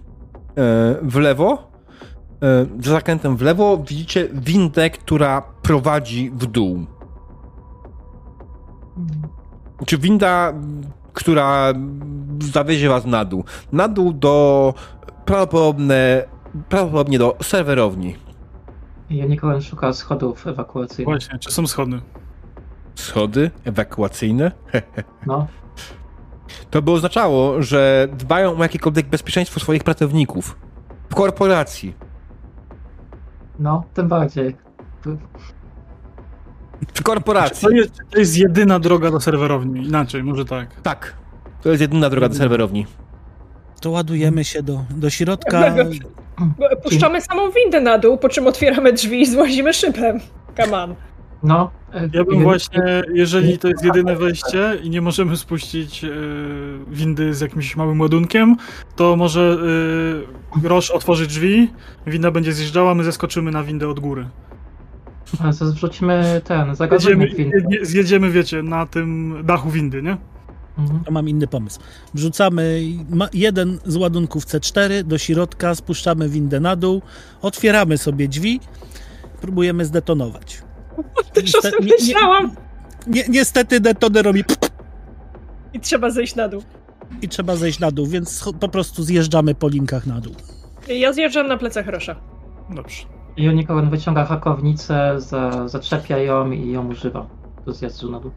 [1.02, 1.67] w lewo,
[2.80, 6.86] za zakrętem w lewo widzicie windę, która prowadzi w dół.
[9.86, 10.52] Czy winda,
[11.12, 11.72] która
[12.40, 13.44] zawiezie was na dół.
[13.72, 14.74] Na dół do
[15.24, 16.24] prawdopodobnie,
[16.68, 18.16] prawdopodobnie do serwerowni.
[19.10, 21.06] Ja Nikolan szuka schodów ewakuacyjnych.
[21.06, 22.00] Właśnie, czy są schody?
[22.94, 24.52] Schody ewakuacyjne?
[25.26, 25.46] No.
[26.70, 30.56] to by oznaczało, że dbają o jakiekolwiek bezpieczeństwo swoich pracowników
[31.10, 31.94] w korporacji.
[33.58, 34.56] No, tym bardziej.
[36.94, 37.68] W korporacji.
[37.68, 40.80] To jest, to jest jedyna droga do serwerowni, inaczej, może tak.
[40.82, 41.14] Tak,
[41.62, 42.86] to jest jedyna droga do serwerowni.
[43.80, 45.74] To ładujemy się do, do środka.
[46.82, 50.20] Puszczamy samą windę na dół, po czym otwieramy drzwi i złazimy szybem.
[50.56, 50.94] Come on.
[51.42, 51.70] No.
[51.94, 56.08] E, ja bym właśnie, jeżeli to jest jedyne wejście i nie możemy spuścić e,
[56.88, 58.56] windy z jakimś małym ładunkiem,
[58.96, 59.58] to może
[60.64, 61.70] e, Roż otworzy drzwi,
[62.06, 64.28] winda będzie zjeżdżała, my zeskoczymy na windę od góry.
[65.50, 70.16] Zrzucimy ten, zagadzimy zjedziemy, zjedziemy, wiecie, na tym dachu windy, nie?
[70.78, 71.04] Mhm.
[71.04, 71.80] To mam inny pomysł.
[72.14, 72.82] Wrzucamy
[73.32, 77.02] jeden z ładunków C4 do środka, spuszczamy windę na dół,
[77.42, 78.60] otwieramy sobie drzwi,
[79.40, 80.67] próbujemy zdetonować.
[81.34, 82.50] Też o tym myślałam.
[83.06, 84.44] Ni niestety detoner robi...
[85.72, 86.62] I trzeba zejść na dół.
[87.22, 90.34] I trzeba zejść na dół, więc po prostu zjeżdżamy po linkach na dół.
[90.88, 92.16] Ja zjeżdżam na plecach Rosza.
[92.70, 93.02] Dobrze.
[93.36, 97.26] I Unicorn wyciąga hakownicę, za, zaczepia ją i ją używa
[97.66, 98.30] do zjazdu na dół.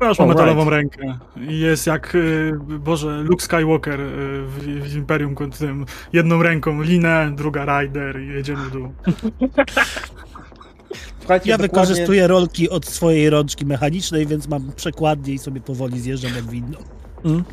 [0.00, 0.72] Masz ma metalową right.
[0.72, 1.18] rękę.
[1.36, 4.06] Jest jak, y, Boże, Luke Skywalker y,
[4.46, 8.88] w, w Imperium tym jedną ręką linę, druga rider i jedziemy w dół.
[11.26, 11.86] Słuchajcie, ja dokładnie...
[11.86, 16.78] wykorzystuję rolki od swojej rączki mechanicznej, więc mam przekładnie i sobie powoli zjeżdżam jak winno.
[17.24, 17.44] Mm.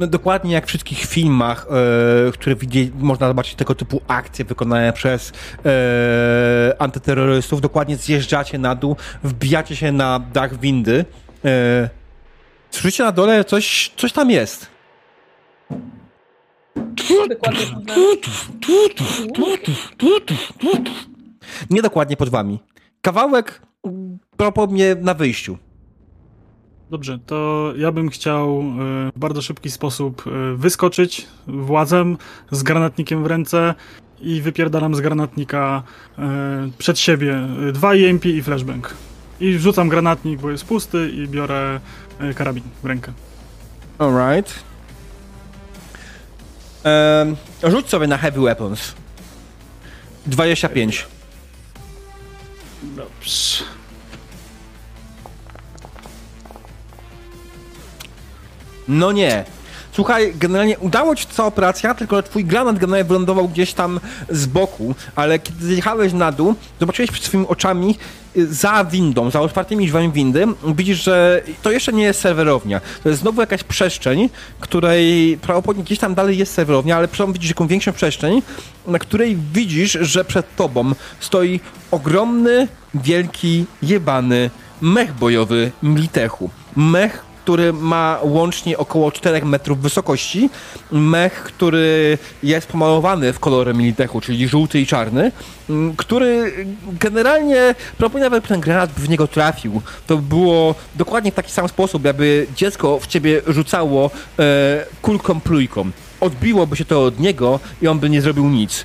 [0.00, 1.66] No, dokładnie jak w wszystkich filmach,
[2.28, 5.32] e, które widzi, można zobaczyć tego typu akcje wykonane przez
[5.64, 11.04] e, antyterrorystów, dokładnie zjeżdżacie na dół, wbijacie się na dach windy.
[11.44, 11.88] E,
[12.70, 14.66] słyszycie na dole, coś, coś tam jest.
[21.70, 22.73] Nie dokładnie pod wami.
[23.04, 23.60] Kawałek
[24.36, 25.58] prawdopodobnie na wyjściu.
[26.90, 28.62] Dobrze, to ja bym chciał e,
[29.16, 32.16] w bardzo szybki sposób e, wyskoczyć władzem
[32.50, 33.74] z granatnikiem w ręce
[34.20, 35.82] i wypierdalam z granatnika
[36.18, 36.22] e,
[36.78, 38.94] przed siebie dwa EMP i flashbang.
[39.40, 41.80] I rzucam granatnik, bo jest pusty i biorę
[42.34, 43.12] karabin w rękę.
[43.98, 44.64] Alright.
[46.84, 47.36] Um,
[47.72, 48.94] rzuć sobie na heavy weapons.
[50.26, 51.13] 25.
[52.84, 53.64] Dobrze.
[58.88, 59.44] No nie.
[59.94, 64.00] Słuchaj, generalnie udało ci cała operacja, tylko twój granat generalnie wylądował gdzieś tam
[64.30, 67.96] z boku, ale kiedy zjechałeś na dół, zobaczyłeś przed swoimi oczami
[68.36, 70.46] y, za windą, za otwartymi drzwiami windy,
[70.76, 72.80] widzisz, że to jeszcze nie jest serwerownia.
[73.02, 74.28] To jest znowu jakaś przestrzeń,
[74.60, 78.42] której prawdopodobnie gdzieś tam dalej jest serwerownia, ale przed widzisz jakąś większą przestrzeń,
[78.86, 81.60] na której widzisz, że przed tobą stoi
[81.90, 84.50] ogromny, wielki, jebany
[84.80, 86.50] mech bojowy Militechu.
[86.76, 90.50] Mech, który ma łącznie około 4 metrów wysokości,
[90.92, 95.32] mech, który jest pomalowany w kolorze Militechu, czyli żółty i czarny,
[95.70, 96.52] mm, który
[97.00, 99.82] generalnie proponuję ten granat by w niego trafił.
[100.06, 105.90] To było dokładnie w taki sam sposób, jakby dziecko w ciebie rzucało e, kulką plujką.
[106.20, 108.84] Odbiłoby się to od niego i on by nie zrobił nic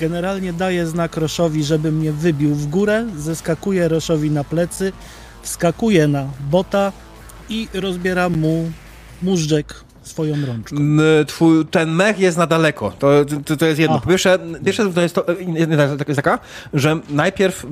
[0.00, 4.92] generalnie daję znak Roszowi, żeby mnie wybił w górę, zeskakuje Roszowi na plecy,
[5.42, 6.92] wskakuje na bota
[7.48, 8.70] i rozbiera mu
[9.22, 10.76] móżdżek swoją rączką.
[11.26, 12.92] Twój, ten mech jest na daleko.
[12.98, 14.00] To, to, to jest jedno.
[14.00, 15.24] Po pierwsze, pierwsze to jest, to,
[16.08, 16.38] jest taka,
[16.74, 17.66] że najpierw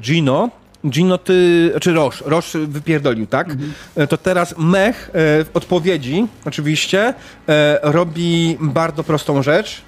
[0.00, 0.50] Gino
[0.86, 3.50] Gino, ty, czy Roż, Roż wypierdolił, tak?
[3.50, 3.72] Mhm.
[3.96, 5.10] E, to teraz Mech e,
[5.44, 7.14] w odpowiedzi, oczywiście,
[7.48, 9.82] e, robi bardzo prostą rzecz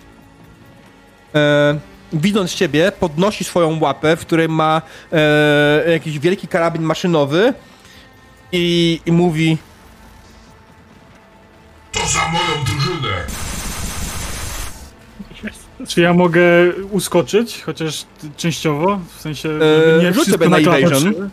[2.12, 4.82] widząc ciebie, podnosi swoją łapę, w której ma
[5.12, 7.54] e, jakiś wielki karabin maszynowy
[8.52, 9.56] i, i mówi
[11.92, 13.26] To za moją drużynę!
[15.88, 16.42] Czy ja mogę
[16.90, 18.04] uskoczyć, chociaż
[18.36, 21.06] częściowo, w sensie, żeby nie sobie na evasion.
[21.06, 21.30] Mhm,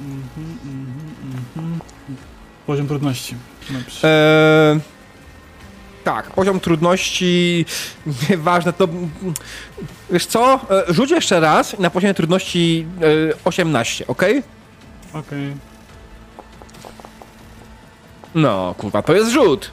[0.00, 1.14] mhm,
[1.56, 1.78] mhm.
[2.66, 3.34] Poziom trudności.
[4.02, 4.80] Eee,
[6.04, 7.64] tak, poziom trudności,
[8.30, 8.88] nieważne, to...
[10.10, 10.60] Wiesz co?
[10.88, 12.86] E, rzuć jeszcze raz na poziomie trudności
[13.44, 14.22] 18, ok?
[14.22, 14.42] Okej.
[15.12, 15.56] Okay.
[18.34, 19.70] No, kurwa, to jest rzut.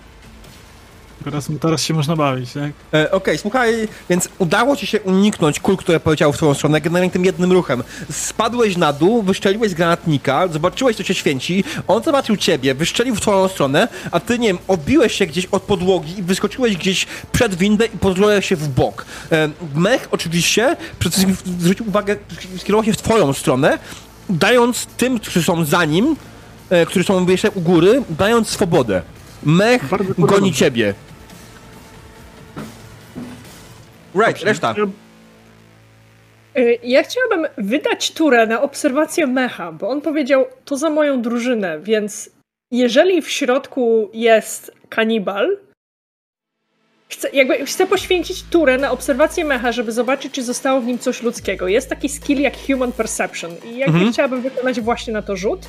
[1.23, 2.63] Teraz, teraz się można bawić, tak?
[2.63, 6.81] E, Okej, okay, słuchaj, więc udało ci się uniknąć kul, które poleciały w twoją stronę,
[6.81, 7.83] generalnie tym jednym ruchem.
[8.11, 13.21] Spadłeś na dół, wyszczeliłeś z granatnika, zobaczyłeś, co się święci, on zobaczył ciebie, wyszczelił w
[13.21, 17.55] twoją stronę, a ty, nie wiem, odbiłeś się gdzieś od podłogi i wyskoczyłeś gdzieś przed
[17.55, 19.05] windę i pozwoliłeś się w bok.
[19.31, 20.77] E, mech oczywiście,
[21.59, 22.15] zwrócił uwagę,
[22.57, 23.79] skierował się w twoją stronę,
[24.29, 26.15] dając tym, którzy są za nim,
[26.69, 29.01] e, którzy są jeszcze u góry, dając swobodę.
[29.43, 29.83] Mech
[30.17, 30.93] goni ciebie.
[34.27, 34.75] Right, reszta.
[36.57, 41.79] Y, ja chciałabym wydać turę na obserwację mecha, bo on powiedział to za moją drużynę,
[41.79, 42.29] więc
[42.71, 45.57] jeżeli w środku jest kanibal,
[47.09, 51.23] chcę, jakby chcę poświęcić turę na obserwację mecha, żeby zobaczyć, czy zostało w nim coś
[51.23, 51.67] ludzkiego.
[51.67, 54.13] Jest taki skill jak Human Perception i jakby mhm.
[54.13, 55.59] chciałabym wykonać właśnie na to rzut.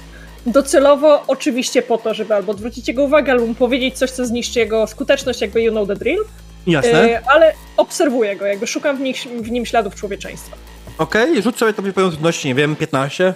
[0.47, 4.59] Docelowo oczywiście po to, żeby albo odwrócić jego uwagę, albo mu powiedzieć coś, co zniszczy
[4.59, 6.24] jego skuteczność, jakby you know the drill.
[6.66, 7.08] Jasne.
[7.08, 10.56] Yy, ale obserwuję go, jakby szukam w, nich, w nim śladów człowieczeństwa.
[10.98, 13.34] Okej, okay, rzuć sobie to poziom trudności, nie wiem, 15?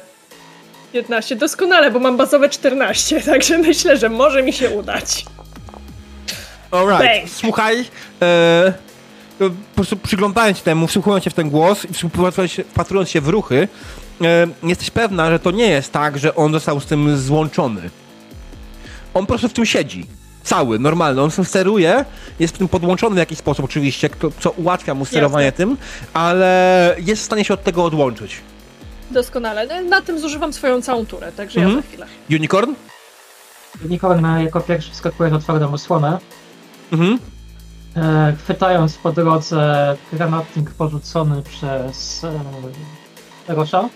[0.92, 5.24] 15, doskonale, bo mam bazowe 14, także myślę, że może mi się udać.
[6.70, 7.30] Alright, Bang.
[7.30, 7.84] słuchaj,
[8.22, 8.72] e,
[9.38, 11.88] po prostu przyglądając się temu, wsłuchując się w ten głos i
[12.64, 13.68] wpatrując się w ruchy,
[14.22, 17.90] e, jesteś pewna, że to nie jest tak, że on został z tym złączony.
[19.14, 20.06] On po prostu w tym siedzi.
[20.44, 21.22] Cały, normalny.
[21.22, 22.04] On steruje,
[22.38, 24.10] jest w tym podłączony w jakiś sposób oczywiście,
[24.40, 25.56] co ułatwia mu sterowanie Jasne.
[25.56, 25.76] tym,
[26.14, 28.40] ale jest w stanie się od tego odłączyć.
[29.10, 29.82] Doskonale.
[29.82, 31.76] Na tym zużywam swoją całą turę, także mhm.
[31.76, 32.06] ja za chwilę.
[32.30, 32.74] Unicorn?
[33.84, 36.18] Unicorn jako pierwszy wskakuje na twardą osłonę.
[36.92, 37.18] Mhm.
[37.96, 43.88] E, chwytając po drodze granatnik porzucony przez e, Rosza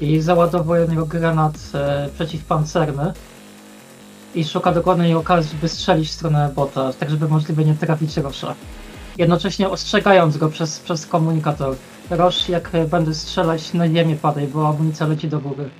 [0.00, 3.12] i załadowuje niego granat e, przeciwpancerny
[4.34, 8.54] i szuka dokładnej okazji, by strzelić w stronę bota, tak żeby możliwie nie trafić Rosza.
[9.18, 11.76] Jednocześnie ostrzegając go przez, przez komunikator.
[12.10, 15.70] Rosz, jak będę strzelać, na ziemię padaj, bo amunicja leci do góry.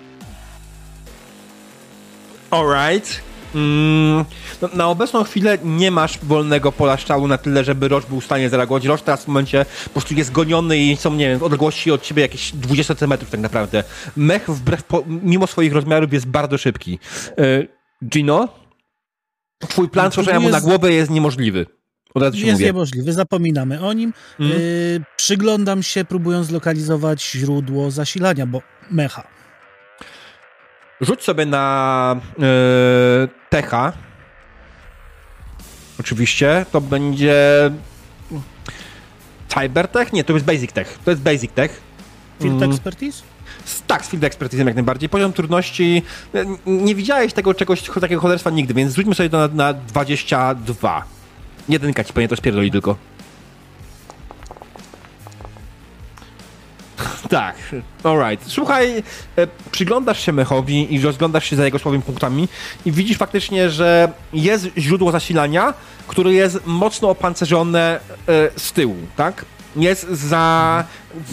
[2.50, 3.20] Alright.
[3.54, 4.24] Mm,
[4.62, 8.24] no, na obecną chwilę nie masz wolnego pola strzału na tyle, żeby Roż był w
[8.24, 8.84] stanie zareagować.
[8.84, 12.02] Roż teraz w momencie po prostu jest goniony i są, nie wiem, w odległości od
[12.02, 13.84] ciebie jakieś 20 cm tak naprawdę.
[14.16, 16.98] Mech wbrew, po, mimo swoich rozmiarów jest bardzo szybki.
[17.36, 18.48] Yy, Gino?
[19.58, 21.66] Twój plan tworzenia mu na głowę jest niemożliwy.
[22.14, 22.66] Od razu jest mówię.
[22.66, 24.12] niemożliwy, zapominamy o nim.
[24.40, 24.52] Mm.
[24.52, 29.28] Yy, przyglądam się, próbując zlokalizować źródło zasilania, bo mecha.
[31.00, 32.44] Rzuć sobie na yy,
[33.50, 33.92] techa.
[36.00, 36.66] Oczywiście.
[36.72, 37.70] To będzie
[39.48, 40.12] Cybertech?
[40.12, 40.98] Nie, to jest Basic Tech.
[41.04, 41.80] To jest Basic Tech.
[42.40, 42.70] Field mm.
[42.70, 43.22] Expertise?
[43.86, 45.08] Tak, z field expertise jak najbardziej.
[45.08, 46.02] Poziom trudności,
[46.34, 51.04] e, nie widziałeś tego czegoś, takiego cholerstwa nigdy, więc rzućmy sobie to na, na 22.
[51.68, 52.96] Jedynka ci pewnie to spierdoli tylko.
[57.28, 57.56] Tak,
[58.02, 58.50] alright.
[58.50, 59.02] Słuchaj,
[59.36, 62.48] e, przyglądasz się mechowi i rozglądasz się za jego słabymi punktami
[62.86, 65.74] i widzisz faktycznie, że jest źródło zasilania,
[66.06, 69.44] które jest mocno opancerzone e, z tyłu, tak?
[69.78, 70.84] Jest za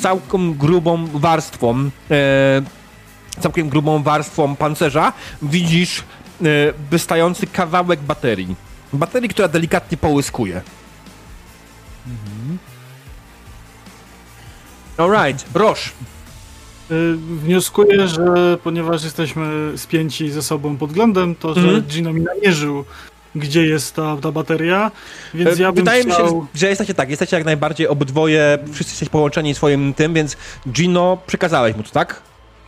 [0.02, 2.62] całkiem grubą warstwą, e,
[3.40, 6.04] całkiem grubą warstwą pancerza widzisz e,
[6.92, 8.56] wystający kawałek baterii.
[8.94, 10.62] Baterii, która delikatnie połyskuje.
[12.08, 12.58] Mhm.
[14.98, 15.92] Alright, Roż.
[16.92, 21.82] Y, wnioskuję, że ponieważ jesteśmy spięci ze sobą podglądem, to że mm.
[21.82, 22.86] Gino mi namierzył
[23.36, 24.92] gdzie jest ta, ta bateria,
[25.34, 26.26] więc e, ja bym Wydaje chciał...
[26.26, 30.38] mi się, że jesteście tak, jesteście jak najbardziej obydwoje, wszyscy jesteście połączeni swoim tym, więc
[30.70, 32.22] Gino, przekazałeś mu to, tak?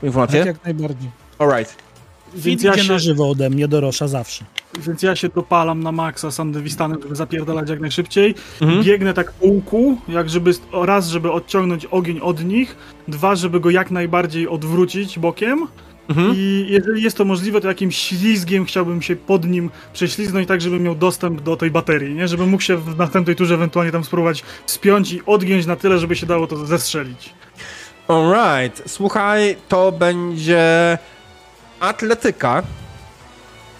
[0.03, 0.39] Informację?
[0.39, 1.09] Tak, jak najbardziej.
[1.39, 1.87] Alright.
[2.35, 4.45] Więc ja się na żywo ode mnie do Rosza zawsze.
[4.79, 8.35] Więc ja się dopalam na maksa Sandewistanem, żeby zapierdalać jak najszybciej.
[8.61, 8.83] Mhm.
[8.83, 12.75] Biegnę tak po łuku, jak żeby raz, żeby odciągnąć ogień od nich,
[13.07, 15.67] dwa, żeby go jak najbardziej odwrócić bokiem
[16.09, 16.33] Mhm.
[16.35, 20.79] I jeżeli jest to możliwe, to jakimś ślizgiem chciałbym się pod nim prześlizgnąć tak, żeby
[20.79, 22.27] miał dostęp do tej baterii, nie?
[22.27, 26.15] Żeby mógł się w następnej turze ewentualnie tam spróbować spiąć i odgiąć na tyle, żeby
[26.15, 27.33] się dało to zestrzelić.
[28.07, 28.83] Alright.
[28.87, 30.97] Słuchaj, to będzie
[31.79, 32.63] atletyka.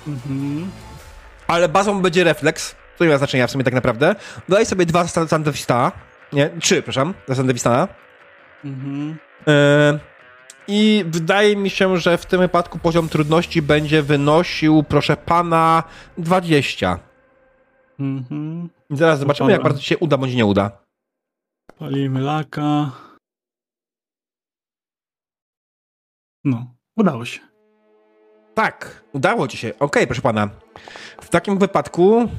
[0.08, 0.72] Mhm.
[1.48, 2.76] Ale bazą będzie refleks.
[2.98, 4.16] To nie ma znaczenia w sumie tak naprawdę.
[4.50, 5.92] Daj sobie dwa Sandewistana.
[6.34, 7.88] Nie, trzy, przepraszam, za Sandewistana.
[8.66, 9.18] Mhm.
[9.48, 10.17] Y
[10.68, 15.84] i wydaje mi się, że w tym wypadku poziom trudności będzie wynosił, proszę pana,
[16.18, 17.00] 20.
[18.00, 18.70] Mhm.
[18.90, 20.72] I zaraz zobaczymy, jak bardzo się uda, bądź nie uda.
[21.80, 22.92] Palimy laka.
[26.44, 26.66] No,
[26.96, 27.40] udało się.
[28.54, 29.70] Tak, udało ci się.
[29.70, 30.50] Okej, okay, proszę pana.
[31.22, 32.30] W takim wypadku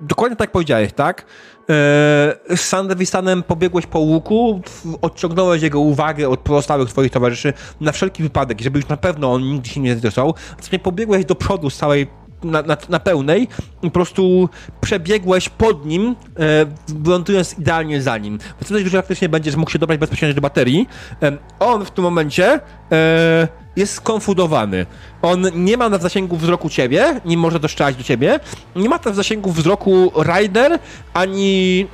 [0.00, 1.26] dokładnie tak powiedziałeś, tak?
[1.70, 4.60] E, z Sandewistanem pobiegłeś po łuku,
[5.02, 9.42] odciągnąłeś jego uwagę od pozostałych twoich towarzyszy na wszelki wypadek, żeby już na pewno on
[9.42, 10.34] nigdy się nie zdesał.
[10.50, 12.06] Następnie pobiegłeś do przodu z całej
[12.44, 13.48] na, na, na pełnej
[13.80, 14.48] po prostu
[14.80, 18.38] przebiegłeś pod nim, e, wylądując idealnie za nim.
[18.60, 20.88] W tym że faktycznie będziesz mógł się dobrać bezpośrednio do baterii.
[21.22, 22.60] E, on w tym momencie
[22.92, 24.86] e, jest skonfudowany.
[25.22, 28.40] On nie ma na zasięgu wzroku ciebie, nie może dostrzelać do ciebie.
[28.76, 30.78] Nie ma też w zasięgu wzroku Ryder,
[31.14, 31.86] ani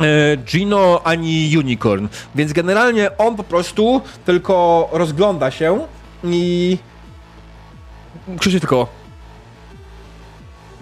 [0.00, 2.08] e, Gino, ani Unicorn.
[2.34, 5.86] Więc generalnie on po prostu tylko rozgląda się
[6.24, 6.78] i
[8.38, 8.88] krzyczy tylko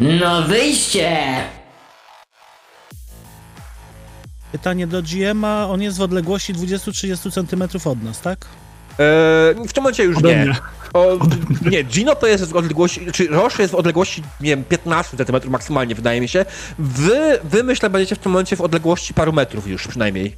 [0.00, 1.18] No wyjście!
[4.52, 8.46] Pytanie do GM-a, on jest w odległości 20-30 cm od nas, tak?
[8.98, 10.54] Eee, w tym momencie już Ode nie.
[10.92, 11.18] O,
[11.70, 15.50] nie, Gino to jest w odległości, czy Roche jest w odległości, nie wiem, 15 cm
[15.50, 16.44] maksymalnie, wydaje mi się.
[16.78, 20.36] Wy, wy myślę, będziecie w tym momencie w odległości paru metrów już przynajmniej.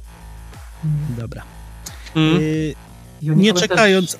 [1.17, 1.41] Dobra.
[2.15, 2.37] Mm.
[2.41, 2.75] Y,
[3.21, 4.17] Unicorn nie czekając,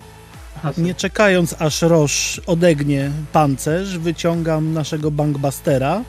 [0.78, 6.02] nie czekając aż Roż odegnie pancerz, wyciągam naszego bankbustera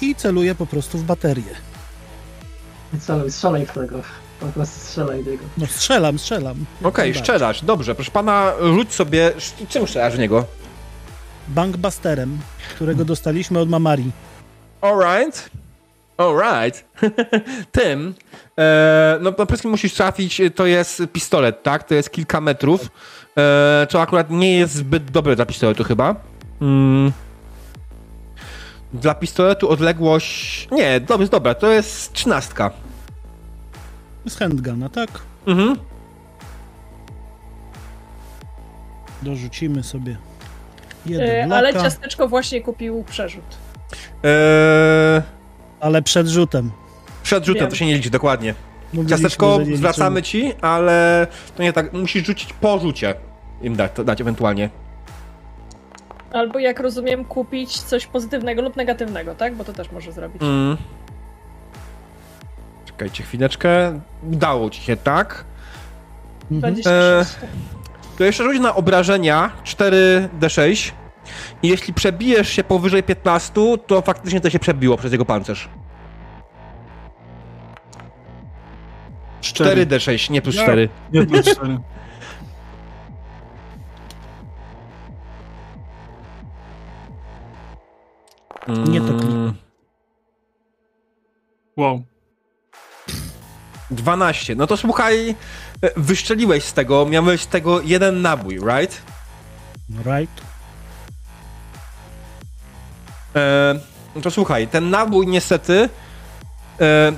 [0.00, 1.54] i celuję po prostu w baterię.
[2.92, 4.02] Nie celuj, strzelaj w tego.
[4.40, 5.44] Po prostu strzelaj do niego.
[5.58, 6.56] No strzelam, strzelam.
[6.56, 7.14] Okej, Najbardziej.
[7.14, 9.32] strzelasz, dobrze, proszę pana, rzuć sobie,
[9.68, 10.44] czym strzelasz w niego?
[11.48, 12.38] Bankbusterem,
[12.74, 14.10] którego dostaliśmy od Mamari.
[14.80, 15.50] Alright.
[16.16, 16.84] Alright.
[17.72, 18.14] Tym.
[18.58, 21.84] E, no, po prostu musisz trafić, to jest pistolet, tak?
[21.84, 22.90] To jest kilka metrów.
[23.38, 26.14] E, to akurat nie jest zbyt dobre dla pistoletu chyba.
[26.60, 27.12] Mm.
[28.92, 30.68] Dla pistoletu odległość...
[30.72, 32.70] Nie, dobra, jest dobra, to jest trzynastka.
[34.28, 35.08] Z handguna, tak?
[35.46, 35.76] Mhm.
[39.22, 40.16] Dorzucimy sobie
[41.06, 43.56] jeden E, laka, ale ale, ciasteczko właśnie kupił przerzut.
[44.24, 46.70] E, przed rzutem.
[47.22, 47.70] przed rzutem Wiem.
[47.70, 48.54] to się nie liczy, dokładnie.
[48.92, 51.26] Mówiliśmy, Ciasteczko zwracamy ci, ale
[51.56, 53.14] to nie tak, musisz rzucić po rzucie.
[53.62, 54.70] Im dać, dać ewentualnie.
[56.32, 59.54] Albo jak rozumiem, kupić coś pozytywnego lub negatywnego, tak?
[59.54, 60.42] Bo to też może zrobić.
[60.42, 60.76] Mm.
[62.96, 64.00] Czekajcie chwileczkę.
[64.32, 65.44] Udało ci się, tak?
[66.50, 66.74] Mhm.
[66.74, 67.36] 26.
[68.18, 70.92] To jeszcze rzuć na obrażenia 4d6.
[71.62, 73.52] I jeśli przebijesz się powyżej 15,
[73.86, 75.68] to faktycznie to się przebiło przez jego pancerz.
[79.40, 80.62] 4d6, nie plus Ja.
[80.62, 80.88] 4.
[81.12, 81.78] Nie plus cztery.
[88.68, 89.52] Nie to kliknę.
[91.76, 92.02] Wow.
[93.90, 94.54] 12.
[94.54, 95.34] No to słuchaj,
[95.82, 99.02] e, wyszczeliłeś z tego, miałeś z tego jeden nabój, right?
[100.06, 100.42] Right.
[103.36, 103.74] E,
[104.14, 105.88] no to słuchaj, ten nabój niestety
[106.80, 107.12] e,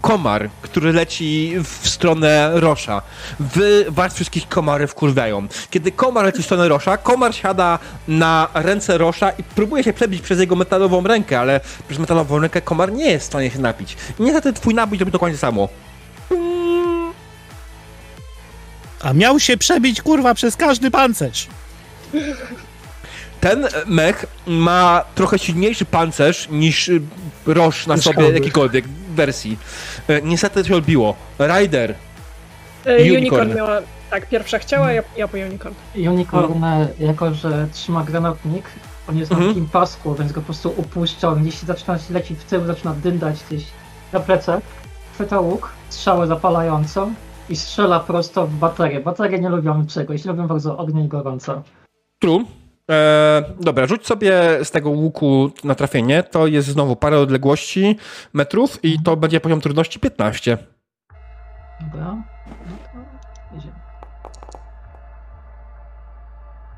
[0.00, 3.02] komar, który leci w stronę Rosza.
[3.40, 5.46] Wy was wszystkich komary wkurwiają.
[5.70, 7.78] Kiedy komar leci w stronę Rosza, komar siada
[8.08, 12.60] na ręce Rosza i próbuje się przebić przez jego metalową rękę, ale przez metalową rękę
[12.60, 13.96] komar nie jest w stanie się napić.
[14.18, 15.68] I niestety twój nabój robi dokładnie samo.
[19.02, 21.48] A miał się przebić, kurwa, przez każdy pancerz.
[23.40, 26.90] Ten mech ma trochę silniejszy pancerz niż
[27.46, 28.82] Roż na sobie Hellboy.
[29.14, 29.58] Wersji.
[30.08, 31.14] E, Niestety to się odbiło.
[31.38, 31.94] Rider.
[32.84, 33.16] E, Unicorn.
[33.16, 33.78] Unicorn miała,
[34.10, 35.74] tak, pierwsza chciała, ja, ja po Unicorn.
[35.96, 36.64] Unicorn,
[36.98, 38.64] jako że trzyma granatnik,
[39.08, 39.48] on jest Mhm.
[39.48, 41.28] na takim pasku, więc go po prostu upuszcza.
[41.28, 43.64] On jeśli zaczyna się lecieć w tył, zaczyna dyndać gdzieś
[44.12, 44.60] na plecach,
[45.14, 47.14] chwyta łuk, strzałę zapalającą
[47.48, 49.00] i strzela prosto w baterię.
[49.00, 51.62] Baterie nie lubią czegoś, lubią bardzo ognia i gorąco.
[52.18, 52.44] True.
[52.92, 54.32] E, dobra, rzuć sobie
[54.64, 56.22] z tego łuku na trafienie.
[56.22, 57.96] To jest znowu parę odległości
[58.32, 60.58] metrów i to będzie poziom trudności 15.
[61.80, 62.04] Dobra.
[62.06, 62.22] No
[62.92, 63.74] to jedziemy.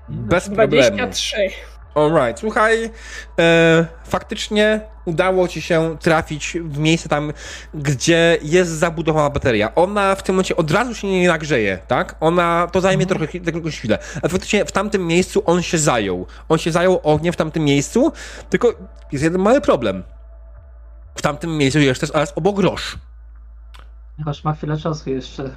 [0.09, 0.97] Bez problemu.
[0.97, 1.37] 23.
[1.95, 2.91] Alright, słuchaj,
[3.39, 7.33] e, faktycznie udało ci się trafić w miejsce tam,
[7.75, 9.75] gdzie jest zabudowana bateria.
[9.75, 12.17] Ona w tym momencie od razu się nie nagrzeje, tak?
[12.21, 13.99] Ona, to zajmie trochę, trochę chwilę.
[14.23, 16.27] A faktycznie w tamtym miejscu on się zajął.
[16.49, 18.13] On się zajął ogniem w tamtym miejscu,
[18.51, 18.69] tylko
[19.13, 20.03] jest jeden mały problem.
[21.15, 22.99] W tamtym miejscu jeszcze jest obok grosz.
[24.19, 25.51] Chociaż ma chwilę czasu jeszcze.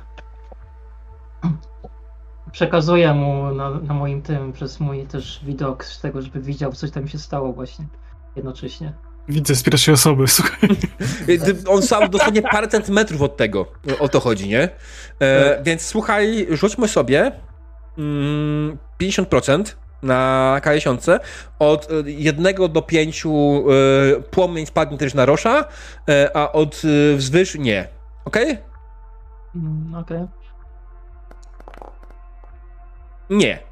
[2.52, 6.92] Przekazuję mu na, na moim tym, przez mój też widok z tego, żeby widział, coś
[6.92, 7.86] tam się stało właśnie
[8.36, 8.94] jednocześnie.
[9.30, 10.70] Widzę z pierwszej osoby, słuchaj.
[11.30, 13.66] Y, On stał dosłownie parę centymetrów od tego.
[14.00, 14.70] O to chodzi, nie?
[15.20, 17.32] E, więc słuchaj, rzućmy sobie
[17.98, 19.64] mm, 50%
[20.04, 21.20] na K10.
[21.60, 23.30] Od 1 do 5 y,
[24.32, 25.66] płomień spadnie też na Rosza,
[26.10, 27.88] e, a od y, wzwyż nie.
[28.26, 28.58] Okej?
[29.56, 30.28] Mm, Okej.
[33.30, 33.68] Nie.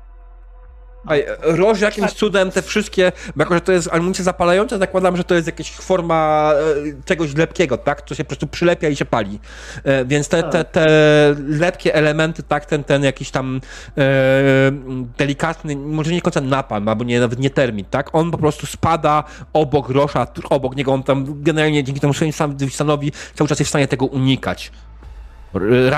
[1.41, 2.17] Roż jakimś tak.
[2.17, 5.71] cudem te wszystkie, bo jako, że to jest amunicja zapalająca, zakładam, że to jest jakaś
[5.71, 8.01] forma e, czegoś lepkiego, tak?
[8.01, 9.39] Co się po prostu przylepia i się pali.
[9.83, 10.71] E, więc te, te, tak.
[10.71, 10.85] te
[11.47, 12.65] lepkie elementy, tak?
[12.65, 13.61] Ten, ten jakiś tam
[13.97, 14.01] e,
[15.17, 18.15] delikatny, może nie końca napalm, albo nie, nawet nie termit, tak?
[18.15, 19.23] On po prostu spada
[19.53, 22.31] obok Rosza, obok niego, on tam generalnie dzięki temu swoim
[22.69, 24.71] stanowi cały czas jest w stanie tego unikać.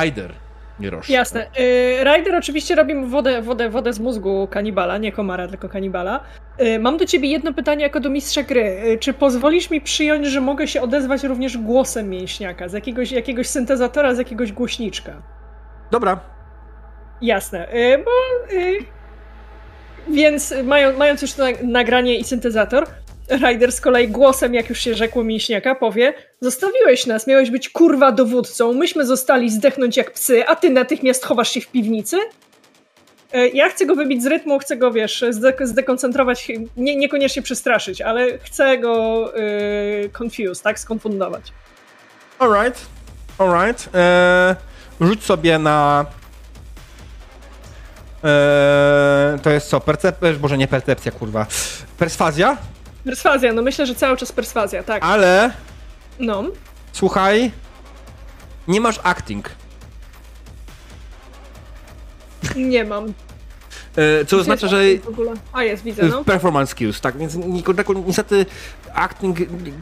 [0.02, 0.47] Rider
[0.80, 1.16] nie rośnie.
[1.16, 1.48] Jasne.
[1.60, 6.24] Y, Ryder oczywiście robi mu wodę, wodę, wodę z mózgu kanibala, nie komara, tylko kanibala.
[6.62, 8.82] Y, mam do ciebie jedno pytanie jako do mistrza gry.
[8.86, 13.48] Y, czy pozwolisz mi przyjąć, że mogę się odezwać również głosem mięśniaka, z jakiegoś, jakiegoś
[13.48, 15.22] syntezatora, z jakiegoś głośniczka?
[15.92, 16.20] Dobra.
[17.22, 17.68] Jasne,
[18.06, 18.12] bo...
[20.10, 20.54] Więc
[20.98, 22.88] mając już to nagranie i syntezator,
[23.30, 28.12] Ryder z kolei głosem, jak już się rzekło mięśniaka, powie Zostawiłeś nas, miałeś być kurwa
[28.12, 32.18] dowódcą, myśmy zostali zdechnąć jak psy, a ty natychmiast chowasz się w piwnicy?
[33.34, 35.26] E, ja chcę go wybić z rytmu, chcę go, wiesz,
[35.64, 36.48] zdekoncentrować,
[36.78, 40.80] nie, niekoniecznie przestraszyć, ale chcę go yy, confuse, tak?
[40.80, 41.54] Skonfundować.
[42.40, 42.86] Alright,
[43.38, 43.90] alright.
[43.94, 44.56] Eee,
[45.02, 46.06] rzuć sobie na...
[48.24, 49.80] Eee, to jest co?
[49.80, 50.34] Percepcja?
[50.34, 51.46] Boże, nie percepcja, kurwa.
[51.98, 52.58] Perswazja?
[53.08, 55.04] Perswazja, no myślę, że cały czas perswazja, tak.
[55.06, 55.52] Ale.
[56.20, 56.44] No.
[56.92, 57.52] Słuchaj.
[58.68, 59.50] Nie masz acting.
[62.56, 63.14] Nie mam.
[63.96, 64.84] E, co oznacza, że.
[65.54, 66.04] A jest, widzę.
[66.04, 66.24] No.
[66.24, 67.18] Performance skills, tak.
[67.18, 67.36] Więc
[68.08, 68.46] niestety
[68.94, 69.38] acting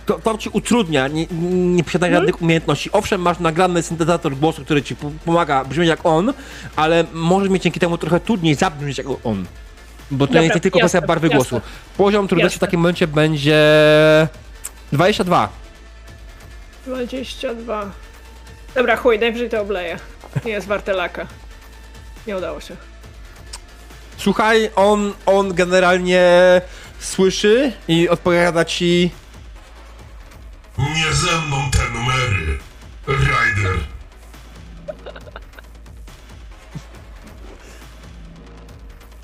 [0.05, 1.27] to, to ci utrudnia, nie,
[1.75, 2.27] nie posiadanie hmm?
[2.27, 2.91] żadnych umiejętności.
[2.91, 4.95] Owszem, masz nagrany syntezator głosu, który ci
[5.25, 6.33] pomaga brzmieć jak on,
[6.75, 9.45] ale możesz mieć dzięki temu trochę trudniej zabrzmieć jak on.
[10.11, 11.37] Bo to Dobra, nie jest tylko kwestia barwy jasne.
[11.37, 11.61] głosu.
[11.97, 13.57] Poziom trudności w takim momencie będzie
[14.91, 15.49] 22.
[16.85, 17.91] 22.
[18.75, 19.99] Dobra, chuj, najwyżej to obleję.
[20.45, 21.27] Nie jest warte laka.
[22.27, 22.75] Nie udało się.
[24.17, 26.21] Słuchaj, on, on generalnie
[26.99, 29.11] słyszy i odpowiada ci.
[30.77, 32.57] Nie ze mną te numery,
[33.07, 33.77] Ryder.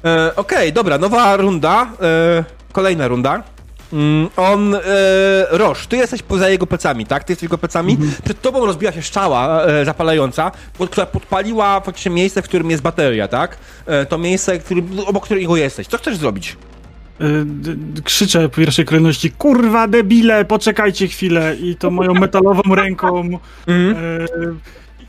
[0.06, 1.88] E, Okej, dobra, nowa runda.
[2.02, 3.44] E, kolejna runda.
[3.94, 4.80] Mm, on, e,
[5.50, 7.24] Roż, ty jesteś poza jego plecami, tak?
[7.24, 7.94] Ty jesteś jego plecami.
[7.94, 8.12] Mhm.
[8.24, 12.84] Przed tobą rozbiła się szczała e, zapalająca, pod, która podpaliła faktycznie miejsce, w którym jest
[12.84, 13.58] bateria, tak?
[13.86, 15.88] E, to miejsce, który, obok którego jesteś.
[15.88, 16.58] Co chcesz zrobić?
[17.22, 23.96] E, krzyczę w pierwszej kolejności, kurwa debile, poczekajcie chwilę i to moją metalową ręką mhm.
[23.96, 24.28] e,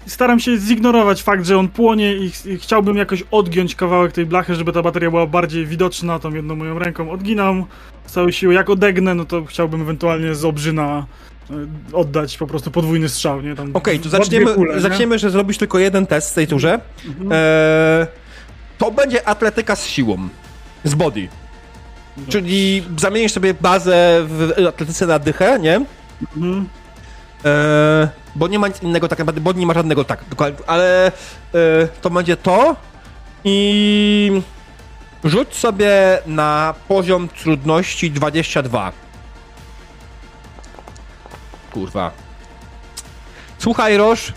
[0.07, 4.55] staram się zignorować fakt, że on płonie i, i, chciałbym jakoś odgiąć kawałek tej blachy,
[4.55, 7.65] żeby ta bateria była bardziej widoczna, tą jedną moją ręką odginam
[8.07, 8.55] z całej siły.
[8.55, 11.07] Jak odegnę, no to chciałbym ewentualnie z obrzyna
[11.51, 11.55] e,
[11.93, 13.53] oddać po prostu podwójny strzał, nie?
[13.53, 16.81] Okej, okay, to zaczniemy, kule, zaczniemy, że zrobisz tylko jeden test w tej turze.
[17.07, 17.33] Mhm.
[17.33, 18.07] Eee,
[18.79, 20.29] to będzie atletyka z siłą,
[20.85, 21.29] z body.
[22.29, 25.85] Czyli zamienisz sobie bazę w atletyce na dychę, nie?
[26.37, 26.69] Mhm.
[27.45, 30.25] Eee, bo nie ma nic innego tak naprawdę, bo nie ma żadnego tak,
[30.67, 31.13] ale e,
[32.01, 32.77] to będzie to
[33.45, 34.43] i
[35.25, 38.93] rzuć sobie na poziom trudności 22.
[41.73, 42.11] Kurwa.
[43.59, 44.33] Słuchaj, Roż,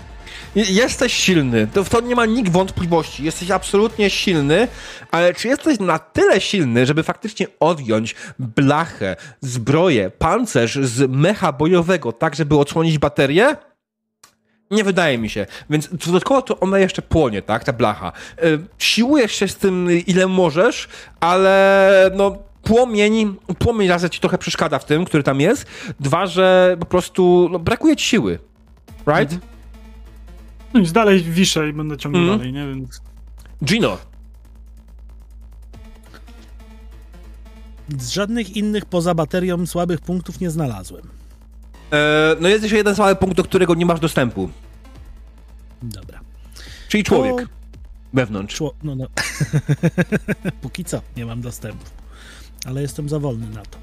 [0.56, 4.68] jesteś silny, to w to nie ma nikt wątpliwości, jesteś absolutnie silny,
[5.12, 12.12] ale czy jesteś na tyle silny, żeby faktycznie odjąć blachę, zbroję, pancerz z mecha bojowego,
[12.12, 13.56] tak żeby odsłonić baterię?
[14.72, 15.46] Nie wydaje mi się.
[15.70, 18.12] Więc dodatkowo to ona jeszcze płonie, tak, ta blacha.
[18.44, 20.88] Yy, siłujesz się z tym ile możesz,
[21.20, 25.66] ale no płomień, płomień raz ci trochę przeszkadza w tym, który tam jest.
[26.00, 28.40] Dwa, że po prostu no, brakuje ci siły.
[29.08, 29.34] Right?
[29.34, 29.55] Mhm.
[30.76, 32.38] No nic, dalej wiszę i będę ciągnął mm.
[32.38, 32.68] dalej, nie?
[32.68, 33.02] Więc...
[33.66, 33.98] Gino.
[37.98, 41.08] Z żadnych innych poza baterią słabych punktów nie znalazłem.
[41.92, 44.50] E, no jest jeszcze jeden słaby punkt, do którego nie masz dostępu.
[45.82, 46.20] Dobra.
[46.88, 47.36] Czyli człowiek.
[47.36, 47.54] To...
[48.14, 48.56] Wewnątrz.
[48.56, 48.74] Czło...
[48.84, 49.08] No, no.
[50.62, 51.86] Póki co nie mam dostępu.
[52.66, 53.78] Ale jestem za wolny na to.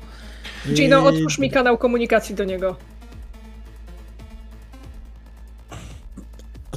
[0.74, 2.76] Gino, otwórz mi kanał komunikacji do niego.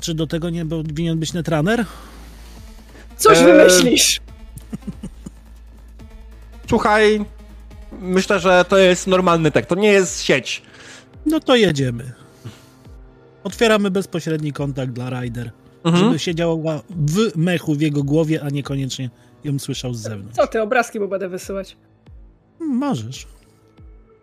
[0.05, 1.85] Czy do tego nie powinien być netrunner?
[3.17, 3.45] Coś eee...
[3.45, 4.21] wymyślisz!
[6.69, 7.25] Słuchaj,
[7.91, 9.69] myślę, że to jest normalny tekst.
[9.69, 10.61] To nie jest sieć.
[11.25, 12.13] No to jedziemy.
[13.43, 15.51] Otwieramy bezpośredni kontakt dla Ryder,
[15.83, 16.05] mhm.
[16.05, 19.09] żeby siedziała w mechu w jego głowie, a niekoniecznie
[19.43, 20.35] ją słyszał z zewnątrz.
[20.35, 21.77] Co ty, obrazki mu będę wysyłać?
[22.59, 23.27] Możesz.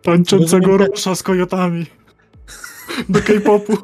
[0.03, 1.87] Tańczącego Rosza z kojotami.
[3.09, 3.79] Do K-popu.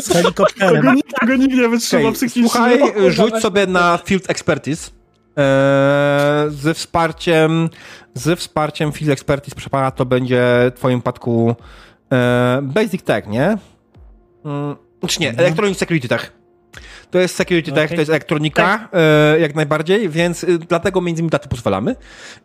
[0.00, 0.82] Z helikopterem.
[0.82, 2.12] Tego, tego nikt nie wytrzyma okay.
[2.12, 2.42] psychicznie.
[2.42, 4.90] Słuchaj, rzuć sobie na Field Expertise.
[6.48, 7.70] ze wsparciem
[8.14, 10.42] ze wsparciem Field Expertise, proszę pana, to będzie
[10.74, 11.56] w twoim przypadku
[12.62, 13.58] Basic Tech, nie?
[14.44, 15.46] Mm, znaczy nie, mhm.
[15.46, 16.32] Electronic Security Tech.
[17.10, 17.82] To jest security okay.
[17.82, 18.88] tech, to jest elektronika, tak.
[18.92, 21.96] e, jak najbardziej, więc y, dlatego między innymi taty pozwalamy.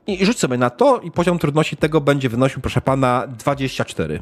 [0.08, 4.22] I, I rzuć sobie na to i poziom trudności tego będzie wynosił, proszę pana, 24.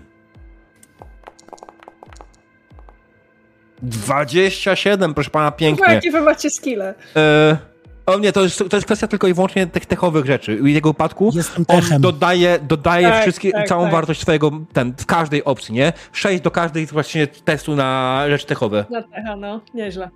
[3.82, 5.86] 27, proszę pana, pięknie.
[5.88, 6.94] No, jakie wy macie skille?
[7.16, 7.58] E,
[8.06, 10.58] o nie, to jest, to jest kwestia tylko i wyłącznie tych techowych rzeczy.
[10.58, 11.32] W jego wypadku
[11.68, 13.92] on dodaje, dodaje tak, wszystkie, tak, całą tak.
[13.92, 15.94] wartość swojego, ten, w każdej opcji, nie?
[16.12, 18.86] 6 do każdej właśnie testu na rzeczy techowe.
[18.90, 20.10] Na techa, no, nieźle.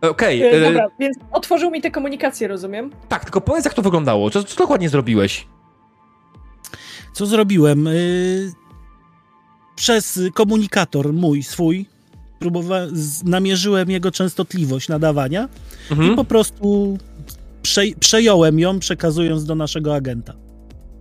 [0.00, 0.48] Okej.
[0.48, 0.60] Okay.
[0.60, 2.90] E, dobra, więc otworzył mi te komunikacje, rozumiem?
[3.08, 4.30] Tak, tylko powiedz, jak to wyglądało.
[4.30, 5.46] Co, co dokładnie zrobiłeś?
[7.12, 7.84] Co zrobiłem?
[7.84, 8.52] Yy,
[9.74, 11.86] przez komunikator mój, swój,
[12.38, 12.94] próbowałem,
[13.24, 15.48] namierzyłem jego częstotliwość nadawania
[15.90, 16.12] mhm.
[16.12, 16.98] i po prostu
[17.62, 20.32] prze, przejąłem ją, przekazując do naszego agenta.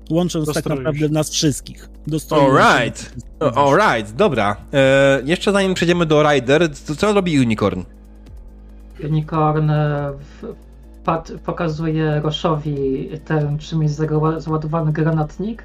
[0.10, 1.90] Łącząc tak naprawdę nas wszystkich.
[2.32, 3.14] Alright.
[3.56, 4.58] Alright, dobra.
[4.74, 7.82] E, jeszcze zanim przejdziemy do Rider, to co robi Unicorn?
[9.04, 10.14] Unicorn e,
[11.46, 14.02] pokazuje Roszowi ten, czym jest
[14.38, 15.64] załadowany granatnik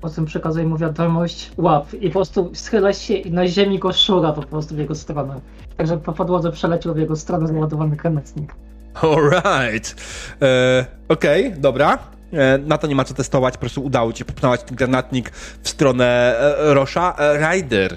[0.00, 3.92] po czym przekazuje mu wiadomość łap i po prostu schyla się i na ziemi go
[3.92, 5.40] szura po prostu w jego stronę.
[5.76, 8.54] Także po podłodze przeleciał w jego stronę załadowany granatnik.
[9.02, 9.96] Alright.
[10.42, 11.98] E, Okej, okay, dobra.
[12.32, 15.30] E, na to nie ma co testować, po prostu udało ci popchnąć ten granatnik
[15.62, 17.16] w stronę e, Rosza.
[17.18, 17.96] E, Ryder,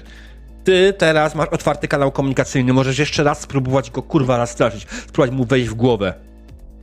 [0.64, 5.30] ty teraz masz otwarty kanał komunikacyjny, możesz jeszcze raz spróbować go kurwa raz straszyć, spróbować
[5.30, 6.29] mu wejść w głowę.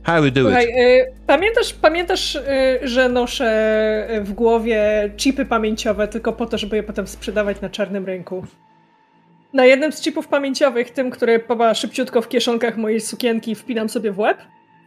[0.02, 0.76] How we do Słuchaj, it?
[0.76, 2.40] Y, pamiętasz, pamiętasz y,
[2.82, 8.06] że noszę w głowie chipy pamięciowe tylko po to, żeby je potem sprzedawać na czarnym
[8.06, 8.44] rynku?
[9.52, 14.12] Na jednym z chipów pamięciowych, tym, który ma szybciutko w kieszonkach mojej sukienki wpinam sobie
[14.12, 14.38] w łeb,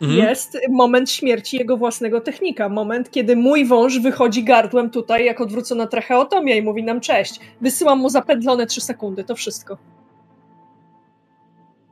[0.02, 0.20] mhm.
[0.20, 2.70] jest moment śmierci jego własnego technika.
[2.70, 7.40] Moment, kiedy mój wąż wychodzi gardłem tutaj jak odwrócona tracheotomia i mówi nam cześć.
[7.62, 9.78] Wysyłam mu zapędlone 3 sekundy, to wszystko.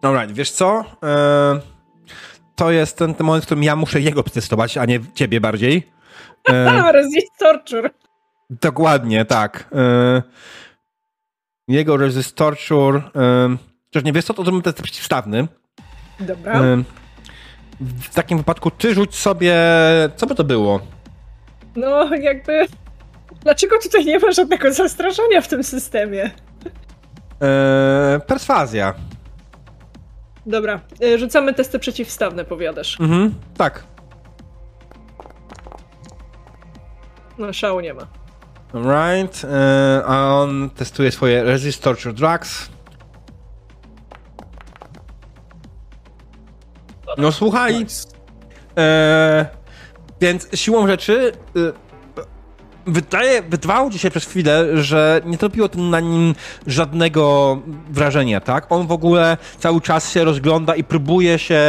[0.02, 0.86] Alright, wiesz co?
[1.04, 1.79] Eee
[2.60, 5.84] to jest ten, ten moment, w którym ja muszę jego przetestować, a nie ciebie bardziej.
[6.50, 7.90] E, resist torture.
[8.50, 9.70] Dokładnie, tak.
[9.76, 10.22] E,
[11.68, 12.96] jego resist torture.
[12.96, 15.48] E, chociaż nie wiesz co, to zrobimy test przeciwstawny.
[16.20, 16.54] Dobra.
[16.54, 16.84] E,
[17.82, 19.56] w takim wypadku ty rzuć sobie...
[20.16, 20.80] Co by to było?
[21.76, 22.66] No, jakby...
[23.42, 26.32] Dlaczego tutaj nie ma żadnego zastraszania w tym systemie?
[27.42, 28.94] E, perswazja.
[30.50, 33.00] Dobra, e, rzucamy testy przeciwstawne, powiadasz.
[33.00, 33.84] Mhm, tak.
[37.38, 38.08] No, szału nie ma.
[38.74, 42.70] Alright, e, a on testuje swoje Resist Torture Drugs.
[47.18, 48.08] No słuchaj, nice.
[48.78, 49.46] e,
[50.22, 51.32] więc siłą rzeczy
[52.92, 56.36] wydaje, wydawało ci się przez chwilę, że nie zrobiło to na nim
[56.68, 57.58] żadnego
[57.90, 58.72] wrażenia, tak?
[58.72, 61.62] On w ogóle cały czas się rozgląda i próbuje się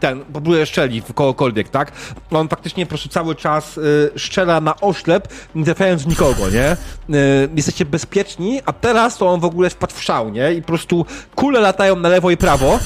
[0.00, 1.92] ten, próbuje szczelić w kogokolwiek, tak?
[2.30, 6.76] On faktycznie po prostu cały czas y, szczela na oślep, nie trafiając nikogo, nie?
[7.16, 10.52] Y, jesteście bezpieczni, a teraz to on w ogóle wpadł w szał, nie?
[10.52, 12.78] I po prostu kule latają na lewo i prawo.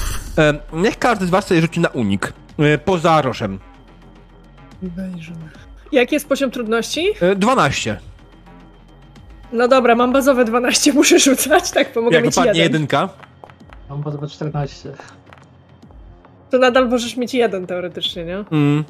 [0.72, 2.32] Y, niech każdy z was sobie rzuci na unik.
[2.60, 3.58] Y, poza Roszem.
[4.82, 5.67] Wejrzymy.
[5.92, 7.12] Jaki jest poziom trudności?
[7.36, 7.90] 12.
[7.90, 7.98] E,
[9.52, 12.56] no dobra, mam bazowe 12, muszę rzucać, tak, pomogę Jak mieć jeden.
[12.56, 13.08] jedynka?
[13.88, 14.92] Mam bazowe 14.
[16.50, 18.44] To nadal możesz mieć jeden teoretycznie, nie?
[18.50, 18.84] Mm.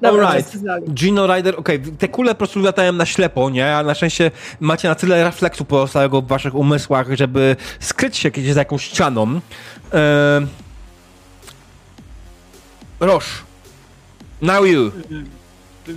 [0.00, 0.58] Dobra, Alright.
[0.94, 1.92] Gino Rider, okej, okay.
[1.98, 3.76] te kule po prostu latają na ślepo, nie?
[3.76, 4.30] A na szczęście
[4.60, 9.40] macie na tyle refleksu pozostałego w waszych umysłach, żeby skryć się gdzieś za jakąś ścianą.
[9.92, 10.46] Eee...
[13.00, 13.24] Roż.
[14.42, 14.92] Now you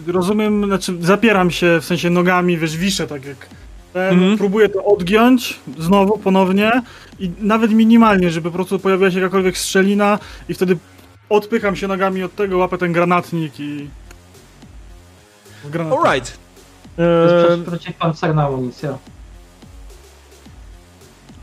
[0.08, 3.38] rozumiem, znaczy zapieram się w sensie nogami, wiesz, wiszę tak jak
[3.94, 4.38] ten, mhm.
[4.38, 6.82] próbuję to odgiąć znowu, ponownie
[7.20, 10.20] i nawet minimalnie, żeby po prostu pojawiła się jakakolwiek strzelina
[10.50, 10.78] i wtedy
[11.30, 13.90] odpycham się nogami od tego, łapę ten granatnik i...
[15.66, 16.06] Granatnik.
[16.06, 16.38] Alright.
[16.98, 17.64] Eee...
[17.68, 18.98] Przeciwpancerna amunicja.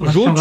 [0.01, 0.39] Rzuć,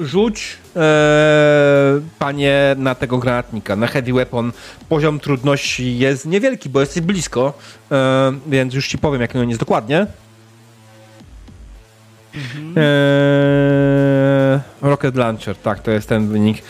[0.00, 4.52] rzuć e, panie na tego granatnika, na heavy weapon.
[4.88, 7.52] Poziom trudności jest niewielki, bo jesteś blisko,
[7.92, 10.06] e, więc już ci powiem, jaki on jest dokładnie.
[12.34, 12.74] Mhm.
[12.76, 16.62] E, rocket Launcher, tak, to jest ten wynik.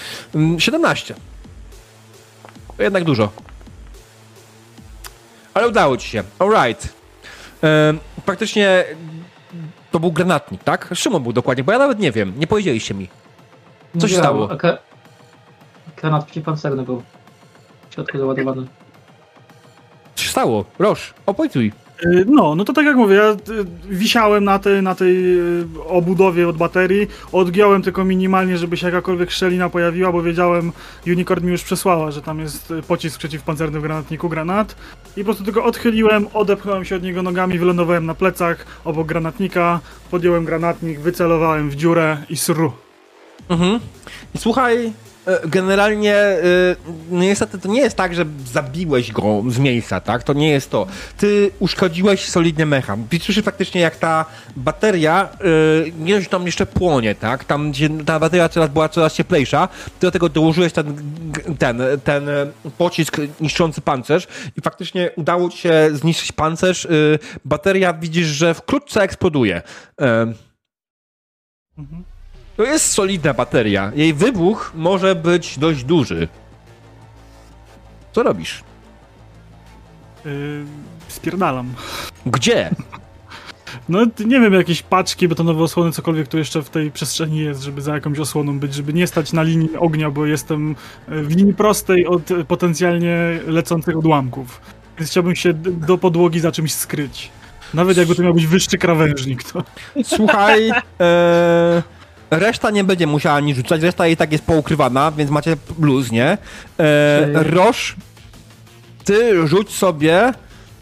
[0.59, 1.15] 17.
[1.15, 1.27] Mm,
[2.77, 3.31] to jednak dużo.
[5.55, 6.23] Ale udało ci się.
[6.39, 6.89] Alright.
[7.63, 7.95] E,
[8.25, 8.85] praktycznie
[9.93, 10.91] to był granatnik, tak?
[10.95, 12.33] Szymon był dokładnie, bo ja nawet nie wiem.
[12.37, 13.09] Nie powiedzieliście mi.
[13.99, 14.49] Co się stało?
[15.97, 17.03] Granat przeciwpancerny był.
[17.91, 18.67] w środku załadowany.
[20.15, 20.65] Co się stało?
[20.79, 21.67] Roż, opowiadaj.
[21.67, 21.73] Y,
[22.27, 23.37] no, no to tak jak mówię, ja y,
[23.91, 29.31] wisiałem na tej, na tej y, obudowie od baterii, odgiąłem tylko minimalnie, żeby się jakakolwiek
[29.31, 30.73] szczelina pojawiła, bo wiedziałem,
[31.07, 34.77] Unicorn mi już przesłała, że tam jest pocisk przeciwpancerny w granatniku, granat
[35.17, 39.81] i po prostu tylko odchyliłem, odepchnąłem się od niego nogami, wylądowałem na plecach obok granatnika,
[40.11, 42.73] podjąłem granatnik, wycelowałem w dziurę i sru.
[43.49, 43.81] Mhm.
[44.35, 45.12] I słuchaj, E,
[45.47, 46.41] generalnie, e,
[47.11, 50.23] no niestety to nie jest tak, że zabiłeś go z miejsca, tak?
[50.23, 50.87] To nie jest to.
[51.17, 52.97] Ty uszkodziłeś solidnie mecha.
[53.11, 54.25] Widzisz faktycznie, jak ta
[54.57, 55.29] bateria
[56.05, 57.45] e, dość tam jeszcze płonie, tak?
[57.45, 57.73] Tam,
[58.07, 59.69] ta bateria coraz była coraz cieplejsza,
[59.99, 60.97] ty do tego dołożyłeś ten,
[61.59, 62.27] ten, ten
[62.79, 64.27] pocisk niszczący pancerz
[64.57, 66.89] i faktycznie udało ci się zniszczyć pancerz.
[67.45, 69.63] Bateria widzisz, że wkrótce eksploduje.
[71.79, 72.05] Mhm.
[72.57, 73.93] To jest solidna bateria.
[73.95, 76.29] Jej wybuch może być dość duży.
[78.13, 78.65] Co robisz?
[80.25, 80.65] Yy,
[81.09, 81.75] spierdalam.
[82.27, 82.71] Gdzie?
[83.89, 87.83] No nie wiem, jakieś paczki, betonowe osłony, cokolwiek tu jeszcze w tej przestrzeni jest, żeby
[87.83, 90.77] za jakąś osłoną być, żeby nie stać na linii ognia, bo jestem
[91.09, 93.17] w linii prostej od potencjalnie
[93.47, 94.61] lecących odłamków.
[94.99, 97.31] Więc chciałbym się do podłogi za czymś skryć.
[97.75, 99.65] Nawet jakby to miał być wyższy krawężnik, to...
[100.05, 101.83] Słuchaj, ee,
[102.33, 106.39] Reszta nie będzie musiała nic rzucać, reszta i tak jest poukrywana, więc macie luz, nie?
[106.79, 107.97] E, Roż,
[109.05, 110.33] ty rzuć sobie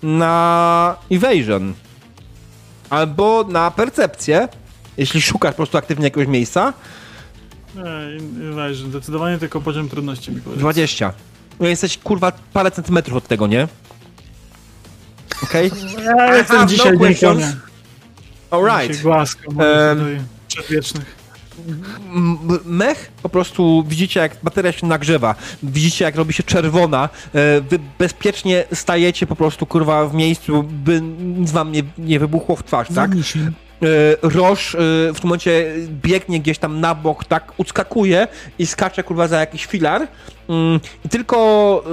[0.03, 1.75] na evasion.
[2.91, 4.49] Albo na percepcję,
[4.97, 6.73] jeśli szukasz po prostu aktywnie jakiegoś miejsca.
[7.75, 11.13] Nie, evasion, zdecydowanie tylko poziom trudności mi 20.
[11.61, 13.69] No jesteś kurwa parę centymetrów od tego, nie?
[15.43, 15.73] Okej?
[15.73, 16.05] Okay?
[16.05, 17.45] Ja jestem dzisiaj no dzień
[18.51, 19.05] Alright.
[19.05, 21.20] Um, przedwiecznych
[22.65, 27.79] mech po prostu widzicie, jak bateria się nagrzewa, widzicie, jak robi się czerwona, e, wy
[27.99, 32.89] bezpiecznie stajecie po prostu, kurwa, w miejscu, by nic wam nie, nie wybuchło w twarz,
[32.95, 33.11] tak?
[33.83, 33.87] E,
[34.23, 34.79] Roż e,
[35.15, 38.29] w tym momencie biegnie gdzieś tam na bok, tak, uskakuje
[38.59, 40.09] i skacze, kurwa, za jakiś filar.
[40.49, 41.85] Mm, i tylko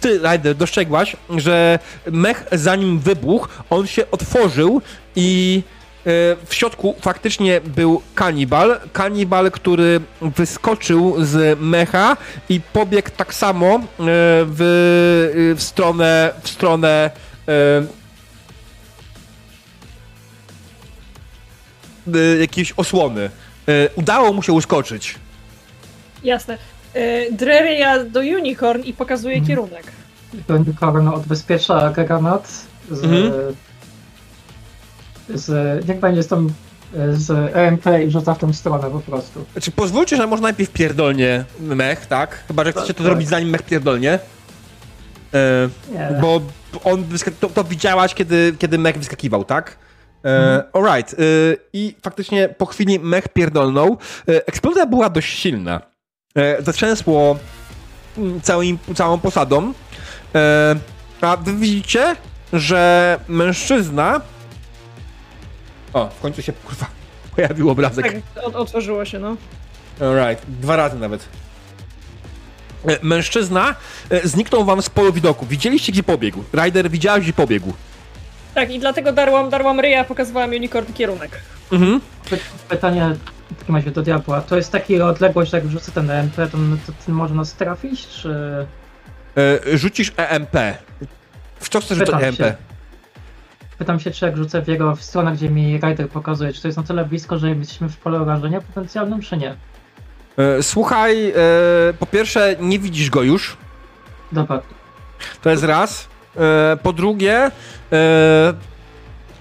[0.00, 1.78] ty, Ryder, dostrzegłaś, że
[2.10, 4.82] mech zanim wybuchł, on się otworzył
[5.16, 5.62] i
[6.46, 8.80] w środku faktycznie był kanibal.
[8.92, 12.16] Kanibal, który wyskoczył z mecha
[12.48, 13.80] i pobiegł tak samo e,
[14.46, 17.10] w, w stronę w stronę
[17.48, 17.86] e,
[22.40, 23.30] jakiejś osłony.
[23.96, 25.14] Udało mu się uskoczyć.
[26.24, 26.58] Jasne.
[27.32, 29.48] Drery ja do Unicorn i pokazuje mhm.
[29.48, 29.84] kierunek.
[30.48, 32.48] Unicorn odbezpiecza granat
[32.90, 33.32] z mhm
[35.28, 36.48] z, niech będzie z tą
[37.12, 39.44] z EMP i rzuca w tą stronę po prostu.
[39.52, 42.44] Znaczy pozwólcie, że może najpierw pierdolnie mech, tak?
[42.48, 43.06] Chyba, że chcecie to tak.
[43.06, 44.18] zrobić zanim mech pierdolnie.
[45.34, 46.18] E, nie.
[46.20, 46.40] Bo
[46.84, 47.04] on
[47.40, 49.78] to, to, widziałaś, kiedy, kiedy mech wyskakiwał, tak?
[50.24, 50.62] E, mhm.
[50.72, 51.14] Alright.
[51.14, 51.16] E,
[51.72, 53.98] I faktycznie po chwili mech pierdolnął.
[54.28, 55.80] E, eksplozja była dość silna.
[56.36, 57.38] E, zatrzęsło
[58.18, 59.72] mm, całym, całą posadą.
[60.34, 60.74] E,
[61.20, 62.16] a wy widzicie,
[62.52, 64.20] że mężczyzna
[65.94, 66.86] o, w końcu się kurwa
[67.36, 68.12] pojawił obrazek.
[68.34, 69.36] Tak, otworzyło się, no.
[70.00, 71.28] Alright, dwa razy nawet.
[72.86, 73.74] E, mężczyzna
[74.10, 75.46] e, zniknął wam z polu widoku.
[75.46, 76.44] Widzieliście, gdzie pobiegł.
[76.52, 77.72] Ryder, widziałeś, gdzie pobiegł.
[78.54, 81.40] Tak, i dlatego darłam, darłam ryja, pokazywałam unicorn kierunek.
[81.72, 82.00] Mhm.
[82.68, 83.16] Pytanie
[83.50, 84.40] w takim razie do diabła.
[84.40, 86.46] To jest taka odległość, jak wrzucę ten EMP, to,
[86.86, 88.30] to, to może nas trafić, czy...
[89.36, 90.56] E, rzucisz EMP.
[91.60, 92.38] W co chcesz rzucić EMP?
[92.38, 92.73] Się.
[93.78, 96.68] Pytam się, czy jak rzucę w jego w stronę, gdzie mi Rider pokazuje, czy to
[96.68, 99.56] jest na tyle blisko, że jesteśmy w polu rażenia potencjalnym, czy nie?
[100.36, 101.34] E, słuchaj, e,
[101.98, 103.56] po pierwsze, nie widzisz go już.
[104.32, 104.62] Dobra.
[105.42, 106.08] To jest raz.
[106.36, 107.50] E, po drugie,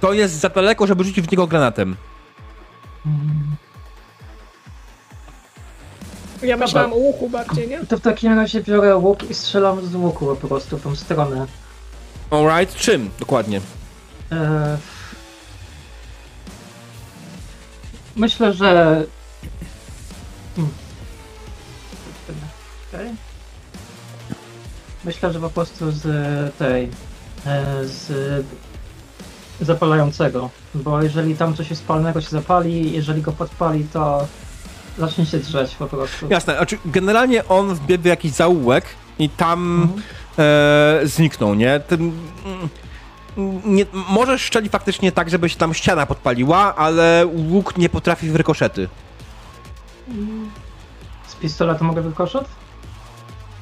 [0.02, 1.96] to jest za daleko, żeby rzucić w niego granatem.
[6.44, 7.86] Ja myślałam o łuku bardziej, nie?
[7.86, 11.46] To w takim razie biorę łuk i strzelam z łuku po prostu w tą stronę.
[12.32, 13.62] Alright, czym dokładnie?
[14.34, 14.78] E,
[18.16, 19.04] myślę, że.
[20.56, 20.72] Hmm.
[25.06, 26.04] Myślę, że po prostu z
[26.58, 26.90] tej.
[27.46, 28.46] E, z
[29.62, 30.50] zapalającego.
[30.76, 34.28] Bo jeżeli tam coś spalnego się zapali, jeżeli go podpali, to
[34.98, 36.28] zacznie się drzeć po prostu.
[36.30, 38.86] Jasne, znaczy generalnie on wbiegł w jakiś zaułek
[39.20, 40.02] i tam mhm.
[40.38, 41.80] e, zniknął, nie?
[41.80, 42.12] Ten,
[43.66, 48.36] nie, możesz strzelić faktycznie tak, żeby się tam ściana podpaliła, ale łuk nie potrafi w
[48.36, 48.90] rykoszety.
[51.28, 52.46] Z pistoletu mogę rykoszet?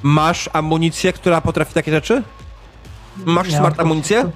[0.04, 2.24] Masz amunicję, która potrafi takie rzeczy?
[3.26, 4.32] Masz Nie, smart amunicję?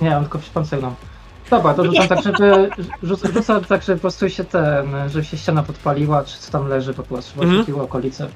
[0.00, 0.94] Nie, mam tylko przypancerną.
[1.50, 2.70] Dobra, to rzucam tak, żeby.
[3.02, 4.86] Rzucam, rzucam tak, żeby po prostu się ten.
[5.08, 7.50] żeby się ściana podpaliła, czy co tam leży po prostu, Mhm.
[7.52, 8.28] oświetliło okolice.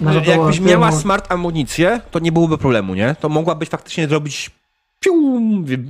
[0.00, 3.16] No, Jakbyś miała smart amunicję, to nie byłoby problemu, nie?
[3.20, 4.50] To mogłabyś faktycznie zrobić
[5.06, 5.40] piu,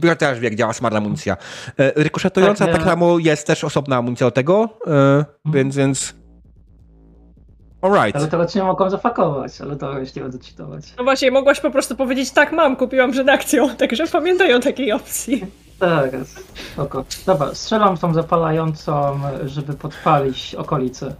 [0.02, 1.36] ja też wie, jak działa smart amunicja.
[1.78, 6.14] E, Rykoszetująca Tak, tak, samo jest też osobna amunicja do tego, e, więc, więc...
[7.82, 8.16] Alright.
[8.16, 10.84] Ale teraz nie mogą zafakować, ale to już nie będę czytować.
[10.98, 14.92] No właśnie, mogłaś po prostu powiedzieć tak, mam, kupiłam przed akcją, także pamiętaj o takiej
[14.92, 15.46] opcji.
[15.78, 16.10] Tak,
[16.76, 17.04] oko.
[17.26, 21.14] Dobra, strzelam tą zapalającą, żeby podpalić okolice.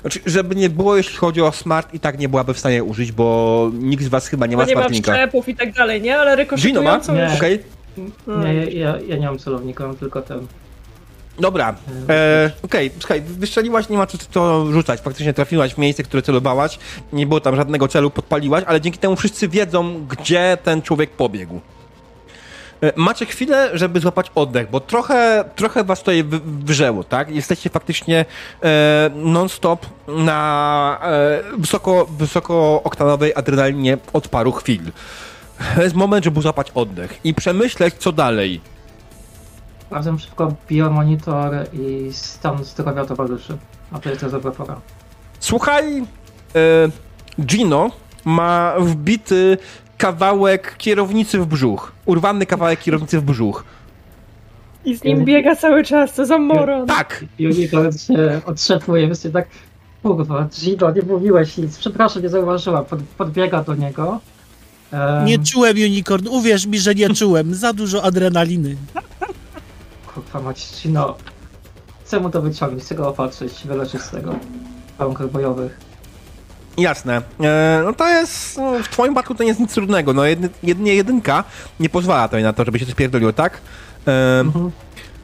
[0.00, 3.12] Znaczy, żeby nie było, jeśli chodzi o smart, i tak nie byłaby w stanie użyć,
[3.12, 5.12] bo nikt z was chyba nie ma nie ma smartnika.
[5.12, 6.18] wszczepów i tak dalej, nie?
[6.18, 6.36] Ale Gino ma?
[6.36, 7.22] rykoszetującą Nie.
[7.22, 7.32] już...
[7.34, 7.62] Okej.
[8.26, 10.46] Nie, ja, ja nie mam celownika, mam tylko ten.
[11.40, 11.74] Dobra,
[12.08, 16.78] e, okej, słuchaj, wystrzeliłaś, nie ma co to rzucać, faktycznie trafiłaś w miejsce, które celowałaś,
[17.12, 21.60] nie było tam żadnego celu, podpaliłaś, ale dzięki temu wszyscy wiedzą, gdzie ten człowiek pobiegł.
[22.82, 27.30] E, Macie chwilę, żeby złapać oddech, bo trochę, trochę was tutaj wyżeło, tak?
[27.30, 28.24] Jesteście faktycznie
[28.62, 34.82] e, non-stop na e, wysoko, wysokooktanowej adrenalinie od paru chwil.
[35.74, 38.60] To jest moment, żeby złapać oddech i przemyśleć, co dalej.
[39.86, 43.58] Sprawdzam szybko biomonitor i stan zdrowia towarzyszy.
[43.92, 44.80] A to jest to dobra pora.
[45.40, 46.04] Słuchaj, e,
[47.40, 47.90] Gino
[48.24, 49.58] ma wbity
[49.98, 51.92] kawałek kierownicy w brzuch.
[52.06, 53.64] Urwany kawałek kierownicy w brzuch.
[54.84, 56.86] I z nim biega cały czas, co za moron.
[56.86, 57.24] Tak!
[57.38, 59.48] Biomonitor się otrzepuje, więc tak.
[60.02, 61.78] Kurwa, Gino, nie mówiłeś nic.
[61.78, 62.84] Przepraszam, nie zauważyłam.
[62.84, 64.20] Pod, podbiega do niego.
[64.92, 67.54] Em, Nie czułem unicorn, uwierz mi, że nie czułem.
[67.54, 68.76] Za dużo adrenaliny.
[70.14, 71.16] Kurwa mać, Gino.
[72.04, 74.34] Chcę mu to wyciągnąć, chcę go opatrzyć, wyleczyć z tego.
[74.98, 75.78] Warunkach bojowych.
[76.78, 77.22] Jasne.
[77.40, 80.12] E, no to jest, no, w twoim przypadku to nie jest nic trudnego.
[80.12, 81.44] No jedy, jedynie jedynka
[81.80, 83.60] nie pozwala tutaj na to, żeby się coś pierdoliło, tak?
[84.44, 84.70] Mhm.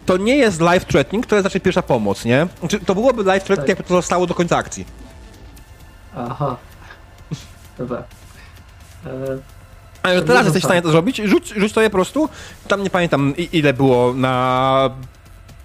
[0.07, 2.47] to nie jest life threatening, to jest raczej pierwsza pomoc, nie?
[2.61, 3.69] Znaczy, to byłoby life threatening, Tak.
[3.69, 4.85] jakby to zostało do końca akcji.
[6.17, 6.57] Aha.
[7.79, 8.03] Dobra.
[10.03, 11.17] Ale teraz nie jesteś w wiem, stanie to zrobić?
[11.17, 12.29] Rzuć, rzuć to je po prostu.
[12.69, 14.91] Tam nie pamiętam ile było na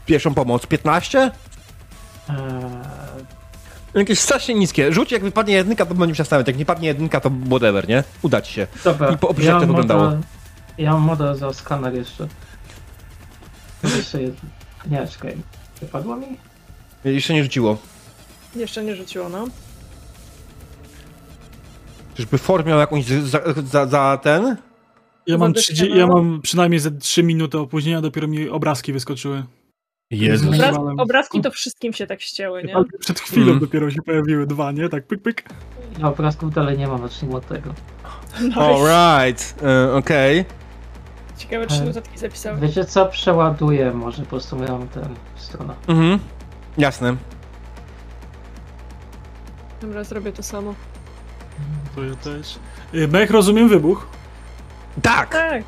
[0.06, 0.66] pierwszą pomoc.
[0.66, 1.32] 15?
[2.30, 3.09] e,
[3.94, 4.94] Jakieś strasznie niskie.
[4.94, 6.48] Rzuć, jak wypadnie jedynka, to będzie się zastanawiać.
[6.48, 8.04] Jak nie padnie jedynka, to whatever, nie?
[8.22, 8.68] Uda ci się.
[8.84, 9.12] dobra.
[9.12, 10.04] I po opisie, jak to mam wyglądało.
[10.04, 10.22] moda-
[10.78, 12.28] Ja mam modę za skaner jeszcze.
[13.84, 14.50] Jeszcze jedno.
[14.92, 15.38] Nie, czekaj.
[15.82, 16.26] Wypadło mi?
[17.06, 17.78] Jeszcze nie rzuciło.
[18.56, 19.46] Jeszcze nie rzuciło, no.
[22.16, 24.56] Czyżby Ford miał jakąś za, za, za ten?
[25.28, 29.44] Ja mam, Wodę 30, ja mam przynajmniej ze 3 minuty opóźnienia, dopiero mi obrazki wyskoczyły.
[30.12, 30.48] Jezus.
[30.56, 32.76] Obraz- Obraz, obrazki to wszystkim się tak ścięły, nie?
[32.76, 33.60] Ale Przed chwilą Mm.
[33.60, 34.90] dopiero się pojawiły dwa, nie?
[34.90, 35.44] Tak pyk, pyk.
[36.00, 37.74] Ja obrazków dalej nie mam, zacznijmy od tego.
[38.42, 38.56] Nice.
[38.62, 40.46] Alright, e, okej.
[41.38, 42.60] Ciekawe, czy notatki zapisałem.
[42.60, 43.06] Wiecie co?
[43.06, 45.74] Przeładuję może po prostu moją tę stronę.
[45.88, 46.20] Mhm.
[46.78, 47.16] Jasne.
[49.82, 50.74] Dobra, zrobię to samo.
[51.96, 52.60] To ja też.
[53.10, 54.08] Mech, rozumiem wybuch.
[55.02, 55.30] Tak!
[55.30, 55.64] Tak.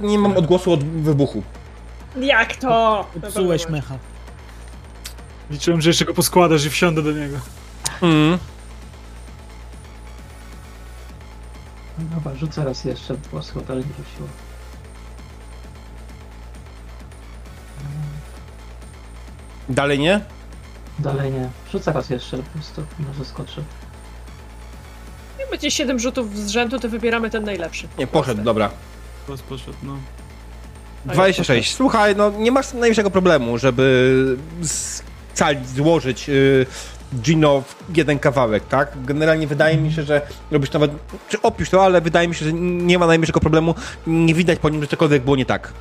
[0.00, 1.42] Nie mam odgłosu od wybuchu.
[2.20, 3.06] Jak to?
[3.28, 3.98] Psułeś mecha.
[5.50, 7.36] Liczyłem, że jeszcze go poskładasz i wsiądę do niego.
[8.02, 8.38] Mhm.
[11.98, 14.28] Dobra, rzucę raz jeszcze, bo dalej nie rzuciło.
[19.68, 20.20] Dalej nie?
[20.98, 21.50] Dalej nie.
[21.72, 23.64] Rzucę raz jeszcze, po prostu może skoczy.
[25.38, 27.88] Jak będzie 7 rzutów z rzędu, to wybieramy ten najlepszy.
[27.98, 28.70] Nie, poszedł, dobra.
[29.48, 29.96] Poszedł, no.
[31.06, 31.74] 26.
[31.74, 36.66] Słuchaj, no nie masz najmniejszego problemu, żeby scalić, złożyć y,
[37.14, 38.92] Gino w jeden kawałek, tak?
[39.04, 40.90] Generalnie wydaje mi się, że robisz nawet,
[41.28, 43.74] czy opisz to, ale wydaje mi się, że nie ma najmniejszego problemu,
[44.06, 45.72] nie widać po nim, że cokolwiek było nie tak.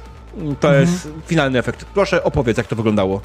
[0.59, 1.85] To jest finalny efekt.
[1.85, 3.21] Proszę opowiedz, jak to wyglądało.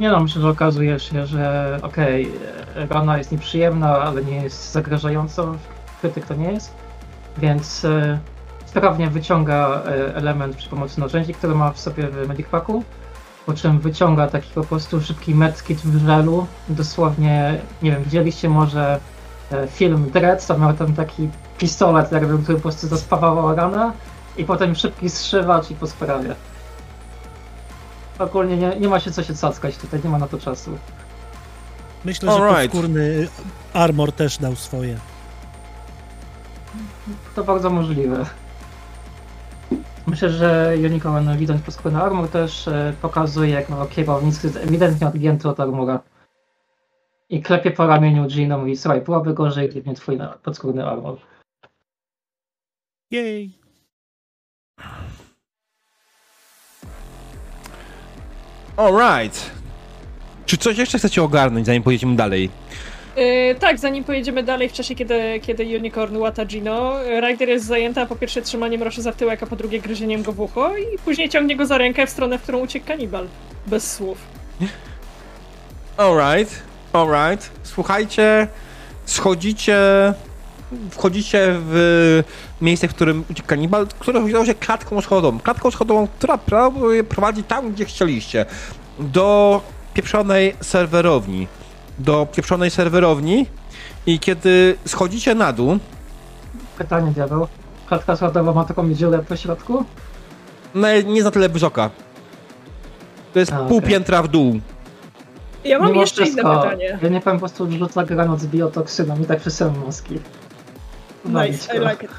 [0.00, 2.28] Nie no, myślę, że okazuje się, że okej,
[2.76, 5.44] e, rana jest nieprzyjemna, ale nie jest zagrażająca.
[6.00, 6.72] Krytyk to nie jest.
[7.38, 8.18] Więc e,
[8.70, 12.84] sprawnie wyciąga e, element przy pomocy narzędzi, które ma w sobie w Medicpacku.
[13.46, 16.46] Po czym wyciąga taki po prostu szybki medkit w żelu.
[16.68, 19.00] Dosłownie, nie wiem, widzieliście może
[19.52, 21.28] e, film Dread, to miał tam taki
[21.58, 23.92] pistolet, jakby, który po prostu zaspawał ranę
[24.36, 26.34] i potem szybki strzywacz i posprawia.
[28.18, 30.78] Ogólnie nie, nie ma się co się cackać tutaj, nie ma na to czasu.
[32.04, 32.72] Myślę, że Alright.
[32.72, 33.28] podskórny
[33.72, 34.96] armor też dał swoje.
[37.34, 38.26] To bardzo możliwe.
[40.10, 45.48] Myślę, że Unicorn widząc podskórny armor też e, pokazuje, jak no, kierownik jest ewidentnie odgięty
[45.48, 46.00] od armora.
[47.28, 51.16] I klepie po ramieniu Gino mówi, słuchaj, byłoby gorzej, gdyby nie twój podskórny armor.
[53.10, 53.58] Jej.
[58.76, 59.50] Alright.
[60.46, 62.50] Czy coś jeszcze chcecie ogarnąć, zanim pojedziemy dalej?
[63.16, 68.06] Yy, tak, zanim pojedziemy dalej w czasie, kiedy, kiedy Unicorn łata Gino, Ryder jest zajęta
[68.06, 71.28] po pierwsze trzymaniem Rosza za tyłek, a po drugie gryzieniem go w ucho i później
[71.28, 73.26] ciągnie go za rękę w stronę, w którą uciekł kanibal.
[73.66, 74.18] Bez słów.
[75.96, 76.62] Alright,
[76.92, 77.50] alright.
[77.62, 78.48] Słuchajcie,
[79.04, 79.78] schodzicie,
[80.90, 82.22] wchodzicie w
[82.60, 85.40] miejsce, w którym uciekł kanibal, które okazało się klatką schodową.
[85.40, 86.38] Klatką schodową, która
[87.08, 88.46] prowadzi tam, gdzie chcieliście.
[88.98, 89.60] Do
[89.94, 91.46] pieprzonej serwerowni.
[92.00, 93.46] Do pieprzonej serwerowni
[94.06, 95.78] i kiedy schodzicie na dół...
[96.78, 97.46] Pytanie, diabeł.
[97.88, 99.84] Klatka schodowa ma taką dziurę po środku?
[100.74, 101.90] No, nie za tyle wysoka.
[103.32, 103.90] To jest A, pół okay.
[103.90, 104.60] piętra w dół.
[105.64, 106.98] Ja mam Mimo jeszcze wszystko, inne pytanie.
[107.02, 110.18] Ja nie powiem po prostu rzuca granat z biotoksyną i tak przesyłam mózgi.
[111.24, 112.10] Nice, I like it.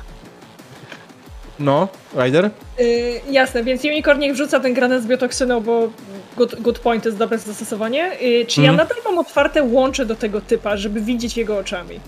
[1.61, 2.49] No, Ryder?
[2.79, 2.85] Yy,
[3.31, 5.89] jasne, więc Unicorn niech wrzuca ten granat z biotoksyną, bo
[6.37, 8.11] good, good point jest dobre zastosowanie.
[8.21, 8.65] Yy, czy Mhm.
[8.65, 11.99] ja nadal mam otwarte łącze do tego typa, żeby widzieć jego oczami?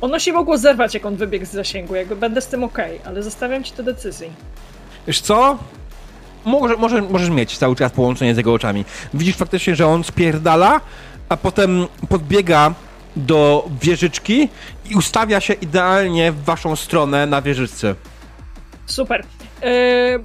[0.00, 3.22] Ono się mogło zerwać, jak on wybiegł z zasięgu, jakby będę z tym okej, ale
[3.22, 4.30] zostawiam ci to decyzji.
[5.06, 5.58] Wiesz co?
[6.44, 8.84] Może, może, możesz mieć cały czas połączenie z jego oczami.
[9.14, 10.80] Widzisz faktycznie, że on spierdala,
[11.28, 12.74] a potem podbiega
[13.16, 14.48] do wieżyczki
[14.90, 17.94] i ustawia się idealnie w waszą stronę na wieżyczce.
[18.86, 19.24] Super.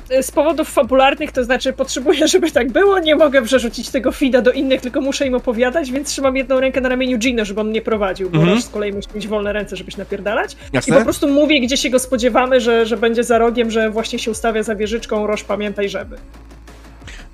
[0.09, 4.41] Yy, z powodów fabularnych, to znaczy potrzebuję, żeby tak było, nie mogę przerzucić tego feeda
[4.41, 7.69] do innych, tylko muszę im opowiadać, więc trzymam jedną rękę na ramieniu Gino, żeby on
[7.69, 8.55] mnie prowadził, bo Mhm.
[8.55, 10.53] Roż z kolei musi mieć wolne ręce, żebyś napierdalać.
[10.53, 10.97] I Jasne?
[10.97, 14.31] po prostu mówię, gdzie się go spodziewamy, że, że będzie za rogiem, że właśnie się
[14.31, 16.18] ustawia za wieżyczką, Roż pamiętaj, żeby.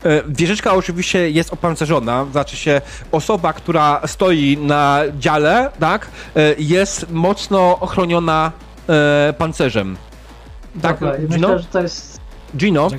[0.08, 2.82] E, Wieżyczka oczywiście jest opancerzona, znaczy się
[3.12, 8.52] osoba, która stoi na dziale, tak, e, jest mocno ochroniona
[8.90, 9.98] e, pancerzem.
[10.82, 11.48] Tak, Dobra, Gino?
[11.48, 12.20] myślę, że to jest...
[12.58, 12.90] Gino?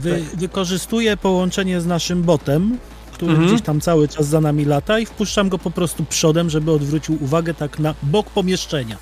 [0.00, 2.78] Wy, wykorzystuję połączenie z naszym botem,
[3.12, 3.48] który Mhm.
[3.48, 7.18] gdzieś tam cały czas za nami lata i wpuszczam go po prostu przodem, żeby odwrócił
[7.24, 8.96] uwagę tak na bok pomieszczenia.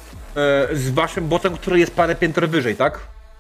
[0.72, 2.98] E, z waszym botem, który jest parę pięter wyżej, tak?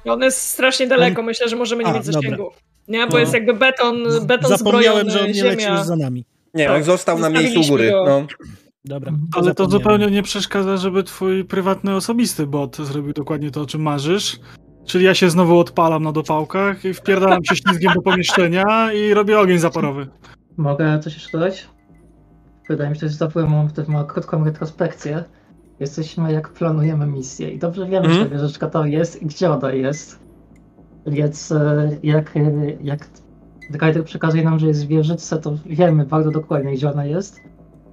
[0.08, 2.20] On jest strasznie daleko, myślę, że możemy nie A, mieć dobra.
[2.20, 2.50] zasięgu.
[2.88, 3.18] Nie, bo No.
[3.18, 3.96] jest jakby beton,
[4.26, 5.50] beton Zapomniałem, zbrojony, że on nie ziemia.
[5.50, 6.24] leci już za nami.
[6.54, 7.92] Nie, Tak, on został na miejscu góry.
[8.06, 8.26] No.
[8.84, 9.12] Dobra.
[9.32, 13.82] Ale to zupełnie nie przeszkadza, żeby twój prywatny, osobisty bot zrobił dokładnie to, o czym
[13.82, 14.38] marzysz.
[14.86, 19.38] Czyli ja się znowu odpalam na dopałkach i wpierdalam się ślizgiem do pomieszczenia i robię
[19.40, 20.06] ogień zaporowy.
[20.56, 21.66] Mogę coś jeszcze dodać?
[22.68, 23.50] Wydaje mi się, że zdobyłem
[23.88, 25.24] mam krótką retrospekcję.
[25.80, 28.24] Jesteśmy jak planujemy misję i dobrze wiemy, Mhm.
[28.24, 30.18] że wieżyczka to jest i gdzie ona jest.
[31.06, 32.40] Więc e, jak, e,
[32.82, 33.08] jak
[33.82, 37.40] Ryder przekazuje nam, że jest w wieżyczce, to wiemy bardzo dokładnie, gdzie ona jest.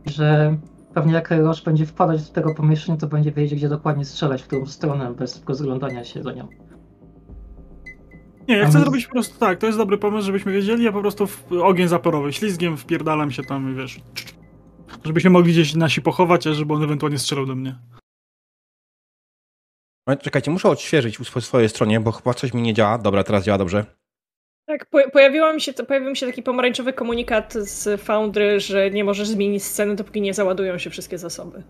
[0.05, 0.57] Że
[0.93, 4.47] pewnie jak Roż będzie wpadać do tego pomieszczenia, to będzie wiedzieć, gdzie dokładnie strzelać, w
[4.47, 6.47] którą stronę, bez rozglądania się za nią.
[8.47, 10.91] Nie, ja chcę my- zrobić po prostu tak, to jest dobry pomysł, żebyśmy wiedzieli, ja
[10.91, 14.01] po prostu w ogień zaporowy, ślizgiem wpierdalam się tam i wiesz,
[15.03, 17.75] żebyśmy mogli gdzieś nasi pochować, a żeby on ewentualnie strzelał do mnie.
[20.21, 22.97] Czekajcie, muszę odświeżyć u swo- swojej stronie, bo chyba coś mi nie działa.
[22.97, 23.85] Dobra, teraz działa dobrze.
[24.67, 29.03] Tak, po, pojawiła mi się, pojawił mi się taki pomarańczowy komunikat z Foundry, że nie
[29.03, 31.63] możesz zmienić sceny, dopóki nie załadują się wszystkie zasoby.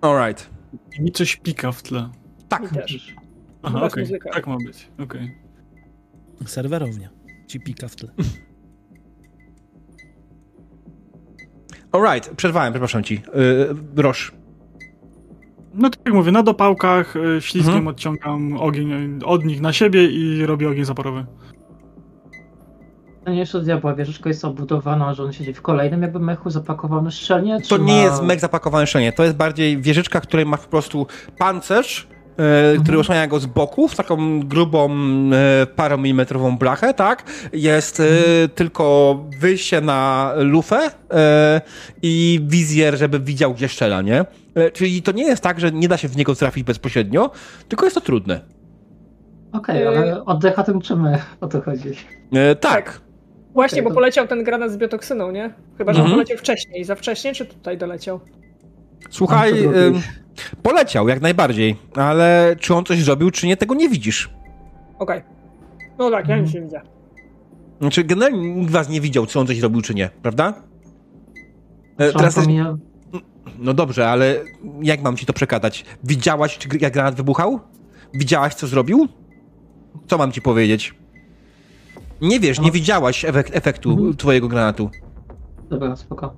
[0.00, 0.50] Alright.
[0.98, 2.10] I mi coś pika w tle.
[2.48, 2.62] Tak.
[2.62, 3.14] Mi też.
[3.62, 4.30] Aha, okej, muzyka.
[4.30, 5.38] tak ma być, okej.
[6.46, 7.10] Serwerownia.
[7.46, 8.08] Ci pika w tle.
[11.92, 13.14] Alright, przerwałem, przepraszam ci.
[13.94, 14.32] Yy, Roż.
[15.74, 17.88] No tak jak mówię, na dopałkach y, ślizgiem Mhm.
[17.88, 18.92] odciągam ogień
[19.22, 21.26] y, od nich na siebie i robię ogień zaporowy.
[23.24, 26.50] To nie jest od diabła, wieżyczka jest obudowana, że on siedzi w kolejnym jakby mechu
[26.50, 28.02] zapakowany szczelnie, czy To nie ma...
[28.02, 31.06] jest mech zapakowany szczelnie, to jest bardziej wieżyczka, której ma po prostu
[31.38, 32.08] pancerz,
[32.38, 34.90] e, który osłania go z boków, taką grubą,
[35.32, 37.22] e, paromilimetrową blachę, tak?
[37.52, 38.04] Jest e,
[38.54, 41.60] tylko wyjście na lufę e,
[42.02, 44.24] i wizjer, żeby widział, gdzie strzela, nie?
[44.54, 47.30] E, czyli to nie jest tak, że nie da się w niego trafić bezpośrednio,
[47.68, 48.40] tylko jest to trudne.
[49.52, 51.90] Okej, ale oddecha tym czymy o to chodzi.
[52.32, 53.00] E, tak.
[53.54, 55.54] Właśnie, Okej, bo to- poleciał ten granat z biotoksyną, nie?
[55.78, 56.14] Chyba, że on Mhm.
[56.16, 56.84] poleciał wcześniej.
[56.84, 58.20] Za wcześnie, czy tutaj doleciał?
[59.10, 59.68] Słuchaj,
[60.62, 64.30] poleciał jak najbardziej, ale czy on coś zrobił, czy nie, tego nie widzisz.
[64.98, 65.22] Okej.
[65.98, 66.44] No tak, ja Mhm.
[66.44, 66.80] nic nie widzę.
[67.80, 70.54] Znaczy, generalnie nikt was nie widział, czy on coś robił, czy nie, prawda?
[71.98, 72.76] E, Teraz pomija-
[73.58, 74.36] no dobrze, ale
[74.82, 75.84] jak mam ci to przekazać?
[76.04, 77.60] Widziałaś, czy, jak granat wybuchał?
[78.14, 79.08] Widziałaś, co zrobił?
[80.06, 80.94] Co mam ci powiedzieć?
[82.20, 82.72] Nie wiesz, nie No.
[82.72, 84.16] widziałaś efek, efektu Mhm.
[84.16, 84.90] twojego granatu.
[85.70, 86.34] Dobra, spoko.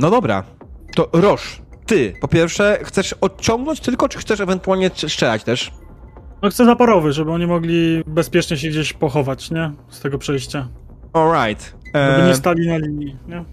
[0.00, 0.44] No dobra.
[0.94, 5.72] To Roż, ty po pierwsze chcesz odciągnąć tylko, czy chcesz ewentualnie strzelać też?
[6.42, 9.72] No chcę zaporowy, żeby oni mogli bezpiecznie się gdzieś pochować, nie?
[9.88, 10.68] Z tego przejścia.
[11.12, 11.76] Alright.
[11.94, 13.44] Żeby nie stali na linii, nie?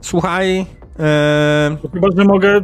[0.00, 0.66] Słuchaj,
[0.98, 1.76] Eee...
[1.92, 2.60] Chyba, że mogę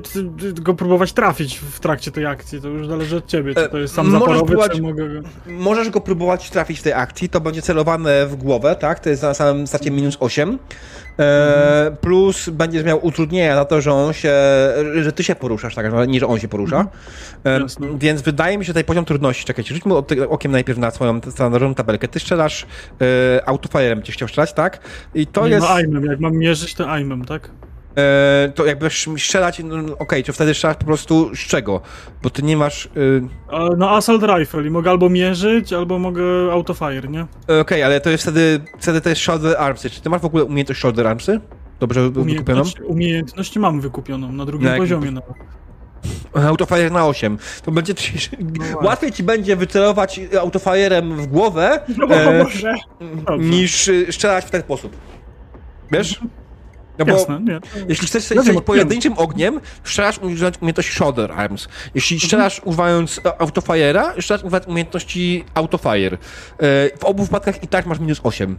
[0.55, 3.95] go próbować trafić w trakcie tej akcji, to już zależy od ciebie, czy to jest
[3.95, 5.29] sam zaporowy, próbować, czy mogę go...
[5.47, 9.01] Możesz go próbować trafić w tej akcji, to będzie celowane w głowę, tak?
[9.01, 10.59] To jest na samym starcie minus 8.
[11.19, 14.33] Eee, plus będziesz miał utrudnienia na to, że on się,
[15.01, 15.87] że ty się poruszasz, tak?
[16.09, 16.87] Nie, że on się porusza.
[17.45, 17.65] Eee,
[17.99, 19.95] więc wydaje mi się tutaj poziom trudności, czekajcie, rzućmy
[20.29, 22.09] okiem najpierw na swoją standardową tabelkę.
[22.09, 22.67] Ty strzelasz
[23.01, 24.81] e, autofire'em, cię chciał strzelać, tak?
[25.15, 25.67] I to Nie, jest...
[25.67, 27.51] No aimem, jak mam mierzyć, to aimem, tak?
[27.97, 31.81] E, to jakby strzelać, no, okej, okay, to wtedy strzelasz po prostu z czego?
[32.23, 32.89] Bo ty nie masz...
[32.97, 33.23] Y...
[33.77, 37.23] No assault rifle i mogę albo mierzyć, albo mogę autofire, nie?
[37.43, 39.91] Okej, okay, ale to jest wtedy, wtedy to jest shoulder armsy.
[39.91, 41.41] Czy ty masz w ogóle umiejętność shoulder armsy?
[41.81, 42.63] Dobrze wykupioną?
[42.85, 45.35] Umiejętność mam wykupioną, na drugim na poziomie nawet.
[46.35, 47.39] Autofire na 8.
[47.65, 47.95] To będzie
[48.59, 52.47] no łatwiej ci będzie wycelować autofire'em w głowę no, e,
[53.39, 54.97] niż strzelać w ten sposób.
[55.93, 56.21] Wiesz?
[56.99, 57.61] No bo Jasne, nie.
[57.89, 61.69] jeśli chcesz strzelić pojedynczym ogniem, strzelasz używając umiejętności shoulder arms.
[61.95, 62.27] Jeśli mhm.
[62.27, 66.15] strzelasz używając autofire'a, strzelasz używając umiejętności autofire.
[66.15, 66.19] E,
[66.99, 68.59] w obu wypadkach i tak masz minus 8.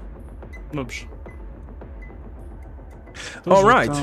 [0.73, 1.05] Dobrze.
[3.45, 3.95] Alright.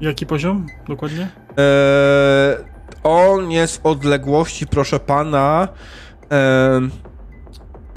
[0.00, 1.28] Jaki poziom dokładnie?
[1.56, 2.56] Eee,
[3.02, 5.68] on jest w odległości, proszę pana.
[6.30, 6.90] Eee,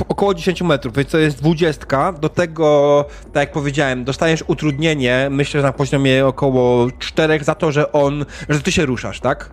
[0.07, 2.11] około 10 metrów, więc to jest 20.
[2.11, 7.71] Do tego, tak jak powiedziałem, dostajesz utrudnienie, myślę, że na poziomie około 4 za to,
[7.71, 9.51] że on, że ty się ruszasz, tak?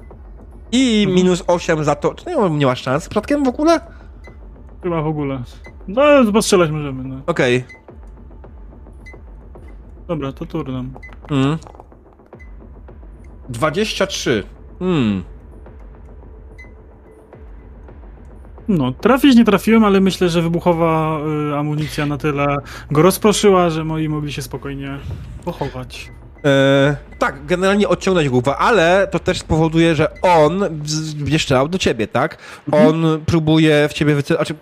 [0.72, 1.16] I mhm.
[1.16, 2.14] minus 8 za to.
[2.26, 3.80] Nie, nie masz szans przypadkiem w ogóle?
[4.82, 5.42] Chyba w ogóle.
[5.88, 6.02] No,
[6.32, 7.04] postrzelać możemy.
[7.04, 7.20] No.
[7.26, 7.64] Okej.
[10.08, 10.94] Dobra, to turnem.
[11.30, 11.58] Mm.
[13.48, 14.44] 23.
[14.78, 15.24] Hmm.
[18.68, 21.20] No, trafić nie trafiłem, ale myślę, że wybuchowa
[21.52, 22.56] y, amunicja na tyle
[22.90, 24.98] go rozproszyła, że moi mogli się spokojnie
[25.44, 26.10] pochować.
[26.44, 30.60] E, tak, generalnie odciągnąć głowę, ale to też spowoduje, że on
[31.16, 32.38] będzie strzelał do ciebie, tak?
[32.68, 32.88] Mhm.
[32.88, 34.48] On próbuje w ciebie wycelować.
[34.48, 34.60] Znaczy,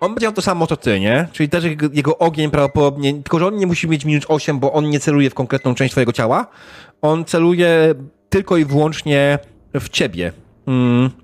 [0.00, 1.28] on będzie miał to samo co ty, nie?
[1.32, 4.72] Czyli też jego, jego ogień prawdopodobnie, tylko że on nie musi mieć minus 8, bo
[4.72, 6.46] on nie celuje w konkretną część twojego ciała.
[7.02, 7.94] On celuje
[8.28, 9.38] tylko i wyłącznie
[9.74, 10.32] w ciebie.
[10.66, 11.21] Mm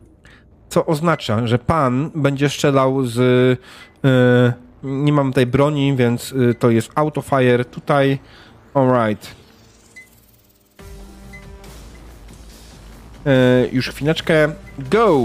[0.68, 3.16] co oznacza, że pan będzie strzelał z.
[4.02, 7.64] Yy, nie mam tutaj broni, więc yy, to jest autofire.
[7.64, 8.18] Tutaj.
[8.74, 9.34] Alright.
[13.24, 13.32] Yy,
[13.72, 14.52] już chwileczkę.
[14.78, 15.18] Go!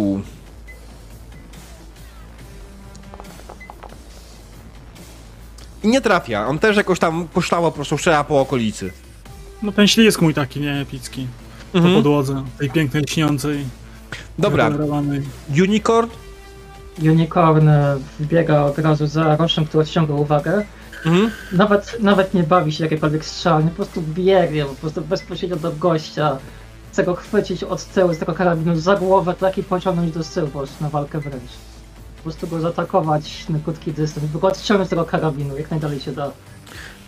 [5.84, 6.48] I nie trafia.
[6.48, 8.92] On też jakoś tam poszlało po prostu strzela po okolicy.
[9.64, 10.74] No ten ślisk mój taki, nie?
[10.74, 11.28] Epicki.
[11.74, 11.94] Mhm.
[11.94, 13.66] Po podłodze, tej pięknej, śniącej.
[14.40, 14.72] Dobra.
[15.50, 16.10] Unicorn?
[17.02, 20.66] Unicorn e, wbiega od razu za roszem, który odciąga uwagę.
[21.06, 21.32] Mhm.
[21.52, 26.38] Nawet, nawet nie bawi się jakiekolwiek strzelanie, po prostu biegnie, po prostu bezpośrednio do gościa.
[26.92, 30.48] Chce go chwycić od tyłu z tego karabinu za głowę, tak i pociągnąć do tyłu
[30.48, 31.52] po prostu na walkę wręcz.
[32.18, 36.00] Po prostu go zaatakować na krótki dystans, by go odciągnąć z tego karabinu, jak najdalej
[36.00, 36.26] się da.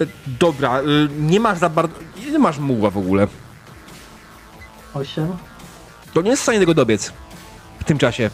[0.01, 0.05] E,
[0.39, 1.95] dobra, y, nie masz za bardzo...
[2.27, 3.27] Ile masz muła w ogóle?
[4.93, 5.27] Osiem
[6.15, 7.11] to nie jest w stanie tego dobiec
[7.79, 8.29] w tym czasie.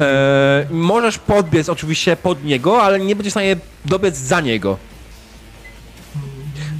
[0.00, 4.78] Eee, możesz podbiec oczywiście pod niego, ale nie będziesz w stanie dobiec za niego.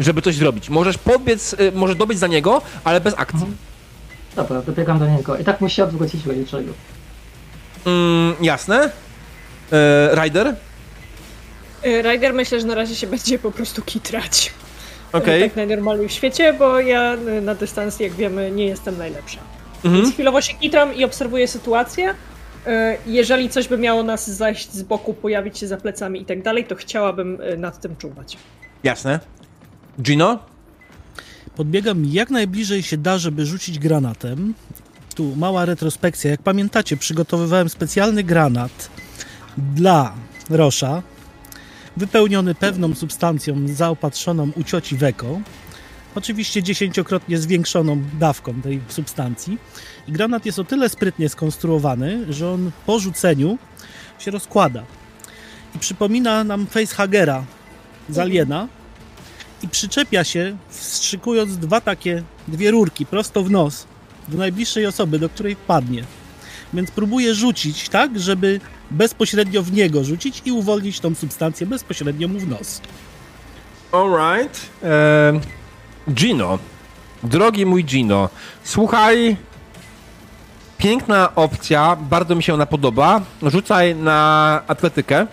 [0.01, 0.71] Żeby coś zrobić.
[0.71, 3.39] Możesz podbiec, y, możesz dobiec za niego, ale bez akcji.
[3.39, 3.57] Mhm.
[4.37, 5.37] Dobra, dobiegam do niego.
[5.37, 6.73] I tak musi odwrócić w razie czego.
[7.87, 8.91] Mm, jasne.
[9.73, 10.55] Eee, Ryder?
[11.83, 14.53] E, Ryder myślę, że na razie się będzie po prostu kitrać.
[15.15, 15.41] Okay.
[15.41, 19.41] Tak najnormalniej w świecie, bo ja na dystans, jak wiemy, nie jestem najlepsza.
[19.85, 20.03] Mhm.
[20.03, 22.15] Więc chwilowo się kitram i obserwuję sytuację.
[22.67, 26.43] E, jeżeli coś by miało nas zajść z boku, pojawić się za plecami i tak
[26.43, 28.39] dalej, to chciałabym e, nad tym czuwać.
[28.85, 29.21] Jasne.
[30.03, 30.39] Gino?
[31.57, 34.55] Podbiegam jak najbliżej się da, żeby rzucić granatem.
[35.15, 36.31] Tu mała retrospekcja.
[36.31, 38.91] Jak pamiętacie, przygotowywałem specjalny granat
[39.59, 40.15] dla
[40.51, 41.03] Rosza,
[41.97, 45.41] wypełniony pewną substancją zaopatrzoną u cioci Weko,
[46.15, 49.59] oczywiście dziesięciokrotnie zwiększoną dawką tej substancji.
[50.09, 53.59] I granat jest o tyle sprytnie skonstruowany, że on po rzuceniu
[54.19, 54.85] się rozkłada.
[55.77, 57.45] I przypomina nam facehagera
[58.09, 58.69] z Aliena
[59.63, 63.87] i przyczepia się, wstrzykując dwa takie, dwie rurki prosto w nos
[64.29, 66.05] do najbliższej osoby, do której wpadnie.
[66.73, 68.61] Więc próbuję rzucić tak, żeby
[68.91, 72.81] bezpośrednio w niego rzucić i uwolnić tą substancję bezpośrednio mu w nos.
[73.93, 74.61] Alright.
[74.83, 75.41] Eee,
[76.11, 76.59] Gino.
[77.23, 78.29] Drogi mój Gino,
[78.65, 79.37] słuchaj.
[80.79, 83.21] Piękna opcja, bardzo mi się ona podoba.
[83.43, 85.27] Rzucaj na atletykę.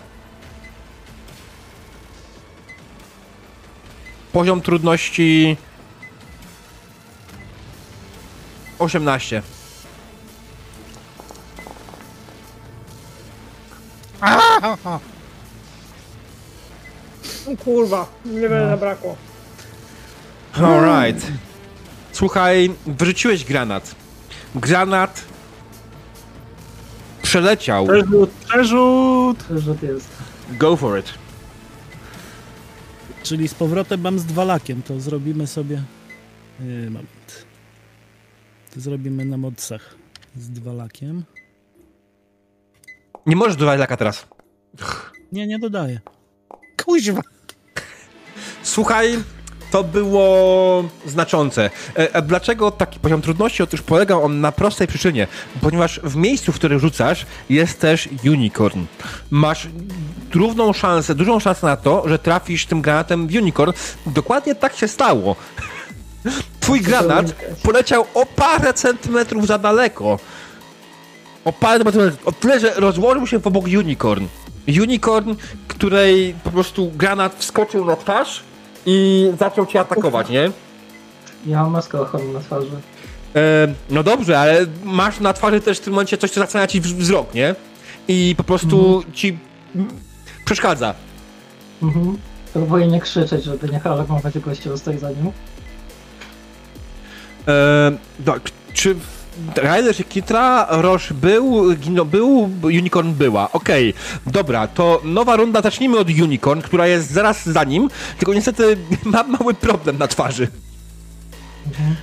[4.32, 5.56] Poziom trudności
[8.78, 9.42] 18.
[17.64, 18.68] Kurwa, niewiele no.
[18.68, 19.16] zabrakło.
[20.52, 21.26] Alright.
[22.12, 23.94] Słuchaj, wyrzuciłeś granat.
[24.54, 25.24] Granat
[27.22, 27.86] przeleciał.
[27.86, 29.38] Przerzut, przerzut!
[29.44, 30.08] Przerzut jest.
[30.50, 31.14] Go for it.
[33.22, 35.82] Czyli z powrotem mam z dwa lakiem, to zrobimy sobie...
[36.60, 37.44] Yy, moment.
[38.74, 39.94] To zrobimy na modsach
[40.36, 41.24] z dwa lakiem.
[43.26, 44.26] Nie możesz dodawać laka teraz.
[45.32, 46.00] Nie, nie dodaję.
[46.84, 47.20] Kuźwa.
[48.62, 49.18] Słuchaj,
[49.70, 51.70] to było znaczące.
[51.98, 53.62] E, a dlaczego taki poziom trudności?
[53.62, 55.26] Otóż polega on na prostej przyczynie,
[55.60, 58.84] ponieważ w miejscu, w którym rzucasz, jest też unicorn.
[59.30, 59.68] Masz
[60.34, 63.72] równą szansę, dużą szansę na to, że trafisz tym granatem w unicorn.
[64.06, 65.36] Dokładnie tak się stało.
[66.60, 67.26] Twój granat
[67.62, 70.18] poleciał o parę centymetrów za daleko.
[71.44, 72.26] O parę centymetrów.
[72.26, 74.26] O tyle, że rozłożył się w obok unicorn.
[74.68, 75.34] Unicorn,
[75.68, 78.42] której po prostu granat wskoczył na twarz
[78.86, 80.50] i zaczął cię atakować, nie?
[81.46, 82.70] Ja mam maskę ochronną na twarzy.
[83.36, 86.80] E, no dobrze, ale masz na twarzy też w tym momencie coś, co zasłania ci
[86.80, 87.54] wzrok, nie?
[88.08, 89.14] I po prostu mhm.
[89.14, 89.38] ci
[90.44, 90.94] przeszkadza.
[91.82, 92.18] Mhm.
[92.52, 95.32] Próbuję nie krzyczeć, żeby nie alarmować gościa, stoi za nim.
[97.48, 97.92] E,
[98.24, 98.42] tak,
[98.72, 98.96] czy
[99.56, 103.52] Rider się Kitra, Roche był, Gino był, Unicorn była.
[103.52, 104.32] Okej, okay.
[104.32, 105.62] dobra, to nowa runda.
[105.62, 107.88] Zacznijmy od Unicorn, która jest zaraz za nim,
[108.18, 110.48] tylko niestety ma mały problem na twarzy.
[111.66, 111.96] Mhm.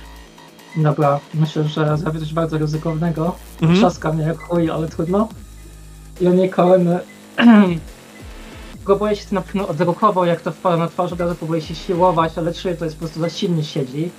[0.76, 3.34] Dobra, myślę, że zrobię coś bardzo ryzykownego.
[3.62, 3.78] Mhm.
[3.78, 5.28] Trzaska mnie jak chuj, ale trudno.
[6.20, 6.88] Unicorn
[8.84, 12.38] próbuje się na pewno odruchowo, jak to wpada na twarz, od razu próbuje się siłować,
[12.38, 14.10] ale czuję, to jest po prostu za silnie siedzi.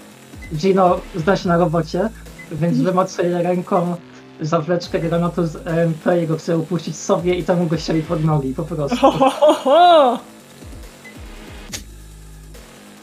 [0.55, 2.09] Gino zda się na robocie,
[2.51, 3.95] więc wymacuje ręką
[4.41, 8.53] zawleczkę granatu z EMP i go chce upuścić sobie i temu go ścieli pod nogi,
[8.53, 8.97] po prostu.
[8.97, 10.19] Ho, ho, ho,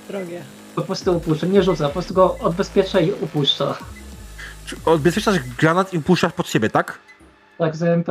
[0.09, 0.43] Drogie.
[0.75, 3.79] Po prostu upuszcza, nie rzuca, po prostu go odbezpiecza i upuszcza.
[4.67, 6.99] Czy odbezpieczasz granat i upuszczasz pod siebie, tak?
[7.59, 8.09] Tak, z EMP.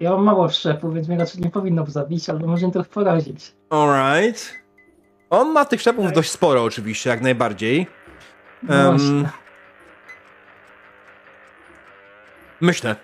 [0.00, 3.52] Ja mam mało wszczepu, więc mnie raczej nie powinno zabić, ale może mnie trochę porazić.
[3.70, 4.54] Alright.
[5.30, 6.14] On ma tych szczepów tak.
[6.14, 7.86] dość sporo oczywiście, jak najbardziej.
[8.62, 9.28] No um,
[12.64, 12.96] Myślę.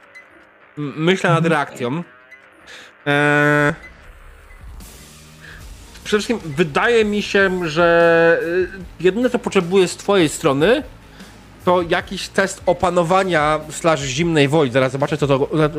[0.77, 2.03] Myślę nad reakcją.
[3.07, 3.73] Eee...
[6.05, 8.69] Przede wszystkim wydaje mi się, że y,
[9.01, 10.83] jedyne co potrzebuję z twojej strony
[11.65, 14.71] to jakiś test opanowania slash zimnej woli.
[14.71, 15.39] Zaraz zobaczę, co to,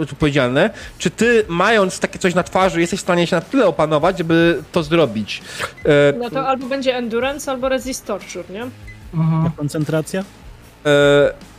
[0.09, 0.69] to powiedziane.
[0.97, 4.63] Czy ty, mając takie coś na twarzy, jesteś w stanie się na tyle opanować, żeby
[4.71, 5.41] to zrobić?
[5.85, 6.13] E...
[6.17, 8.65] No to albo będzie endurance, albo resist torture, nie?
[9.13, 9.51] Mhm.
[9.57, 10.23] Koncentracja?
[10.85, 11.50] E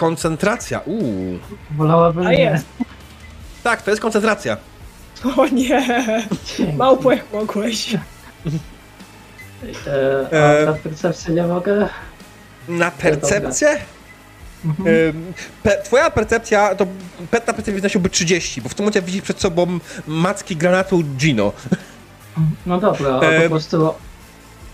[0.00, 0.78] koncentracja.
[0.78, 1.38] Uuu.
[1.70, 2.66] Wolałabym A jest.
[3.62, 4.56] Tak, to jest koncentracja.
[5.36, 5.86] O nie!
[6.76, 7.94] Małpo jak mogłeś.
[9.86, 11.88] E, a na percepcję nie mogę?
[12.68, 13.80] Na percepcję?
[14.64, 15.32] Mhm.
[15.62, 16.86] Pe, twoja percepcja, to
[17.30, 21.52] pet na percepcji wynosiłby 30, bo w tym momencie widzisz przed sobą macki granatu Gino.
[22.66, 23.94] No dobra, a po prostu...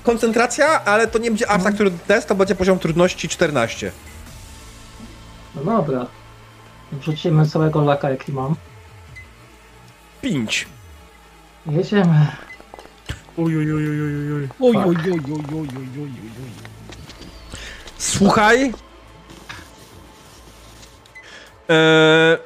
[0.03, 3.93] Koncentracja, ale to nie będzie aż tak trudny test, to będzie poziom trudności 14.
[5.57, 6.07] No dobra.
[6.93, 8.55] Wrzucimy całego laka, jaki mam.
[10.23, 10.67] Pięć.
[11.67, 12.27] Jedziemy.
[13.37, 14.49] Uj, uj, uj, uj, uj, uj.
[14.61, 16.11] Oj, oj, oj, oj, oj, oj, oj,
[16.43, 16.51] oj.
[17.99, 18.73] Słuchaj.
[21.69, 22.39] Eee...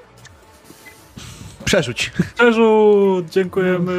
[1.64, 2.12] Przerzuć.
[3.30, 3.92] Dziękujemy.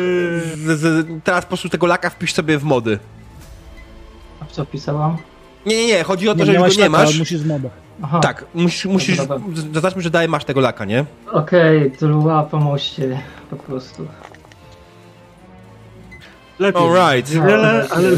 [0.55, 2.99] Z, z, teraz po prostu tego laka wpisz sobie w mody.
[4.39, 5.17] A co pisałam?
[5.65, 7.19] Nie, nie, nie, chodzi o to, że go nie masz.
[7.19, 7.45] musisz z.
[8.01, 8.19] Aha.
[8.19, 9.17] Tak, musisz, musisz
[9.73, 11.05] zaznaczmy, że daje masz tego laka, nie?
[11.31, 13.19] Okej, okay, Dlua pomoście
[13.49, 14.07] po prostu.
[16.59, 16.81] Lepiej.
[16.81, 17.31] Alright.
[17.31, 18.09] Wiele, ale...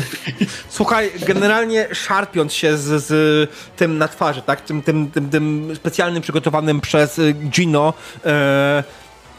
[0.69, 4.61] Słuchaj, generalnie szarpiąc się z, z tym na twarzy, tak?
[4.61, 7.93] Tym, tym, tym, tym specjalnym przygotowanym przez Gino
[8.25, 8.83] e,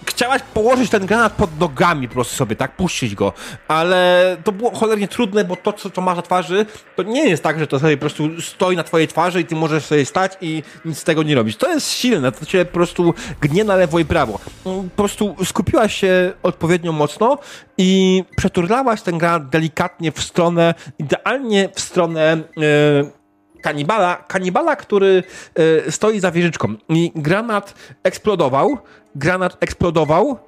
[0.07, 2.77] chciałaś położyć ten granat pod nogami po prostu sobie, tak?
[2.77, 3.33] Puścić go.
[3.69, 6.67] Ale to było cholernie trudne, bo to, co to masz na twarzy,
[6.97, 9.57] to nie jest tak, że to sobie po prostu stoi na twojej twarzy i ty
[9.57, 11.57] możesz sobie stać i nic z tego nie robić.
[11.57, 14.39] To jest silne, to cię po prostu gnie na lewo i prawo.
[14.65, 17.39] Po prostu skupiłaś się odpowiednio mocno
[17.79, 22.39] i przeturlałaś ten granat delikatnie w stronę, idealnie w stronę...
[22.57, 23.24] Yy,
[23.65, 25.23] kanibala, kanibala, który
[25.89, 26.75] y, stoi za wieżyczką.
[26.89, 28.79] I granat eksplodował,
[29.15, 30.39] granat eksplodował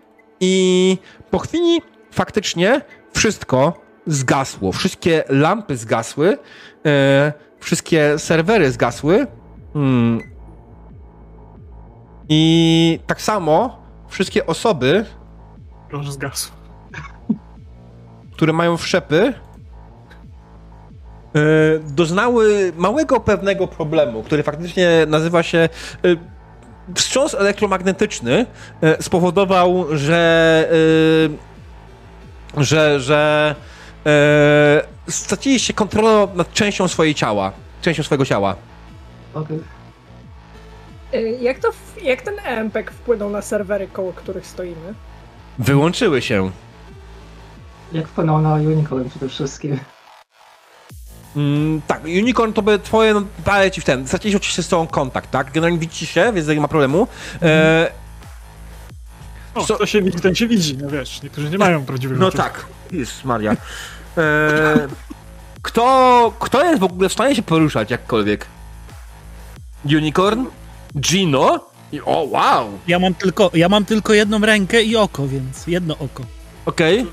[0.40, 0.98] i
[1.30, 2.80] po chwili faktycznie
[3.14, 4.72] wszystko zgasło.
[4.72, 6.38] Wszystkie lampy zgasły, y,
[7.60, 9.26] wszystkie serwery zgasły.
[9.72, 10.20] Hmm.
[12.28, 15.04] I tak samo wszystkie osoby,
[15.90, 16.50] Proszę zgasł.
[18.32, 19.45] które mają wszczepy, E,
[21.82, 25.68] doznały małego pewnego problemu, który faktycznie nazywa się e,
[26.94, 28.46] wstrząs elektromagnetyczny
[28.82, 30.68] e, spowodował, że
[32.56, 33.54] że, że
[35.08, 37.52] straciliście kontrolę nad częścią swojej ciała,
[37.82, 38.56] częścią swojego ciała.
[39.34, 39.58] Okej.
[41.40, 41.68] Jak, to,
[42.02, 44.94] jak ten EMPEK wpłynął na serwery, koło których stoimy?
[45.58, 46.50] Wyłączyły się.
[47.92, 49.78] Jak wpłynął na Unicorn przede wszystkim.
[51.36, 54.86] Mm, tak, Unicorn to by twoje, no, daje ci w ten, straciłeś oczywiście z tobą
[54.86, 55.52] kontakt, tak?
[55.52, 57.08] Generalnie widzicie się, więc nie ma problemu.
[57.42, 57.90] E,
[59.54, 59.78] o, co?
[59.78, 63.24] to się widzi, ten się widzi, no wiesz, niektórzy nie mają prawdziwego No tak, jest
[63.24, 63.56] Maria.
[64.18, 64.88] E,
[65.62, 68.46] kto, kto jest w ogóle w stanie się poruszać jakkolwiek?
[69.84, 70.44] Unicorn?
[71.00, 71.60] Gino?
[71.92, 72.78] I, o, wow!
[72.88, 76.24] Ja mam, tylko, ja mam tylko jedną rękę i oko, więc jedno oko.
[76.66, 77.06] Okej.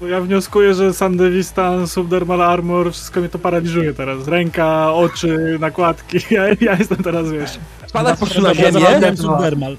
[0.00, 4.28] Bo ja wnioskuję, że Sandevistan, Subdermal Armor, wszystko mnie to paraliżuje teraz.
[4.28, 6.18] Ręka, oczy, nakładki.
[6.34, 7.58] Ja, ja jestem teraz, wiesz...
[7.86, 9.16] Spadasz po prostu na ziemię.
[9.16, 9.76] Subdermal.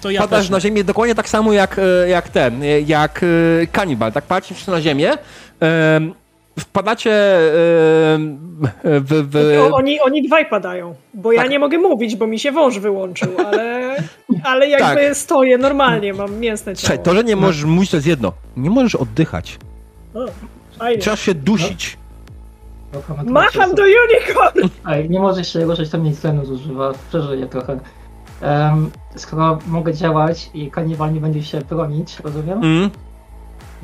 [0.00, 3.20] To ja Padasz na ziemię dokładnie tak samo jak, e, jak ten, jak
[3.62, 4.24] e, kanibal, tak?
[4.24, 5.12] Patrzysz na ziemię,
[6.58, 7.10] wpadacie
[8.84, 9.26] w...
[9.30, 9.36] w...
[9.72, 11.50] Oni, oni dwaj padają, bo ja tak.
[11.50, 13.96] nie mogę mówić, bo mi się wąż wyłączył, ale,
[14.50, 15.16] ale jakby tak.
[15.16, 16.80] stoję normalnie, mam mięsne ciało.
[16.80, 18.32] Słuchaj, to, że nie możesz mówić, to jest jedno.
[18.56, 19.58] Nie możesz oddychać.
[20.14, 20.26] O,
[21.00, 21.98] Trzeba się dusić.
[22.92, 23.32] No.
[23.32, 24.68] Macham do unicorn!
[24.88, 26.92] Ej, nie możesz się ruszyć, to mniej tlenu zużywa.
[27.08, 27.78] Przeżyję trochę.
[28.42, 32.58] Um, skoro mogę działać i kanibal nie będzie się bronić, rozumiem?
[32.58, 32.90] Mm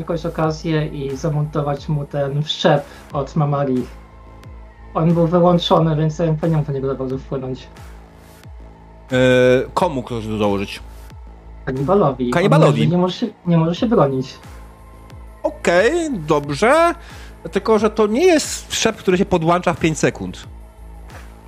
[0.00, 3.86] jakąś okazję i zamontować mu ten wszczep od Mamari.
[4.94, 7.68] On był wyłączony, więc ja nie mógł niego za wpłynąć.
[9.12, 9.18] Eee,
[9.74, 10.80] komu ktoś to założyć?
[11.64, 12.30] Kanibalowi.
[12.30, 12.88] Kanibalowi.
[12.88, 14.38] nie, może się, nie może się bronić.
[15.42, 16.94] Okej, okay, dobrze.
[17.52, 20.46] Tylko, że to nie jest wszczep, który się podłącza w 5 sekund.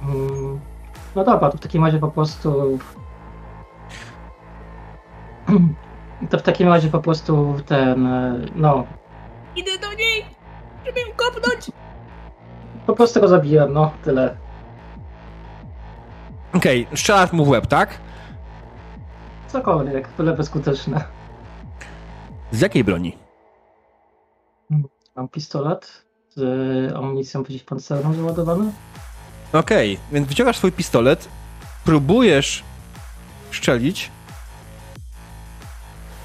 [0.02, 0.60] Mm,
[1.16, 2.78] no dobra, to w takim razie po prostu
[6.30, 8.86] To w takim razie po prostu ten, e, no...
[9.56, 10.24] Idę do niej,
[10.86, 11.70] żeby ją kopnąć!
[12.86, 14.36] Po prostu go zabiłem, no, tyle.
[16.54, 17.98] Okej, okay, strzelasz mu w łeb, tak?
[19.48, 21.04] Cokolwiek, tyle bezskuteczne.
[22.50, 23.16] Z jakiej broni?
[25.16, 28.72] Mam pistolet z amunicją przeciwpancerną załadowaną.
[29.52, 31.28] Okej, okay, więc wyciągasz swój pistolet,
[31.84, 32.64] próbujesz
[33.52, 34.10] strzelić,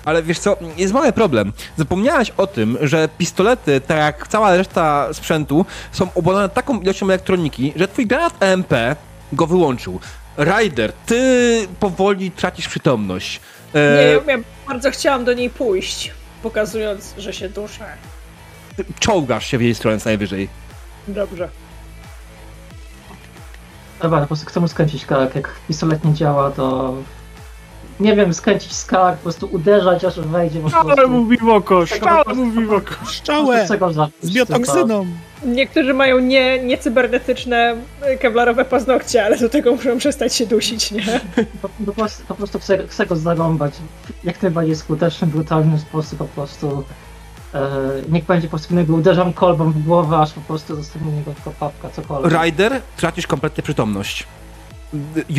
[0.08, 1.54] ale wiesz co, jest mały problem.
[1.78, 7.74] Zapomniałeś o tym, że pistolety, tak jak cała reszta sprzętu, są obłożone taką ilością elektroniki,
[7.76, 8.74] że twój granat EMP
[9.34, 10.00] go wyłączył.
[10.38, 13.42] Ryder, ty powoli tracisz przytomność.
[13.74, 13.96] E...
[13.96, 16.12] Nie, ja bardzo chciałam do niej pójść,
[16.44, 17.86] pokazując, że się duszę.
[19.00, 20.50] Czołgasz się w jej stronę co najwyżej.
[21.08, 21.50] Dobrze.
[24.02, 25.36] Dobra, po prostu chcę mu skręcić kark.
[25.36, 26.96] Jak pistolet nie działa, to
[28.00, 30.60] nie wiem, skręcić skałę, po prostu uderzać, aż wejdzie.
[30.70, 32.96] Szczałę mówi w oko, szczałę mówi w oko.
[33.06, 33.68] Szczałę
[34.22, 35.06] z biotoksyną.
[35.46, 37.76] Niektórzy mają nie, nie cybernetyczne
[38.20, 41.04] kewlarowe paznokcie, ale do tego muszą przestać się dusić, nie?
[41.62, 43.74] Po, po, prostu, po prostu chcę, chcę go zarąbać
[44.24, 46.84] jak najbardziej skuteczny, brutalny sposób po prostu.
[47.54, 47.70] E,
[48.10, 51.90] niech będzie po prostu niego uderzam kolbą w głowę, aż po prostu zostanie niego papka,
[51.90, 52.42] cokolwiek.
[52.42, 54.28] Rider, tracisz kompletnie przytomność.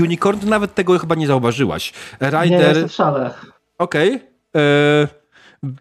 [0.03, 1.93] Unicorn nawet tego chyba nie zauważyłaś.
[2.20, 2.51] Rider...
[2.51, 3.31] Nie, jestem w szale.
[3.79, 4.15] Okej.
[4.15, 4.29] Okay.
[4.57, 5.09] E,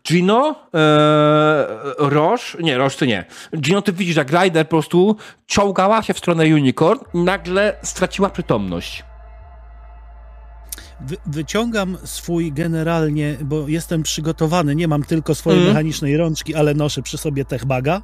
[0.07, 1.67] Gino, e,
[1.97, 3.25] Roche, nie, Roche ty nie.
[3.57, 5.15] Gino, ty widzisz, jak Ryder po prostu
[5.47, 9.03] ciągała się w stronę Unicorn i nagle straciła przytomność.
[11.01, 15.73] Wy, wyciągam swój generalnie, bo jestem przygotowany, nie mam tylko swojej mm.
[15.73, 18.01] mechanicznej rączki, ale noszę przy sobie techbaga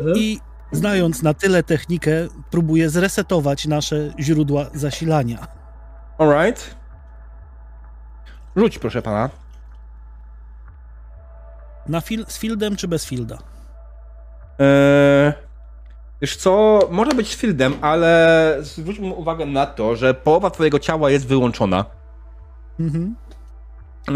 [0.00, 0.16] mm.
[0.16, 0.40] i
[0.72, 2.10] znając na tyle technikę,
[2.50, 5.46] próbuję zresetować nasze źródła zasilania.
[6.18, 6.74] Alright.
[8.56, 9.30] Rzuć, proszę pana.
[11.86, 13.38] Na fil z fieldem czy bez fielda?
[14.58, 15.32] Eee,
[16.20, 21.10] wiesz co, może być z fieldem, ale zwróćmy uwagę na to, że połowa twojego ciała
[21.10, 21.84] jest wyłączona.
[22.80, 23.16] Mhm.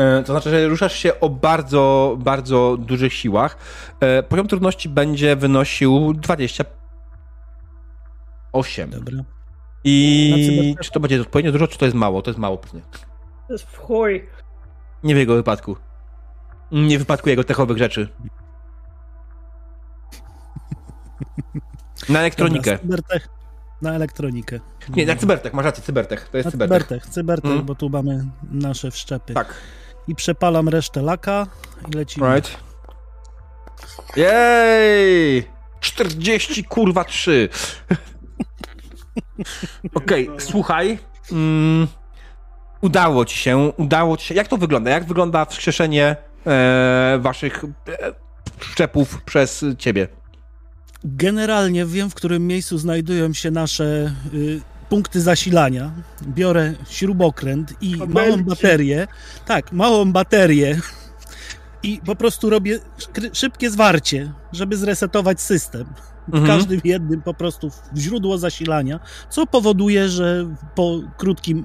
[0.01, 3.57] Eee, to znaczy, że ruszasz się o bardzo, bardzo dużych siłach.
[4.01, 8.91] Eee, poziom trudności będzie wynosił 28.
[8.91, 9.25] Dobra.
[9.85, 12.23] I czy to będzie odpowiednio dużo, czy to jest mało?
[12.23, 12.81] To jest mało pewnie.
[13.47, 14.27] To jest w chuj.
[15.05, 15.77] Nie w jego wypadku.
[16.73, 18.09] Nie w wypadku jego techowych rzeczy.
[22.09, 22.79] Na elektronikę.
[22.83, 23.03] Dobra,
[23.83, 24.61] na elektronikę.
[24.97, 26.29] Nie, na cybertech, masz rację, cybertech.
[26.29, 26.83] To jest cybertech.
[26.83, 27.65] Cybertech, cybertech mm.
[27.65, 29.35] bo tu mamy nasze wszczepy.
[29.35, 29.55] Tak.
[30.09, 31.47] I przepalam resztę laka
[31.89, 32.35] i lecimy.
[32.35, 32.57] Right.
[34.17, 35.49] Jej!
[35.81, 37.49] 40 kurwa 3.
[39.95, 40.99] Okej, okay, słuchaj.
[41.33, 41.87] Mm,
[42.81, 44.35] udało ci się, udało ci się.
[44.35, 44.91] Jak to wygląda?
[44.91, 46.17] Jak wygląda wskrzeszenie
[46.47, 47.69] e, waszych e,
[48.61, 50.09] szczepów przez ciebie?
[51.05, 54.61] Generalnie wiem, w którym miejscu znajdują się nasze y,
[54.95, 55.91] punkty zasilania.
[56.29, 59.07] Biorę śrubokręt i małą baterię.
[59.47, 60.81] Tak, małą baterię.
[61.83, 62.79] I po prostu robię
[63.33, 65.85] szybkie zwarcie, żeby zresetować system.
[66.29, 66.47] W mhm.
[66.47, 69.01] każdym jednym po prostu w źródło zasilania,
[69.31, 71.65] co powoduje, że po krótkim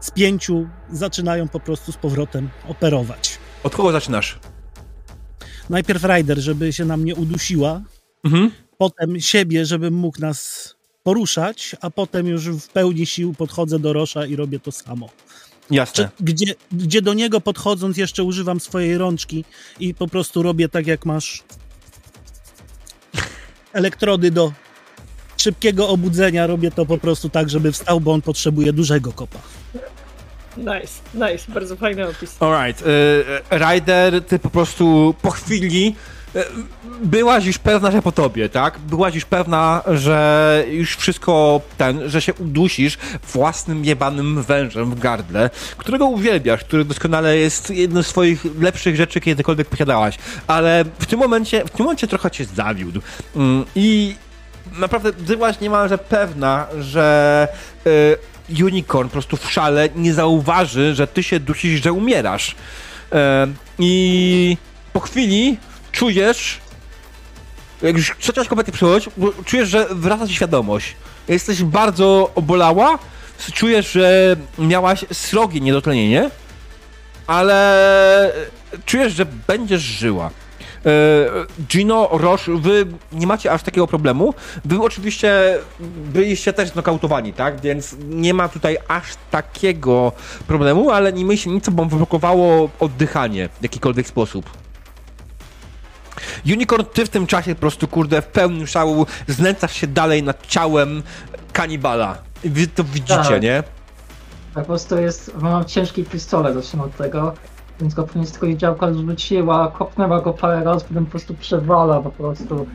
[0.00, 3.38] spięciu zaczynają po prostu z powrotem operować.
[3.64, 4.38] Od kogo zaczynasz?
[5.70, 7.80] Najpierw Rider, żeby się nam nie udusiła,
[8.24, 8.50] mhm.
[8.78, 14.26] potem siebie, żebym mógł nas poruszać, a potem już w pełni sił podchodzę do Rosza
[14.26, 15.08] i robię to samo.
[15.70, 16.08] Jasne.
[16.20, 19.44] Gdzie, gdzie do niego podchodząc jeszcze używam swojej rączki
[19.80, 21.42] i po prostu robię tak jak masz
[23.72, 24.52] elektrody do
[25.36, 29.38] szybkiego obudzenia, robię to po prostu tak, żeby wstał, bo on potrzebuje dużego kopa.
[30.56, 32.42] Nice, nice, bardzo fajny opis.
[32.42, 32.86] Alright, y,
[33.50, 36.21] Ryder, ty po prostu po chwili y,
[37.04, 38.78] byłaś już pewna, że po tobie, tak?
[38.78, 42.98] Byłaś już pewna, że już wszystko ten, że się udusisz
[43.32, 49.20] własnym jebanym wężem w gardle, którego uwielbiasz, który doskonale jest jedną z swoich lepszych rzeczy,
[49.20, 53.00] kiedykolwiek posiadałaś, ale w tym momencie, w tym momencie trochę cię zawiódł.
[53.36, 54.16] Mm, I
[54.78, 57.48] naprawdę byłaś niemalże pewna, że
[57.86, 58.16] y,
[58.64, 62.56] Unicorn po prostu w szale nie zauważy, że ty się dusisz, że umierasz.
[63.12, 63.46] E,
[63.78, 64.56] I
[64.92, 65.56] po chwili
[65.92, 66.60] czujesz,
[67.82, 69.10] jak już trzecia kompletnie przychodzi,
[69.44, 70.96] czujesz, że wraca ci świadomość.
[71.28, 72.98] Jesteś bardzo obolała,
[73.54, 76.30] czujesz, że miałaś srogie niedotlenienie,
[77.26, 78.32] ale
[78.86, 80.30] czujesz, że będziesz żyła.
[80.86, 84.34] E, Gino, Roche, wy nie macie aż takiego problemu.
[84.64, 85.58] Wy oczywiście
[86.12, 87.60] byliście też znokautowani, tak?
[87.60, 90.12] Więc nie ma tutaj aż takiego
[90.46, 94.61] problemu, ale nie myśli nic, wam wyblokowało oddychanie w jakikolwiek sposób.
[96.46, 100.46] Unicorn, ty w tym czasie po prostu, kurde, w pełnym szału znęcasz się dalej nad
[100.46, 101.02] ciałem
[101.52, 102.18] kanibala.
[102.44, 103.42] Wy to widzicie, tak.
[103.42, 103.62] nie?
[104.54, 107.34] Tak, po prostu jest, mam ciężki pistolet, zacznę od tego.
[107.80, 112.00] Więc go później z tego działka zwróciła, kopnęła go parę razy, potem po prostu przewala
[112.00, 112.66] po prostu.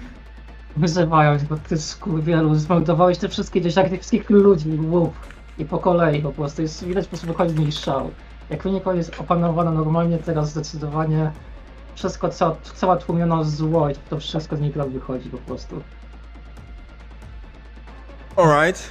[0.77, 5.13] Wyzywając, bo ty skurwielu, zmordowałeś te wszystkie dzieciaki, tych wszystkich ludzi, łuk.
[5.57, 8.11] I po kolei po prostu, jest widać po prostu wychodzi mi szał.
[8.49, 11.31] Jak wynika jest opanowana normalnie, teraz zdecydowanie
[11.97, 15.81] wszystko, cała, cała tłumiona złość, to wszystko z niej wychodzi po prostu.
[18.35, 18.89] Alright.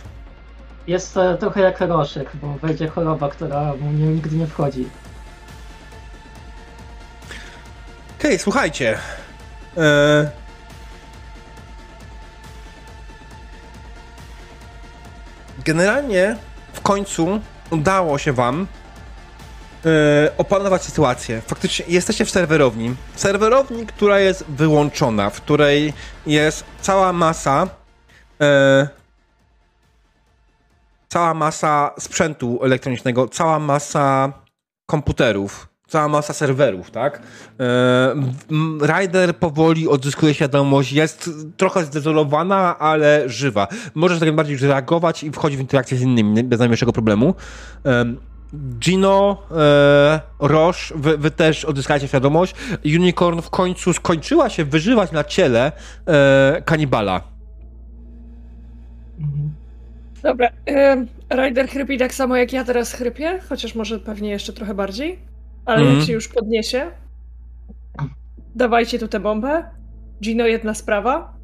[0.86, 4.88] Jest e, trochę jak Roszyk, bo wejdzie choroba, która mu nie, nigdy nie wchodzi.
[8.18, 8.98] Okej, okay, słuchajcie.
[9.76, 10.30] E...
[15.64, 16.36] Generalnie
[16.72, 18.66] w końcu udało się wam
[20.38, 21.42] opanować sytuację.
[21.46, 22.94] Faktycznie jesteście w serwerowni.
[23.14, 25.92] Serwerowni, która jest wyłączona, w której
[26.26, 27.68] jest cała masa
[28.40, 28.88] e,
[31.08, 34.32] cała masa sprzętu elektronicznego, cała masa
[34.86, 37.22] komputerów cała masa serwerów, tak?
[37.60, 38.14] E,
[38.86, 43.68] Rider powoli odzyskuje świadomość, jest trochę zdezolowana, ale żywa.
[43.94, 47.34] Możesz tak bardziej reagować i wchodzić w interakcję z innymi bez najmniejszego problemu.
[47.86, 48.04] E,
[48.78, 52.54] Gino, e, Roche, wy, wy, też odzyskajcie świadomość.
[52.84, 55.72] Unicorn w końcu skończyła się wyżywać na ciele
[56.06, 57.20] e, kanibala.
[60.22, 60.48] Dobra.
[61.34, 65.18] Rider chrypi tak samo jak ja teraz chrypię, chociaż może pewnie jeszcze trochę bardziej.
[65.64, 65.88] Ale mm.
[65.88, 66.06] jak mhm.
[66.06, 66.90] się już podniesie,
[68.54, 69.64] dawajcie tu tę bombę.
[70.22, 71.36] Gino, jedna sprawa.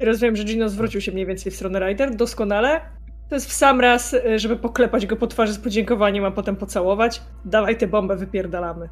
[0.00, 2.16] Rozumiem, że Gino zwrócił się mniej więcej w stronę Ryder.
[2.16, 2.97] Doskonale.
[3.28, 6.56] To jest w sam raz, y, żeby poklepać go po twarzy z podziękowaniem, a potem
[6.56, 7.22] pocałować.
[7.44, 8.88] Dawaj tę bombę, wypierdalamy.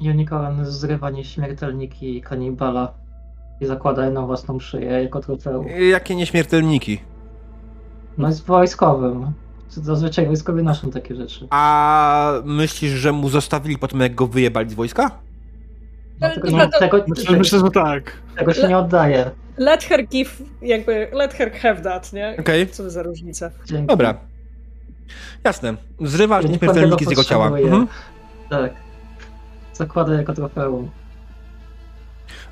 [0.00, 2.94] Unicorn zrywa nieśmiertelniki kanibala
[3.60, 5.66] i zakłada je na własną szyję jako trofeum.
[5.90, 7.00] Jakie nieśmiertelniki?
[8.18, 9.32] No jest wojskowym.
[9.68, 11.46] Zazwyczaj wojskowi noszą takie rzeczy.
[11.50, 15.10] A myślisz, że mu zostawili po tym, jak go wyjebali z wojska?
[16.20, 18.12] No, tego, no, tego, myślę, myślę, że tak.
[18.36, 19.30] Tego się nie oddaje.
[19.56, 22.36] Let her give, jakby, let her have that, nie?
[22.38, 22.62] Okej.
[22.62, 22.74] Okay.
[22.74, 23.50] Co za różnica.
[23.66, 23.86] Dzięki.
[23.86, 24.14] Dobra.
[25.44, 25.74] Jasne.
[26.00, 27.46] Zrywasz nieśmiertelniki z jego ciała.
[27.46, 27.88] Mhm.
[28.50, 28.72] Tak.
[29.72, 30.90] Zakłada jako trofeum.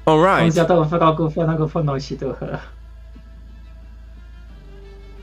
[0.04, 0.42] Alright.
[0.42, 2.58] On zjadał wrogów, ona go ponosi trochę.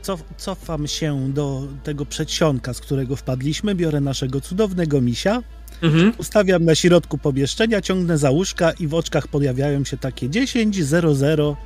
[0.02, 5.42] Cof, cofam się do tego przedsionka, z którego wpadliśmy, biorę naszego cudownego misia,
[5.82, 6.12] mhm.
[6.18, 11.14] ustawiam na środku pomieszczenia, ciągnę za łóżka i w oczkach pojawiają się takie 10, 0,
[11.14, 11.56] 0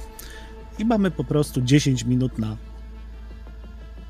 [0.79, 2.57] i mamy po prostu 10 minut na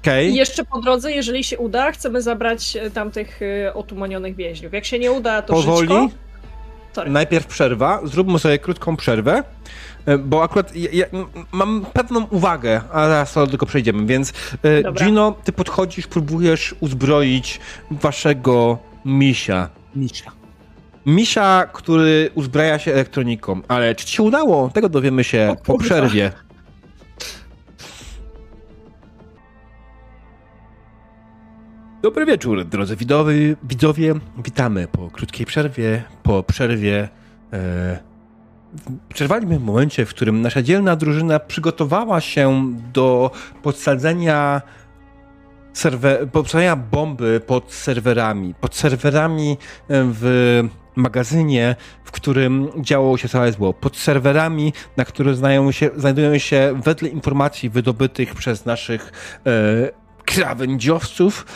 [0.03, 0.25] Okay.
[0.25, 4.73] I jeszcze po drodze, jeżeli się uda, chcemy zabrać e, tamtych e, otumanionych więźniów.
[4.73, 5.89] Jak się nie uda, to Powoli.
[5.89, 6.09] Żyćko.
[7.07, 8.01] Najpierw przerwa.
[8.05, 9.43] Zróbmy sobie krótką przerwę,
[10.07, 11.07] e, bo akurat ja, ja
[11.53, 14.33] mam pewną uwagę, a zaraz to tylko przejdziemy, więc
[14.83, 15.07] Dobra.
[15.07, 17.61] Gino, ty podchodzisz, próbujesz uzbroić
[17.91, 19.69] waszego misia.
[19.97, 20.33] Misia.
[21.07, 24.69] Misia, który uzbraja się elektroniką, ale czy ci się udało?
[24.69, 26.33] Tego dowiemy się po przerwie.
[32.03, 34.15] Dobry wieczór, drodzy widowy, widzowie.
[34.45, 36.03] Witamy po krótkiej przerwie.
[36.23, 37.09] Po przerwie
[37.53, 37.99] e,
[39.15, 43.31] przerwaliśmy w momencie, w którym nasza dzielna drużyna przygotowała się do
[43.63, 44.63] podsadzenia,
[45.73, 48.55] serwer, podsadzenia bomby pod serwerami.
[48.61, 49.57] Pod serwerami
[49.89, 50.63] w
[50.97, 53.75] magazynie, w którym działo się całe zło.
[53.75, 55.37] Pod serwerami, na których
[55.71, 59.13] się, znajdują się wedle informacji wydobytych przez naszych
[59.47, 61.47] e, krawędziowców,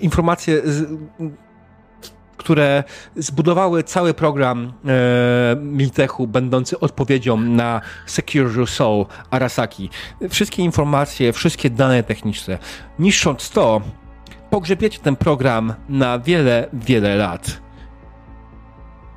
[0.00, 0.62] informacje,
[2.40, 2.84] które
[3.16, 9.90] zbudowały cały program e, Miltechu, będący odpowiedzią na Secure Your Soul Arasaki.
[10.30, 12.58] Wszystkie informacje, wszystkie dane techniczne.
[12.98, 13.80] Niszcząc to,
[14.50, 17.60] pogrzebiecie ten program na wiele, wiele lat.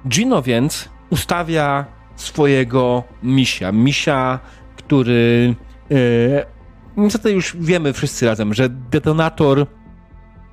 [0.08, 1.86] Gino więc ustawia
[2.16, 3.72] swojego misia.
[3.72, 4.40] Misia,
[4.76, 5.56] który
[5.92, 5.96] e,
[6.98, 9.68] niestety już wiemy wszyscy razem, że detonator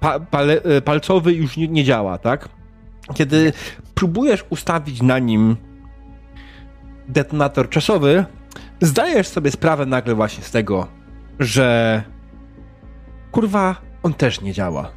[0.00, 2.59] pa, pale, e, palcowy już nie, nie działa, tak?
[3.14, 3.52] Kiedy
[3.94, 5.56] próbujesz ustawić na nim
[7.08, 8.24] detonator czasowy,
[8.80, 10.86] zdajesz sobie sprawę nagle właśnie z tego,
[11.38, 12.02] że
[13.32, 14.90] kurwa, on też nie działa.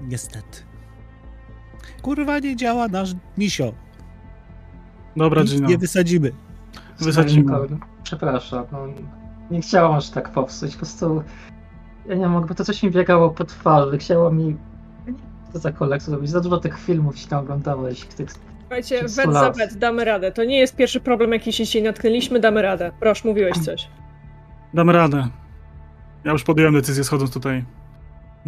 [0.00, 0.58] Niestety.
[2.02, 3.72] Kurwa, nie działa nasz misio.
[5.16, 5.68] Dobra, Gino.
[5.68, 6.32] Nie wysadzimy.
[6.98, 7.52] Wysadzimy.
[8.02, 8.86] Przepraszam, no,
[9.50, 11.22] nie chciałam aż tak popsuć, po prostu
[12.08, 14.56] ja nie mogę, bo to coś mi biegało po twarzy, chciało mi
[15.56, 18.30] co za kolekcję zrobić, za dużo tych filmów się oglądałeś, tych
[18.60, 20.32] Słuchajcie, wet za wet, damy radę.
[20.32, 22.92] To nie jest pierwszy problem, jaki się dzisiaj natknęliśmy, damy radę.
[23.00, 23.88] Proszę, mówiłeś coś.
[24.74, 25.28] Damy radę.
[26.24, 27.64] Ja już podjąłem decyzję schodząc tutaj.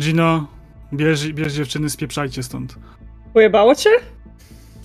[0.00, 0.46] Gino,
[0.92, 2.78] bierz, bierz dziewczyny, spieprzajcie stąd.
[3.34, 3.90] Pojebało cię?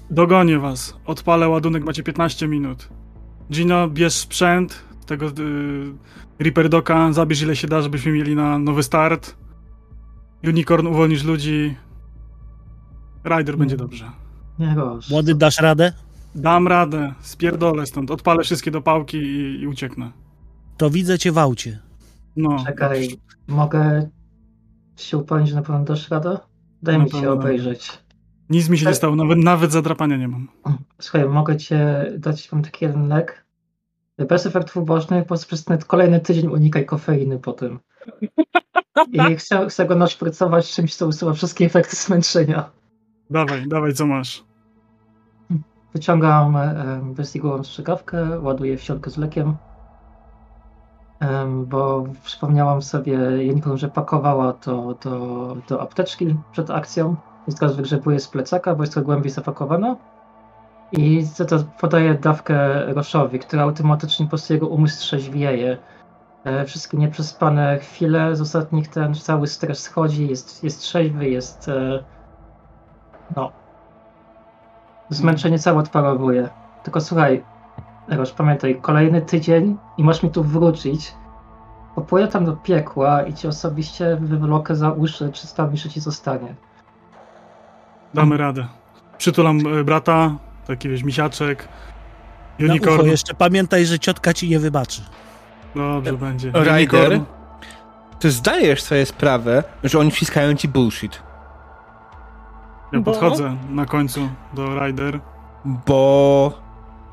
[0.10, 0.98] Dogonię was.
[1.06, 2.90] Odpalę ładunek, macie 15 minut.
[3.52, 5.32] Gino, bierz sprzęt tego y,
[6.40, 9.36] Reaper Doka, zabierz ile się da, żebyśmy mieli na nowy start.
[10.44, 11.76] Unicorn, uwolnisz ludzi.
[13.26, 14.12] Rider będzie dobrze.
[14.60, 14.76] Nie.
[15.10, 15.94] Młody, dasz radę?
[16.36, 17.14] Dam radę.
[17.22, 18.12] Spierdolę stąd.
[18.12, 20.12] Odpalę wszystkie dopałki i, i ucieknę.
[20.78, 21.80] To widzę cię w aucie.
[22.36, 22.64] No.
[22.66, 23.10] Czekaj,
[23.48, 24.10] mogę
[24.96, 26.38] się upewnić, że na pewno dasz radę?
[26.82, 28.00] Daj mi się obejrzeć.
[28.50, 30.48] Nic mi się nie stało, nawet, nawet zadrapania nie mam.
[31.00, 33.46] Słuchaj, mogę cię dać wam taki jeden lek.
[34.30, 37.80] Bez efektów ubocznych, po prostu przez ten kolejny tydzień unikaj kofeiny po tym.
[39.32, 42.70] I chcę, chcę go naszprycować czymś, co usuwa wszystkie efekty zmęczenia.
[43.34, 44.44] Dawaj, dawaj, co masz?
[45.94, 46.58] Wyciągam
[47.14, 49.56] wyścigową strzykawkę, ładuję w z lekiem,
[51.66, 57.16] bo przypomniałam sobie, Jenikon, że pakowała to do, do apteczki przed akcją.
[57.48, 59.96] Jest teraz wygrzebuje z plecaka, bo jest to głębiej zapakowana.
[60.92, 65.78] I to, to podaje dawkę Roszowi, która automatycznie po prostu jego umysł trzeźwieje.
[66.44, 72.04] E, wszystkie nieprzespane chwile z ostatnich ten cały stres schodzi, jest, jest trzeźwy, jest e,
[73.36, 73.52] no
[75.10, 76.50] zmęczenie całe odparowuje.
[76.84, 77.44] Tylko słuchaj,
[78.08, 81.14] Roż, pamiętaj, kolejny tydzień i masz mi tu wrócić.
[81.96, 86.56] Popłyję tam do piekła i ci osobiście wywlokę za uszy, czy stawi, ci zostanie.
[88.14, 88.68] Damy radę.
[89.18, 90.36] Przytulam e, brata,
[90.68, 91.68] taki wiesz, misiaczek,
[92.60, 92.96] unicorn.
[92.96, 95.02] Na ucho jeszcze pamiętaj, że ciotka ci nie wybaczy.
[95.76, 96.52] Dobrze będzie.
[96.52, 97.22] Rider,
[98.20, 101.22] ty zdajesz sobie sprawę, że oni wciskają ci bullshit.
[102.94, 103.12] Ja Bo?
[103.12, 105.20] podchodzę na końcu do Rider.
[105.66, 106.54] Bo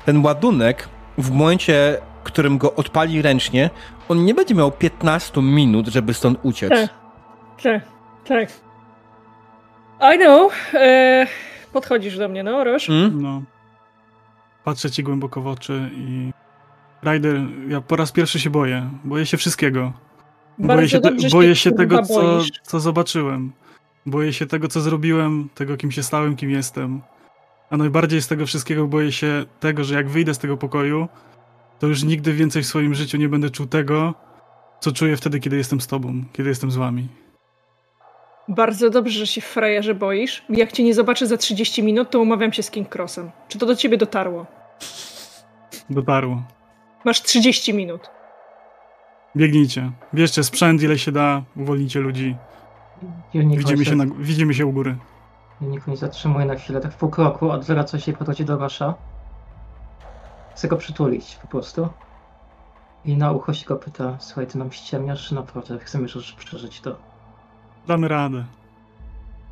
[0.05, 3.69] ten ładunek w momencie, w którym go odpali ręcznie,
[4.09, 6.69] on nie będzie miał 15 minut, żeby stąd uciec.
[6.69, 6.89] Tak,
[7.63, 7.81] tak,
[8.27, 8.49] tak.
[10.15, 10.53] I know.
[10.73, 11.27] E,
[11.73, 12.89] podchodzisz do mnie, no, Roż?
[12.89, 13.21] Mm?
[13.21, 13.41] No.
[14.63, 16.31] Patrzę ci głęboko w oczy i...
[17.03, 18.89] Rider, ja po raz pierwszy się boję.
[19.03, 19.93] Boję się wszystkiego.
[20.57, 23.51] Bardzo boję się, te, boję się tego, co, co zobaczyłem.
[24.05, 27.01] Boję się tego, co zrobiłem, tego, kim się stałem, kim jestem.
[27.69, 31.07] A najbardziej z tego wszystkiego boję się tego, że jak wyjdę z tego pokoju,
[31.79, 34.13] to już nigdy więcej w swoim życiu nie będę czuł tego,
[34.79, 37.07] co czuję wtedy, kiedy jestem z tobą, kiedy jestem z wami.
[38.47, 40.43] Bardzo dobrze, że się frajerze boisz.
[40.49, 43.31] Jak cię nie zobaczę za 30 minut, to umawiam się z King Crossem.
[43.47, 44.45] Czy to do ciebie dotarło?
[45.89, 46.43] Dotarło.
[47.05, 48.09] Masz 30 minut.
[49.35, 49.91] Biegnijcie.
[50.13, 52.35] Bierzcie sprzęt, ile się da, uwolnijcie ludzi.
[53.33, 54.97] Widzimy się, na, widzimy się u góry.
[55.61, 58.93] Nie zatrzymuje na chwilę, tak w pół kroku, odwraca się i podchodzi do Rosza.
[60.55, 61.89] Chce go przytulić po prostu.
[63.05, 66.81] I na ucho się go pyta, słuchaj, ty nam ściemniasz, czy naprawdę chcemy już przeżyć
[66.81, 66.95] to?
[67.87, 68.45] Damy radę.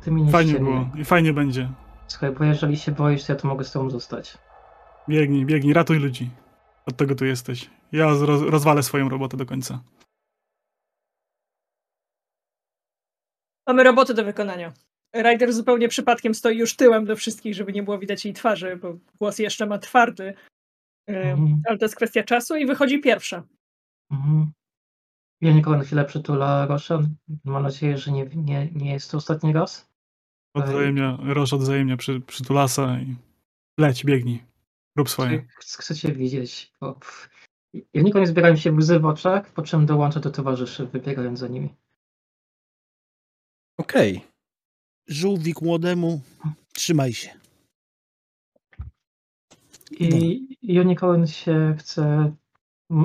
[0.00, 0.70] Ty mi nie Fajnie ściemnie.
[0.70, 1.68] było i fajnie będzie.
[2.06, 4.38] Słuchaj, bo jeżeli się boisz, to ja to mogę z tobą zostać.
[5.08, 6.30] Biegnij, biegnij, ratuj ludzi.
[6.86, 7.70] Od tego tu jesteś.
[7.92, 9.78] Ja roz rozwalę swoją robotę do końca.
[13.70, 14.72] Mamy roboty do wykonania.
[15.14, 18.96] Ryder zupełnie przypadkiem stoi już tyłem do wszystkich, żeby nie było widać jej twarzy, bo
[19.18, 20.34] głos jeszcze ma twardy.
[21.06, 21.62] Mhm.
[21.68, 23.42] Ale to jest kwestia czasu i wychodzi pierwsza.
[24.10, 24.52] Mhm.
[25.40, 27.02] Ja nikogo na chwilę przytula Rosza.
[27.44, 29.88] Mam nadzieję, że nie, nie, nie jest to ostatni raz.
[30.54, 33.16] Odwzajemnia, Rosz odwzajemnia przy, przytulasa i
[33.78, 34.42] leć, biegnij.
[34.96, 35.46] Rób swoje.
[35.58, 36.98] Chcecie widzieć, bo
[37.74, 41.48] ja nikogo nie zbierają się łzy w oczach, po czym dołączę do towarzyszy, wybiegając za
[41.48, 41.74] nimi.
[43.80, 44.16] Okej.
[44.16, 44.30] Okay.
[45.08, 46.20] Żółwik młodemu,
[46.72, 47.30] trzymaj się.
[49.90, 52.32] I Unicorn się chce,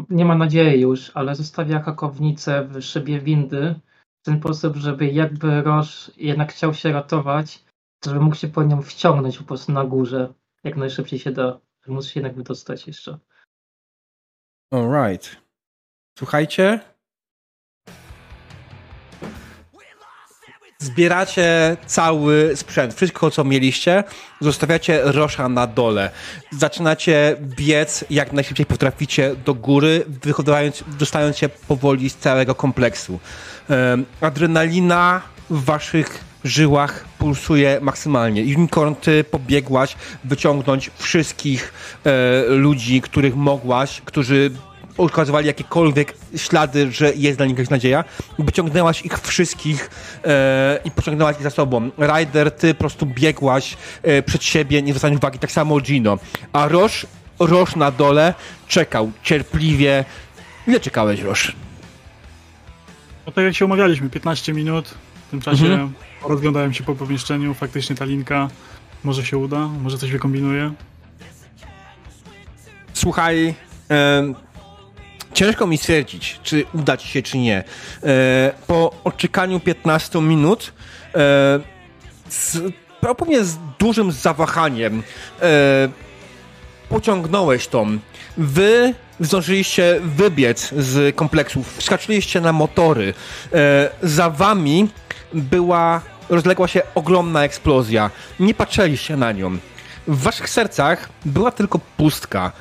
[0.10, 3.76] nie ma nadziei już, ale zostawia hakownicę w szybie windy
[4.22, 7.64] w ten sposób, żeby jakby Roż jednak chciał się ratować,
[8.06, 10.34] żeby mógł się po nią wciągnąć po prostu na górze,
[10.64, 13.20] jak najszybciej się da, żeby móc się jednak wydostać jeszcze.
[14.72, 15.38] Alright.
[16.18, 16.95] Słuchajcie,
[20.86, 24.04] Zbieracie cały sprzęt, wszystko co mieliście,
[24.42, 26.10] zostawiacie Rosza na dole.
[26.52, 30.06] Zaczynacie biec jak najszybciej potraficie do góry,
[31.00, 33.20] dostając się powoli z całego kompleksu.
[34.22, 38.42] Adrenalina w waszych żyłach pulsuje maksymalnie.
[38.42, 41.74] Unicorn, ty pobiegłaś wyciągnąć wszystkich
[42.04, 44.52] e, ludzi, których mogłaś, którzy
[44.98, 48.04] ukazywali jakiekolwiek ślady, że jest dla nich jakaś nadzieja.
[48.40, 49.90] Wyciągnęłaś ich wszystkich
[50.24, 51.90] e, i pociągnęłaś ich za sobą.
[51.98, 56.18] Ryder, ty po prostu biegłaś e, przed siebie, nie zwracając uwagi, tak samo Gino.
[56.54, 57.08] A Roż,
[57.40, 58.34] Roż na dole
[58.68, 60.06] czekał cierpliwie.
[60.68, 61.56] Ile czekałeś, Roż?
[63.26, 64.96] No tak jak się umawialiśmy, 15 minut.
[65.28, 65.94] W tym czasie mhm.
[66.24, 68.50] rozglądałem się po pomieszczeniu, faktycznie ta linka
[69.04, 70.74] może się uda, może coś wykombinuje.
[72.94, 73.56] Słuchaj,
[75.36, 77.64] ciężko mi stwierdzić, czy uda ci się, czy nie.
[78.04, 80.74] E, po odczekaniu 15 minut,
[81.16, 81.20] e,
[82.30, 82.58] z,
[83.02, 85.04] prawdopodobnie z dużym zawahaniem,
[85.42, 85.90] e,
[86.90, 87.86] pociągnąłeś to.
[88.38, 93.14] Wy zdążyliście wybiec z kompleksów, wskaczyliście na motory.
[94.04, 94.90] Za wami
[95.34, 98.10] była, rozległa się ogromna eksplozja.
[98.40, 99.58] Nie patrzyliście na nią.
[100.08, 102.52] W waszych sercach była tylko pustka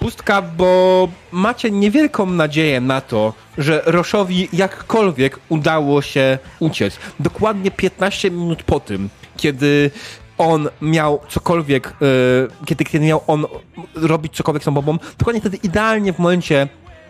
[0.00, 6.98] pustka, bo macie niewielką nadzieję na to, że Roszowi jakkolwiek udało się uciec.
[7.20, 9.90] Dokładnie 15 minut po tym, kiedy
[10.38, 13.46] on miał cokolwiek, yy, kiedy, kiedy miał on
[13.94, 16.68] robić cokolwiek z tą bombą, dokładnie wtedy idealnie w momencie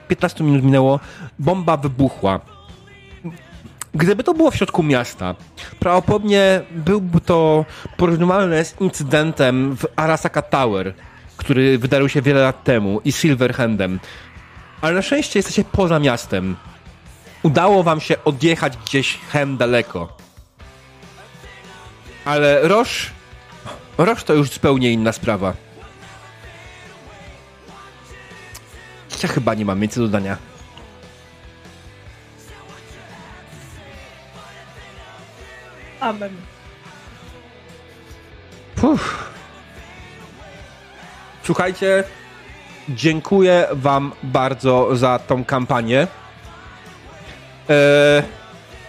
[0.08, 1.00] 15 minut minęło,
[1.38, 2.40] bomba wybuchła.
[3.94, 5.34] Gdyby to było w środku miasta,
[5.78, 7.64] prawdopodobnie byłby to
[7.96, 10.94] porównywalne z incydentem w Arasaka Tower,
[11.36, 14.00] który wydarzył się wiele lat temu i Silverhandem.
[14.80, 16.56] Ale na szczęście jesteście poza miastem.
[17.42, 20.16] Udało wam się odjechać gdzieś hem daleko.
[22.24, 23.10] Ale Roż...
[23.98, 25.52] Roż to już zupełnie inna sprawa.
[29.22, 30.36] Ja chyba nie mam nic do dodania.
[36.00, 36.36] Amen.
[38.76, 39.35] Puh.
[41.46, 42.04] Słuchajcie,
[42.88, 46.06] dziękuję wam bardzo za tą kampanię.
[47.70, 48.22] E,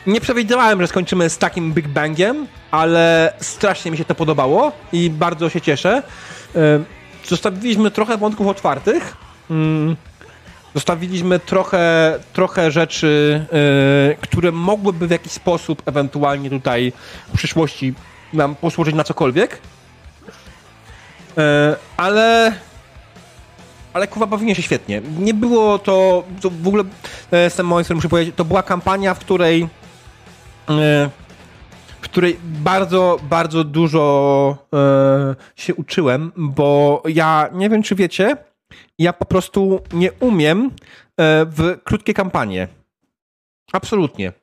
[0.07, 5.09] nie przewidywałem, że skończymy z takim Big Bangiem, ale strasznie mi się to podobało i
[5.09, 6.03] bardzo się cieszę.
[6.55, 6.79] E,
[7.25, 9.17] zostawiliśmy trochę wątków otwartych.
[9.49, 9.95] Mm,
[10.73, 13.45] zostawiliśmy trochę, trochę rzeczy,
[14.11, 16.93] e, które mogłyby w jakiś sposób ewentualnie tutaj
[17.27, 17.93] w przyszłości
[18.33, 19.61] nam posłużyć na cokolwiek.
[21.97, 22.53] Ale
[23.97, 25.01] ale kurwa bawiłem się świetnie.
[25.19, 26.83] Nie było to, to w ogóle
[27.31, 29.67] jestem moment, który muszę powiedzieć, to była kampania, w której
[30.69, 31.09] e,
[31.87, 38.37] w której bardzo, bardzo dużo e, się uczyłem, bo ja nie wiem, czy wiecie,
[38.99, 40.71] ja po prostu nie umiem e,
[41.45, 42.67] w krótkie kampanie.
[43.73, 44.33] Absolutnie.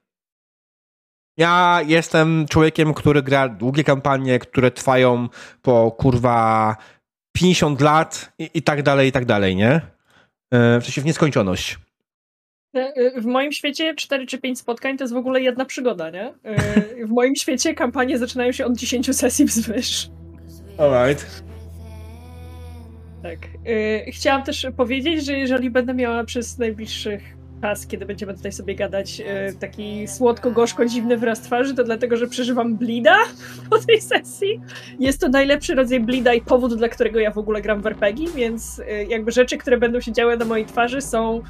[1.37, 5.29] Ja jestem człowiekiem, który gra długie kampanie, które trwają
[5.63, 6.77] po kurwa
[7.33, 9.81] 50 lat i, i tak dalej, i tak dalej, nie?
[10.51, 11.79] E, w sensie w nieskończoność.
[12.77, 16.11] E, e, w moim świecie 4 czy 5 spotkań to jest w ogóle jedna przygoda,
[16.11, 16.35] nie?
[17.07, 20.11] W moim świecie kampanie zaczynają się od 10 sesji wzwyż.
[20.79, 21.45] Alright.
[23.23, 23.39] Tak.
[24.13, 27.23] Chciałam też powiedzieć, że jeżeli będę miała przez najbliższych
[27.63, 32.27] czas, kiedy będziemy tutaj sobie gadać, e, taki słodko-gorzko dziwny wyraz twarzy, to dlatego, że
[32.27, 33.17] przeżywam blida
[33.71, 34.61] po tej sesji.
[34.99, 38.29] Jest to najlepszy rodzaj blida i powód, dla którego ja w ogóle gram w RPG,
[38.35, 41.43] więc e, jakby rzeczy, które będą się działy na mojej twarzy są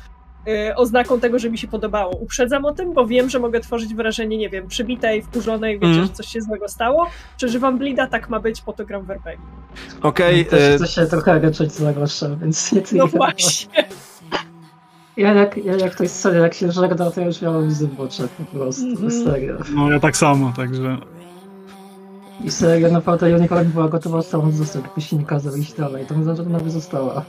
[0.46, 2.16] e, oznaką tego, że mi się podobało.
[2.16, 6.06] Uprzedzam o tym, bo wiem, że mogę tworzyć wrażenie, nie wiem, przybitej, wkurzonej, wiecie, mm.
[6.06, 7.06] że coś się złego stało.
[7.36, 9.46] Przeżywam blida, tak ma być, po to gram w RPG.
[10.02, 10.46] Okej.
[10.46, 13.84] Okay, to, się trochę raczej zagoszczę, więc nie No właśnie.
[15.16, 18.00] Ja jak, ja jak ktoś serio, jak się żegna, to ja już miałem łzy w
[18.00, 19.56] oczach po prostu, mm serio.
[19.74, 20.98] No ja tak samo, także...
[22.44, 26.14] I serio, naprawdę Unicorn była gotowa całą zostać, jakby się nie kazał iść dalej, to
[26.22, 27.24] znaczy, ona by została.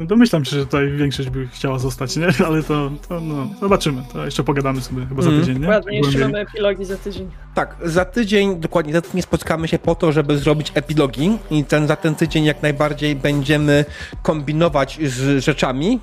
[0.00, 2.26] No domyślam się, że tutaj większość by chciała zostać, nie?
[2.46, 4.02] Ale to, to no, zobaczymy.
[4.12, 5.46] To jeszcze pogadamy sobie chyba za mhm.
[5.46, 5.66] tydzień, nie?
[5.66, 7.30] Dokładnie, jeszcze mamy epilogi za tydzień.
[7.54, 11.86] Tak, za tydzień, dokładnie, za tydzień spotkamy się po to, żeby zrobić epilogi i ten,
[11.86, 13.84] za ten tydzień jak najbardziej będziemy
[14.22, 16.00] kombinować z rzeczami,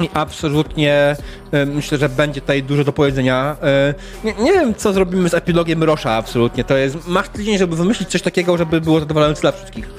[0.00, 1.16] I absolutnie
[1.52, 3.56] e, myślę, że będzie tutaj dużo do powiedzenia.
[3.62, 6.64] E, nie, nie, wiem, co zrobimy z epilogiem Rosza, absolutnie.
[6.64, 7.08] To jest.
[7.08, 9.90] Masz tydzień, żeby wymyślić coś takiego, żeby było zadowalające dla wszystkich.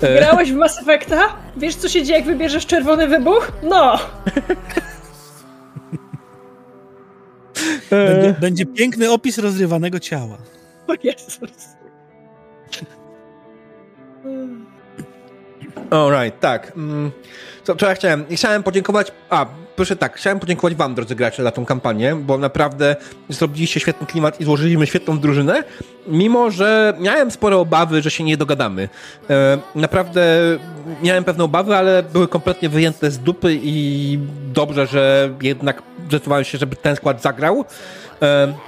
[0.00, 1.36] Grałeś w Mass Effecta?
[1.56, 3.52] Wiesz, co się dzieje, jak wybierzesz czerwony wybuch?
[3.62, 3.98] No!
[7.90, 10.38] Będzie, będzie piękny opis rozrywanego ciała.
[10.88, 11.68] O Jezus.
[15.90, 16.72] Alright, tak.
[16.76, 17.10] Mm,
[17.64, 18.24] co, co ja chciałem?
[18.30, 19.12] Chciałem podziękować.
[19.30, 22.96] A, proszę tak, chciałem podziękować Wam, drodzy gracze, za tą kampanię, bo naprawdę
[23.28, 25.64] zrobiliście świetny klimat i złożyliśmy świetną drużynę,
[26.06, 28.88] mimo że miałem spore obawy, że się nie dogadamy.
[29.30, 30.40] E, naprawdę
[31.02, 34.18] miałem pewne obawy, ale były kompletnie wyjęte z dupy i
[34.52, 37.64] dobrze, że jednak zdecydowałem się, żeby ten skład zagrał.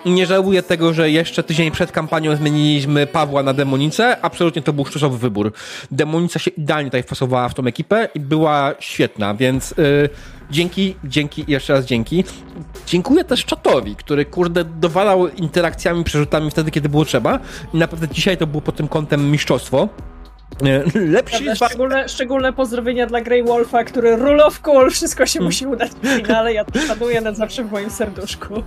[0.06, 4.16] Nie żałuję tego, że jeszcze tydzień przed kampanią zmieniliśmy Pawła na Demonicę.
[4.22, 5.52] Absolutnie to był sztusowy wybór.
[5.90, 10.08] Demonica się idealnie tutaj wpasowała w tą ekipę i była świetna, więc yy,
[10.50, 12.24] dzięki, dzięki i jeszcze raz dzięki.
[12.86, 17.38] Dziękuję też czatowi, który kurde dowalał interakcjami, przerzutami wtedy, kiedy było trzeba.
[17.74, 19.88] I naprawdę dzisiaj to było pod tym kątem mistrzostwo.
[20.94, 25.66] Lepszy Prawda, szczególne, szczególne pozdrowienia dla Grey Wolfa, który rule of cool, wszystko się musi
[25.66, 28.62] udać w finale, ja to szanuję na zawsze w moim serduszku.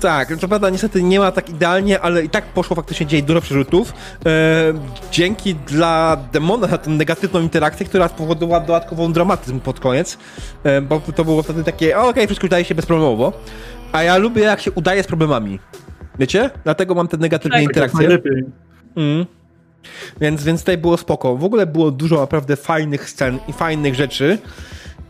[0.00, 3.40] Tak, co prawda niestety nie ma tak idealnie, ale i tak poszło faktycznie dzień dużo
[3.40, 3.92] przerzutów.
[4.26, 4.72] E,
[5.10, 10.18] dzięki dla Demona za tę negatywną interakcję, która spowodowała dodatkową dramatyzm pod koniec,
[10.64, 13.32] e, bo to było wtedy takie, okej, okay, wszystko udaje się bezproblemowo,
[13.92, 15.58] a ja lubię jak się udaje z problemami.
[16.18, 16.50] Wiecie?
[16.64, 17.98] Dlatego mam te negatywne tak, interakcje.
[17.98, 18.44] Najlepiej.
[18.96, 19.26] Mm.
[20.20, 21.36] Więc, więc tutaj było spoko.
[21.36, 24.38] W ogóle było dużo naprawdę fajnych scen i fajnych rzeczy.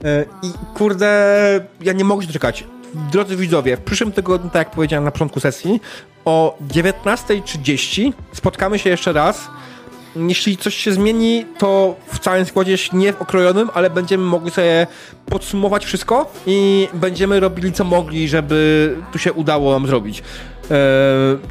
[0.05, 2.65] E, I kurde, ja nie mogę się doczekać.
[3.13, 5.81] Drodzy widzowie, w przyszłym tygodniu, tak jak powiedziałem na początku sesji,
[6.25, 9.49] o 19.30 spotkamy się jeszcze raz.
[10.17, 14.87] Jeśli coś się zmieni, to w całym składzie nie w okrojonym, ale będziemy mogli sobie
[15.27, 20.23] podsumować wszystko i będziemy robili co mogli, żeby tu się udało nam zrobić.
[20.71, 20.77] E,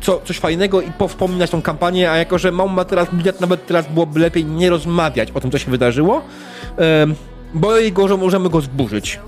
[0.02, 3.68] co, coś fajnego i powpominać tą kampanię, a jako, że mam ma teraz bilet, nawet
[3.68, 6.22] teraz byłoby lepiej nie rozmawiać o tym, co się wydarzyło,
[6.80, 7.08] e,
[7.54, 9.20] boję go, że możemy go zburzyć.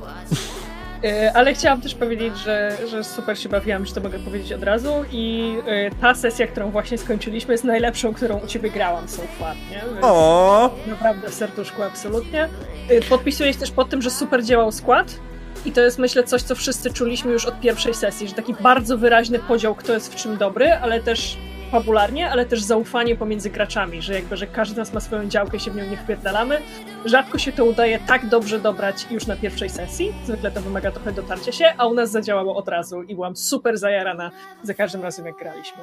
[1.04, 4.64] E, ale chciałam też powiedzieć, że, że super się bawiłam, że to mogę powiedzieć od
[4.64, 5.56] razu i
[6.02, 10.02] ta sesja, którą właśnie skończyliśmy jest najlepszą, którą u Ciebie grałam so far, nie?
[10.02, 10.76] o!
[10.88, 12.50] Naprawdę w serduszku, absolutnie.
[13.10, 15.16] Podpisuję się też pod tym, że super działał skład,
[15.66, 18.98] i to jest, myślę, coś, co wszyscy czuliśmy już od pierwszej sesji, że taki bardzo
[18.98, 21.38] wyraźny podział, kto jest w czym dobry, ale też
[21.72, 25.60] fabularnie, ale też zaufanie pomiędzy graczami, że jakby, że każdy z nas ma swoją działkę
[25.60, 26.62] się w nią nie wpierdalamy.
[27.06, 31.12] Rzadko się to udaje tak dobrze dobrać już na pierwszej sesji, zwykle to wymaga trochę
[31.12, 34.32] dotarcia się, a u nas zadziałało od razu i byłam super zajarana
[34.64, 35.78] za każdym razem jak graliśmy.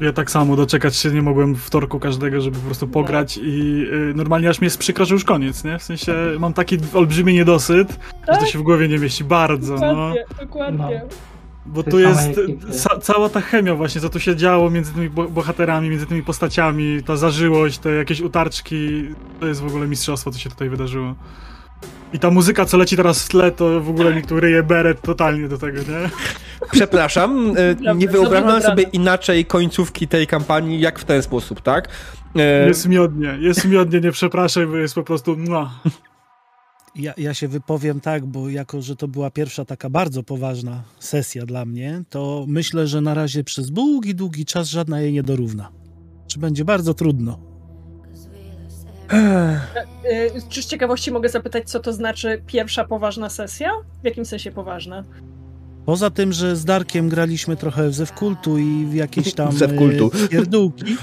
[0.00, 4.14] Ja tak samo doczekać się nie mogłem wtorku każdego, żeby po prostu pograć i y,
[4.14, 5.78] normalnie aż mnie jest przykro, że już koniec, nie?
[5.78, 7.88] W sensie mam taki olbrzymi niedosyt,
[8.26, 8.34] tak?
[8.34, 10.44] że to się w głowie nie mieści bardzo, dokładnie, no.
[10.46, 11.16] Dokładnie, no.
[11.66, 15.90] Bo tu jest ca cała ta chemia właśnie, co tu się działo między tymi bohaterami,
[15.90, 19.08] między tymi postaciami, ta zażyłość, te jakieś utarczki,
[19.40, 21.14] to jest w ogóle mistrzostwo, co się tutaj wydarzyło.
[22.12, 25.02] I ta muzyka, co leci teraz w tle, to w ogóle mi tu ryje beret
[25.02, 26.10] totalnie do tego, nie?
[26.72, 27.54] Przepraszam,
[27.86, 31.88] e, nie wyobrażam sobie inaczej końcówki tej kampanii, jak w ten sposób, tak?
[32.36, 32.66] E...
[32.68, 35.36] Jest miodnie, jest miodnie, nie przepraszaj, bo jest po prostu...
[35.36, 35.70] No.
[36.94, 41.46] Ja, ja się wypowiem tak, bo jako, że to była pierwsza taka bardzo poważna sesja
[41.46, 45.72] dla mnie, to myślę, że na razie przez długi, długi czas żadna jej nie dorówna.
[46.26, 47.45] Czy będzie bardzo trudno.
[49.12, 49.60] E,
[50.48, 53.70] czy z ciekawości mogę zapytać, co to znaczy pierwsza poważna sesja?
[54.02, 55.04] W jakim sensie poważna?
[55.86, 60.10] Poza tym, że z Darkiem graliśmy trochę w Zewkultu i w jakieś tam Zewkultu.
[60.24, 60.96] E, pierdółki,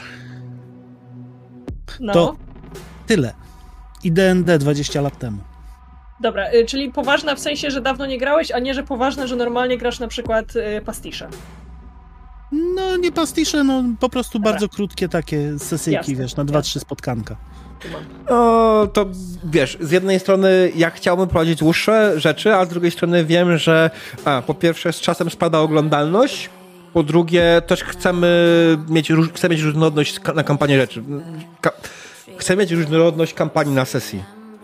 [1.99, 2.13] no.
[2.13, 2.35] to
[3.07, 3.33] tyle.
[4.03, 5.37] I D&D 20 lat temu.
[6.21, 9.77] Dobra, czyli poważna w sensie, że dawno nie grałeś, a nie, że poważna, że normalnie
[9.77, 10.53] grasz na przykład
[10.85, 11.29] pastisze.
[12.51, 14.51] No, nie pastisze, no po prostu Dobra.
[14.51, 16.79] bardzo krótkie takie sesyjki, jasne, wiesz, na dwa, trzy
[18.29, 19.05] No, to
[19.43, 23.89] wiesz, z jednej strony ja chciałbym prowadzić dłuższe rzeczy, a z drugiej strony wiem, że
[24.25, 26.49] a, po pierwsze z czasem spada oglądalność,
[26.93, 31.03] po drugie też chcemy mieć, chcemy mieć różnorodność na kampanię rzeczy.
[31.61, 31.71] Ka
[32.37, 34.23] chcemy mieć różnorodność kampanii na sesji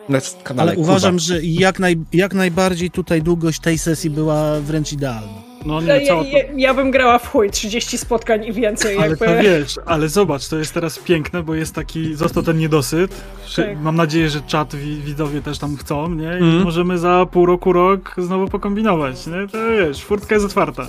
[0.10, 4.94] na kanale Ale uważam, że jak, naj, jak najbardziej tutaj długość tej sesji była wręcz
[4.94, 5.49] idealna.
[5.66, 8.98] No nie, ja, ja, ja, bym grała w chuj, 30 spotkań i więcej.
[8.98, 9.26] Ale jakby.
[9.26, 13.16] to wiesz, ale zobacz, to jest teraz piękne, bo jest taki, został ten niedosyt.
[13.56, 13.82] Tak.
[13.82, 16.34] Mam nadzieję, że czat widzowie też tam chcą, nie?
[16.40, 16.64] I mm.
[16.64, 19.48] możemy za pół roku, rok znowu pokombinować, nie?
[19.48, 20.88] To wiesz, furtka jest otwarta.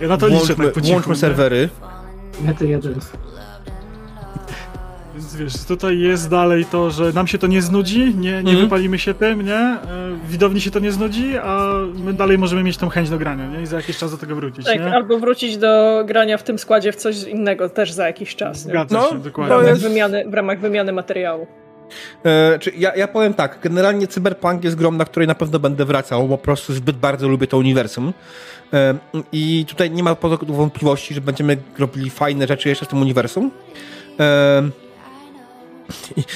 [0.00, 1.68] Ja na to liczę tak po cichu, Włączmy serwery.
[2.46, 2.94] Nie, to jeden.
[5.40, 8.60] Wiesz, tutaj jest dalej to, że nam się to nie znudzi, nie, nie mhm.
[8.60, 9.54] wypalimy się tym, nie?
[9.54, 9.78] E,
[10.28, 13.62] widowni się to nie znudzi, a my dalej możemy mieć tą chęć do grania, nie?
[13.62, 14.94] I za jakiś czas do tego wrócić, Tak, nie?
[14.94, 18.60] albo wrócić do grania w tym składzie w coś innego też za jakiś czas.
[18.60, 19.56] Zgadza no, się, dokładnie.
[19.56, 21.46] W ramach, wymiany, w ramach wymiany materiału.
[22.24, 25.84] E, czy ja, ja powiem tak, generalnie Cyberpunk jest grą, na której na pewno będę
[25.84, 28.12] wracał, bo po prostu zbyt bardzo lubię to uniwersum.
[28.72, 28.94] E,
[29.32, 30.16] I tutaj nie ma
[30.48, 33.50] wątpliwości, że będziemy robili fajne rzeczy jeszcze w tym uniwersum.
[34.20, 34.62] E,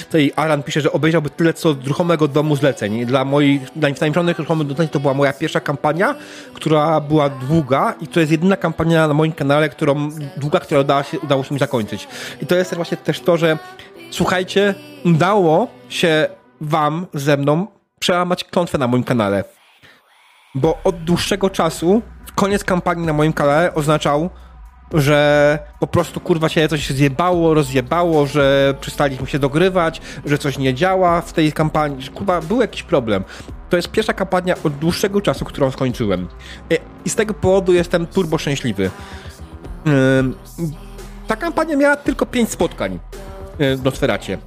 [0.03, 3.05] tutaj Alan pisze, że obejrzałby tyle co ruchomego domu zleceń.
[3.05, 6.15] Dla moich, dla wtajemniczonych ruchomych zleceń to była moja pierwsza kampania,
[6.53, 11.03] która była długa i to jest jedyna kampania na moim kanale, którą, długa, która udało
[11.03, 12.07] się, udało się mi zakończyć.
[12.41, 13.57] I to jest właśnie też to, że
[14.11, 14.75] słuchajcie,
[15.05, 16.27] udało się
[16.61, 17.67] wam ze mną
[17.99, 19.43] przełamać klątwę na moim kanale.
[20.55, 22.01] Bo od dłuższego czasu
[22.35, 24.29] koniec kampanii na moim kanale oznaczał
[24.95, 30.73] że po prostu kurwa się coś zjebało, rozjebało, że przestaliśmy się dogrywać, że coś nie
[30.73, 33.23] działa w tej kampanii, że kurwa był jakiś problem.
[33.69, 36.27] To jest pierwsza kampania od dłuższego czasu, którą skończyłem.
[37.05, 38.89] I z tego powodu jestem turbo szczęśliwy.
[41.27, 42.99] Ta kampania miała tylko 5 spotkań
[43.77, 44.37] do Sferacie.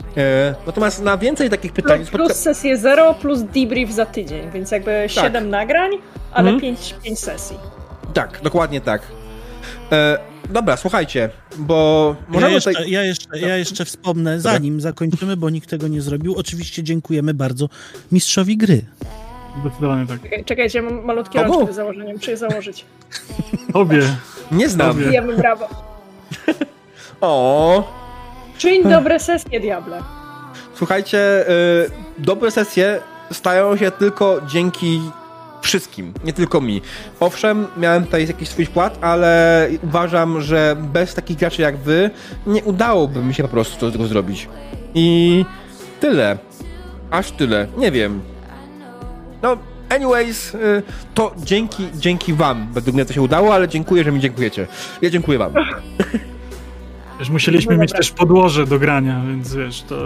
[0.66, 1.98] Natomiast na więcej takich pytań...
[1.98, 5.24] Plus, plus sesję 0, plus debrief za tydzień, więc jakby tak.
[5.24, 5.90] 7 nagrań,
[6.32, 6.60] ale mhm.
[6.60, 7.56] 5, 5 sesji.
[8.14, 9.02] Tak, dokładnie tak.
[10.50, 12.90] Dobra, słuchajcie, bo możemy ja jeszcze, tutaj...
[12.90, 16.34] ja, jeszcze, ja jeszcze wspomnę, zanim zakończymy, bo nikt tego nie zrobił.
[16.36, 17.68] Oczywiście dziękujemy bardzo
[18.12, 18.82] mistrzowi gry.
[19.60, 20.44] Zdecydowanie tak.
[20.44, 22.84] Czekajcie, mam malutkie rączki do założenia, muszę je założyć.
[23.74, 24.02] Obie.
[24.52, 24.90] Nie znam.
[24.90, 25.06] Obie.
[25.06, 25.68] Bijemy brawo.
[27.20, 27.98] o.
[28.58, 30.02] Czyń dobre sesje, diable.
[30.74, 31.18] Słuchajcie,
[31.48, 33.00] y, dobre sesje
[33.32, 35.00] stają się tylko dzięki
[35.68, 36.82] wszystkim, nie tylko mi.
[37.20, 42.10] Owszem, miałem tutaj jakiś swój wkład, ale uważam, że bez takich graczy jak wy
[42.46, 44.48] nie udałoby mi się po prostu tego zrobić.
[44.94, 45.44] I
[46.00, 46.38] tyle.
[47.10, 47.66] Aż tyle.
[47.78, 48.20] Nie wiem.
[49.42, 49.56] No,
[49.88, 50.82] anyways, y,
[51.14, 52.68] to dzięki, dzięki wam.
[52.72, 54.66] Według mnie to się udało, ale dziękuję, że mi dziękujecie.
[55.02, 55.52] Ja dziękuję wam.
[57.18, 60.04] Wiesz, musieliśmy no mieć też podłoże do grania, więc wiesz, to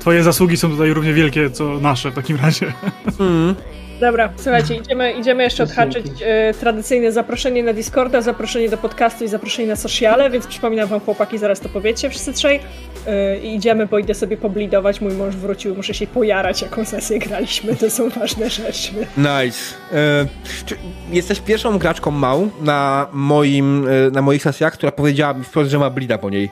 [0.00, 2.72] twoje zasługi są tutaj równie wielkie, co nasze w takim razie.
[3.20, 3.54] Mm.
[4.00, 9.28] Dobra, słuchajcie, idziemy, idziemy jeszcze odhaczyć e, tradycyjne zaproszenie na Discorda, zaproszenie do podcastu i
[9.28, 12.60] zaproszenie na sociale, więc przypominam wam chłopaki, zaraz to powiecie wszyscy trzej.
[13.06, 17.18] E, I idziemy, bo idę sobie poblidować, mój mąż wrócił, muszę się pojarać, jaką sesję
[17.18, 18.92] graliśmy, to są ważne rzeczy.
[19.16, 19.74] Nice.
[19.92, 20.26] E,
[21.10, 25.78] jesteś pierwszą graczką mał na moim, e, na moich sesjach, która powiedziała mi wprost, że
[25.78, 26.50] ma blida po niej.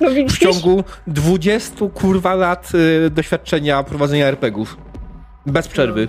[0.00, 2.70] No, w ciągu 20 kurwa lat
[3.06, 4.76] y, doświadczenia prowadzenia RPGów.
[5.46, 6.08] Bez przerwy.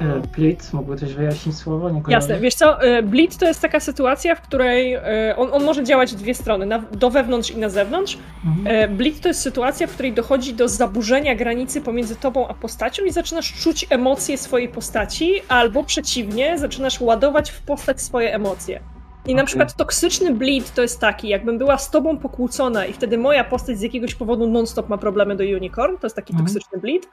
[0.00, 1.90] E, Blitz, mógłby coś wyjaśnić słowo?
[1.90, 5.64] Nie Jasne, wiesz co, e, Blitz to jest taka sytuacja, w której e, on, on
[5.64, 8.18] może działać w dwie strony, na, do wewnątrz i na zewnątrz.
[8.44, 8.96] Mhm.
[8.96, 13.10] Blitz to jest sytuacja, w której dochodzi do zaburzenia granicy pomiędzy tobą a postacią i
[13.10, 18.80] zaczynasz czuć emocje swojej postaci, albo przeciwnie, zaczynasz ładować w postać swoje emocje.
[19.26, 23.18] I na przykład toksyczny bleed to jest taki, jakbym była z tobą pokłócona i wtedy
[23.18, 26.46] moja postać z jakiegoś powodu non-stop ma problemy do unicorn, to jest taki mhm.
[26.46, 27.08] toksyczny bleed.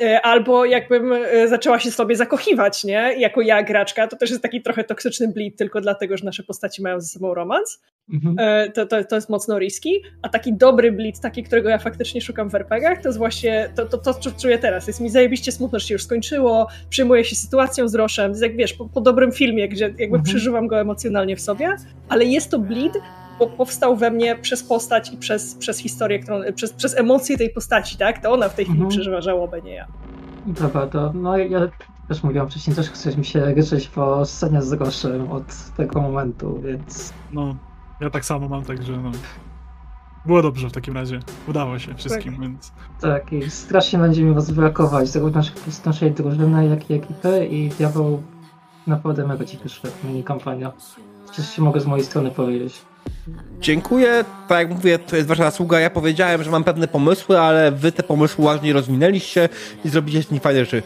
[0.00, 3.14] E, albo jakbym e, zaczęła się sobie zakochiwać, nie?
[3.18, 6.82] Jako ja, graczka, to też jest taki trochę toksyczny bleed, tylko dlatego, że nasze postaci
[6.82, 7.82] mają ze sobą romans.
[8.12, 8.36] Mhm.
[8.38, 10.02] E, to, to, to jest mocno riski.
[10.22, 13.86] A taki dobry bleed, taki, którego ja faktycznie szukam w RPGach, to jest właśnie to,
[13.86, 14.86] to, to, co czuję teraz.
[14.86, 18.56] Jest mi zajebiście smutno, że się już skończyło, przyjmuję się sytuacją z Roszem, jest jak
[18.56, 20.22] wiesz, po, po dobrym filmie, gdzie jakby mhm.
[20.22, 21.76] przeżywam go emocjonalnie w sobie,
[22.08, 22.92] ale jest to bleed,
[23.38, 27.96] powstał we mnie przez postać i przez, przez historię, którą, przez, przez emocje tej postaci,
[27.96, 28.22] tak?
[28.22, 28.90] To ona w tej chwili mhm.
[28.90, 29.86] przeżywa żałobę, nie ja.
[30.46, 31.60] Dobra, to no ja
[32.08, 36.60] też mówiłam wcześniej, też chcesz mi się ryczyć po scenie z Roszem od tego momentu,
[36.64, 37.12] więc...
[37.32, 37.56] No,
[38.00, 39.10] ja tak samo mam, także no...
[40.26, 41.20] Było dobrze w takim razie.
[41.48, 42.40] Udało się wszystkim, tak.
[42.40, 42.72] więc...
[43.00, 47.68] Tak, i strasznie będzie mi was brakować, zarówno z naszej drużyny, jak i ekipy i
[47.68, 48.22] diabeł
[48.86, 50.72] naprawdę mega ci wyszedł mini kampania.
[51.32, 52.82] Coś mogę z mojej strony powiedzieć.
[53.60, 54.24] Dziękuję.
[54.48, 55.80] Tak jak mówię, to jest wasza zasługa.
[55.80, 59.48] Ja powiedziałem, że mam pewne pomysły, ale wy te pomysły ładnie rozwinęliście
[59.84, 60.82] i zrobiliście z nich fajne rzeczy.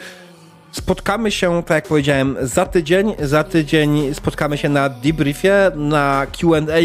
[0.72, 3.14] Spotkamy się, tak jak powiedziałem, za tydzień.
[3.18, 6.76] Za tydzień spotkamy się na debriefie, na QA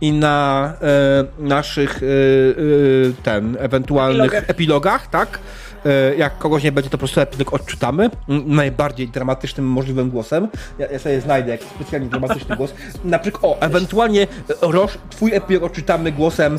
[0.00, 5.38] i na e, naszych e, e, ten, ewentualnych epilogach, epilogach tak?
[5.86, 8.10] E, jak kogoś nie będzie, to po prostu epilog odczytamy
[8.46, 10.48] najbardziej dramatycznym możliwym głosem.
[10.78, 12.74] Ja, ja sobie znajdę jakiś specjalnie dramatyczny głos.
[13.04, 14.26] Na przykład, o, ewentualnie
[14.60, 16.58] Roż, twój epilog odczytamy głosem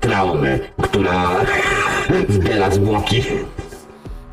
[0.00, 1.36] traumy, która
[2.28, 3.22] zbiera zwłoki.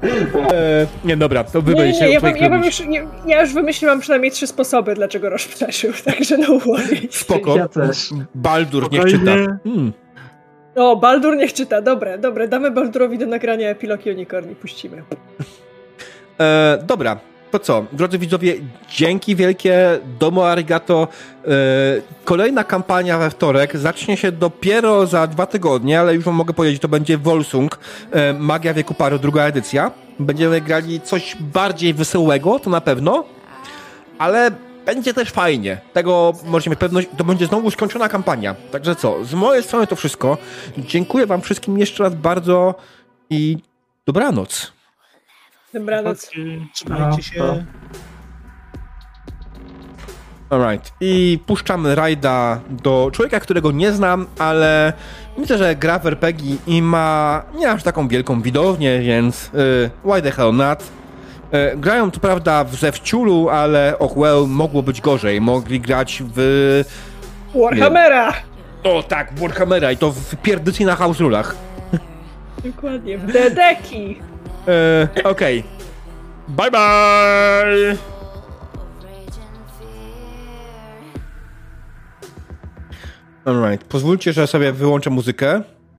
[0.03, 3.41] Eee, nie, dobra, to wy nie, nie, nie, ja, wam, ja, wam już, nie, ja
[3.41, 6.97] już wymyśliłam przynajmniej trzy sposoby, dlaczego Roż przeżył, także no worry.
[7.11, 7.57] Spoko.
[7.57, 8.09] Ja też.
[8.35, 9.31] Baldur niech czyta.
[9.63, 9.93] Hmm.
[10.75, 11.81] O, Baldur niech czyta.
[11.81, 12.47] Dobre, dobre.
[12.47, 15.03] Damy Baldurowi do nagrania epilog Unicorn puścimy.
[16.39, 17.17] E, dobra,
[17.51, 17.85] to co?
[17.91, 18.53] Drodzy widzowie,
[18.89, 19.99] dzięki wielkie.
[20.19, 21.07] Domo arigato.
[21.47, 21.49] E,
[22.25, 26.81] kolejna kampania we wtorek zacznie się dopiero za dwa tygodnie, ale już wam mogę powiedzieć,
[26.81, 27.79] to będzie Volsung,
[28.11, 29.91] e, Magia Wieku Paru, druga edycja.
[30.19, 33.23] Będziemy grali coś bardziej wesołego, to na pewno,
[34.17, 34.51] ale
[34.85, 35.81] będzie też fajnie.
[35.93, 37.07] Tego możecie mieć pewność.
[37.17, 38.55] To będzie znowu skończona kampania.
[38.71, 40.37] Także co, z mojej strony to wszystko.
[40.77, 42.75] Dziękuję wam wszystkim jeszcze raz bardzo
[43.29, 43.57] i
[44.05, 44.73] dobranoc.
[45.73, 46.31] Dobranoc.
[46.73, 47.65] Trzymajcie się.
[50.49, 50.93] Alright.
[51.01, 54.93] I puszczamy rajda do człowieka, którego nie znam, ale
[55.37, 60.21] myślę, że gra w RPG i ma nie aż taką wielką widownię, więc yy, why
[60.21, 60.83] the hell not?
[61.51, 65.41] E, grają to prawda w Zewciulu, ale och well, mogło być gorzej.
[65.41, 66.83] Mogli grać w...
[67.55, 68.33] Warhammera!
[68.83, 71.55] O tak, Warhammera i to w pierdycy na house rulach.
[72.63, 74.19] Dokładnie, w Dedeki!
[74.67, 75.59] E, Okej.
[75.59, 75.75] Okay.
[76.47, 77.97] Bye bye!
[83.45, 85.61] Alright, pozwólcie, że sobie wyłączę muzykę.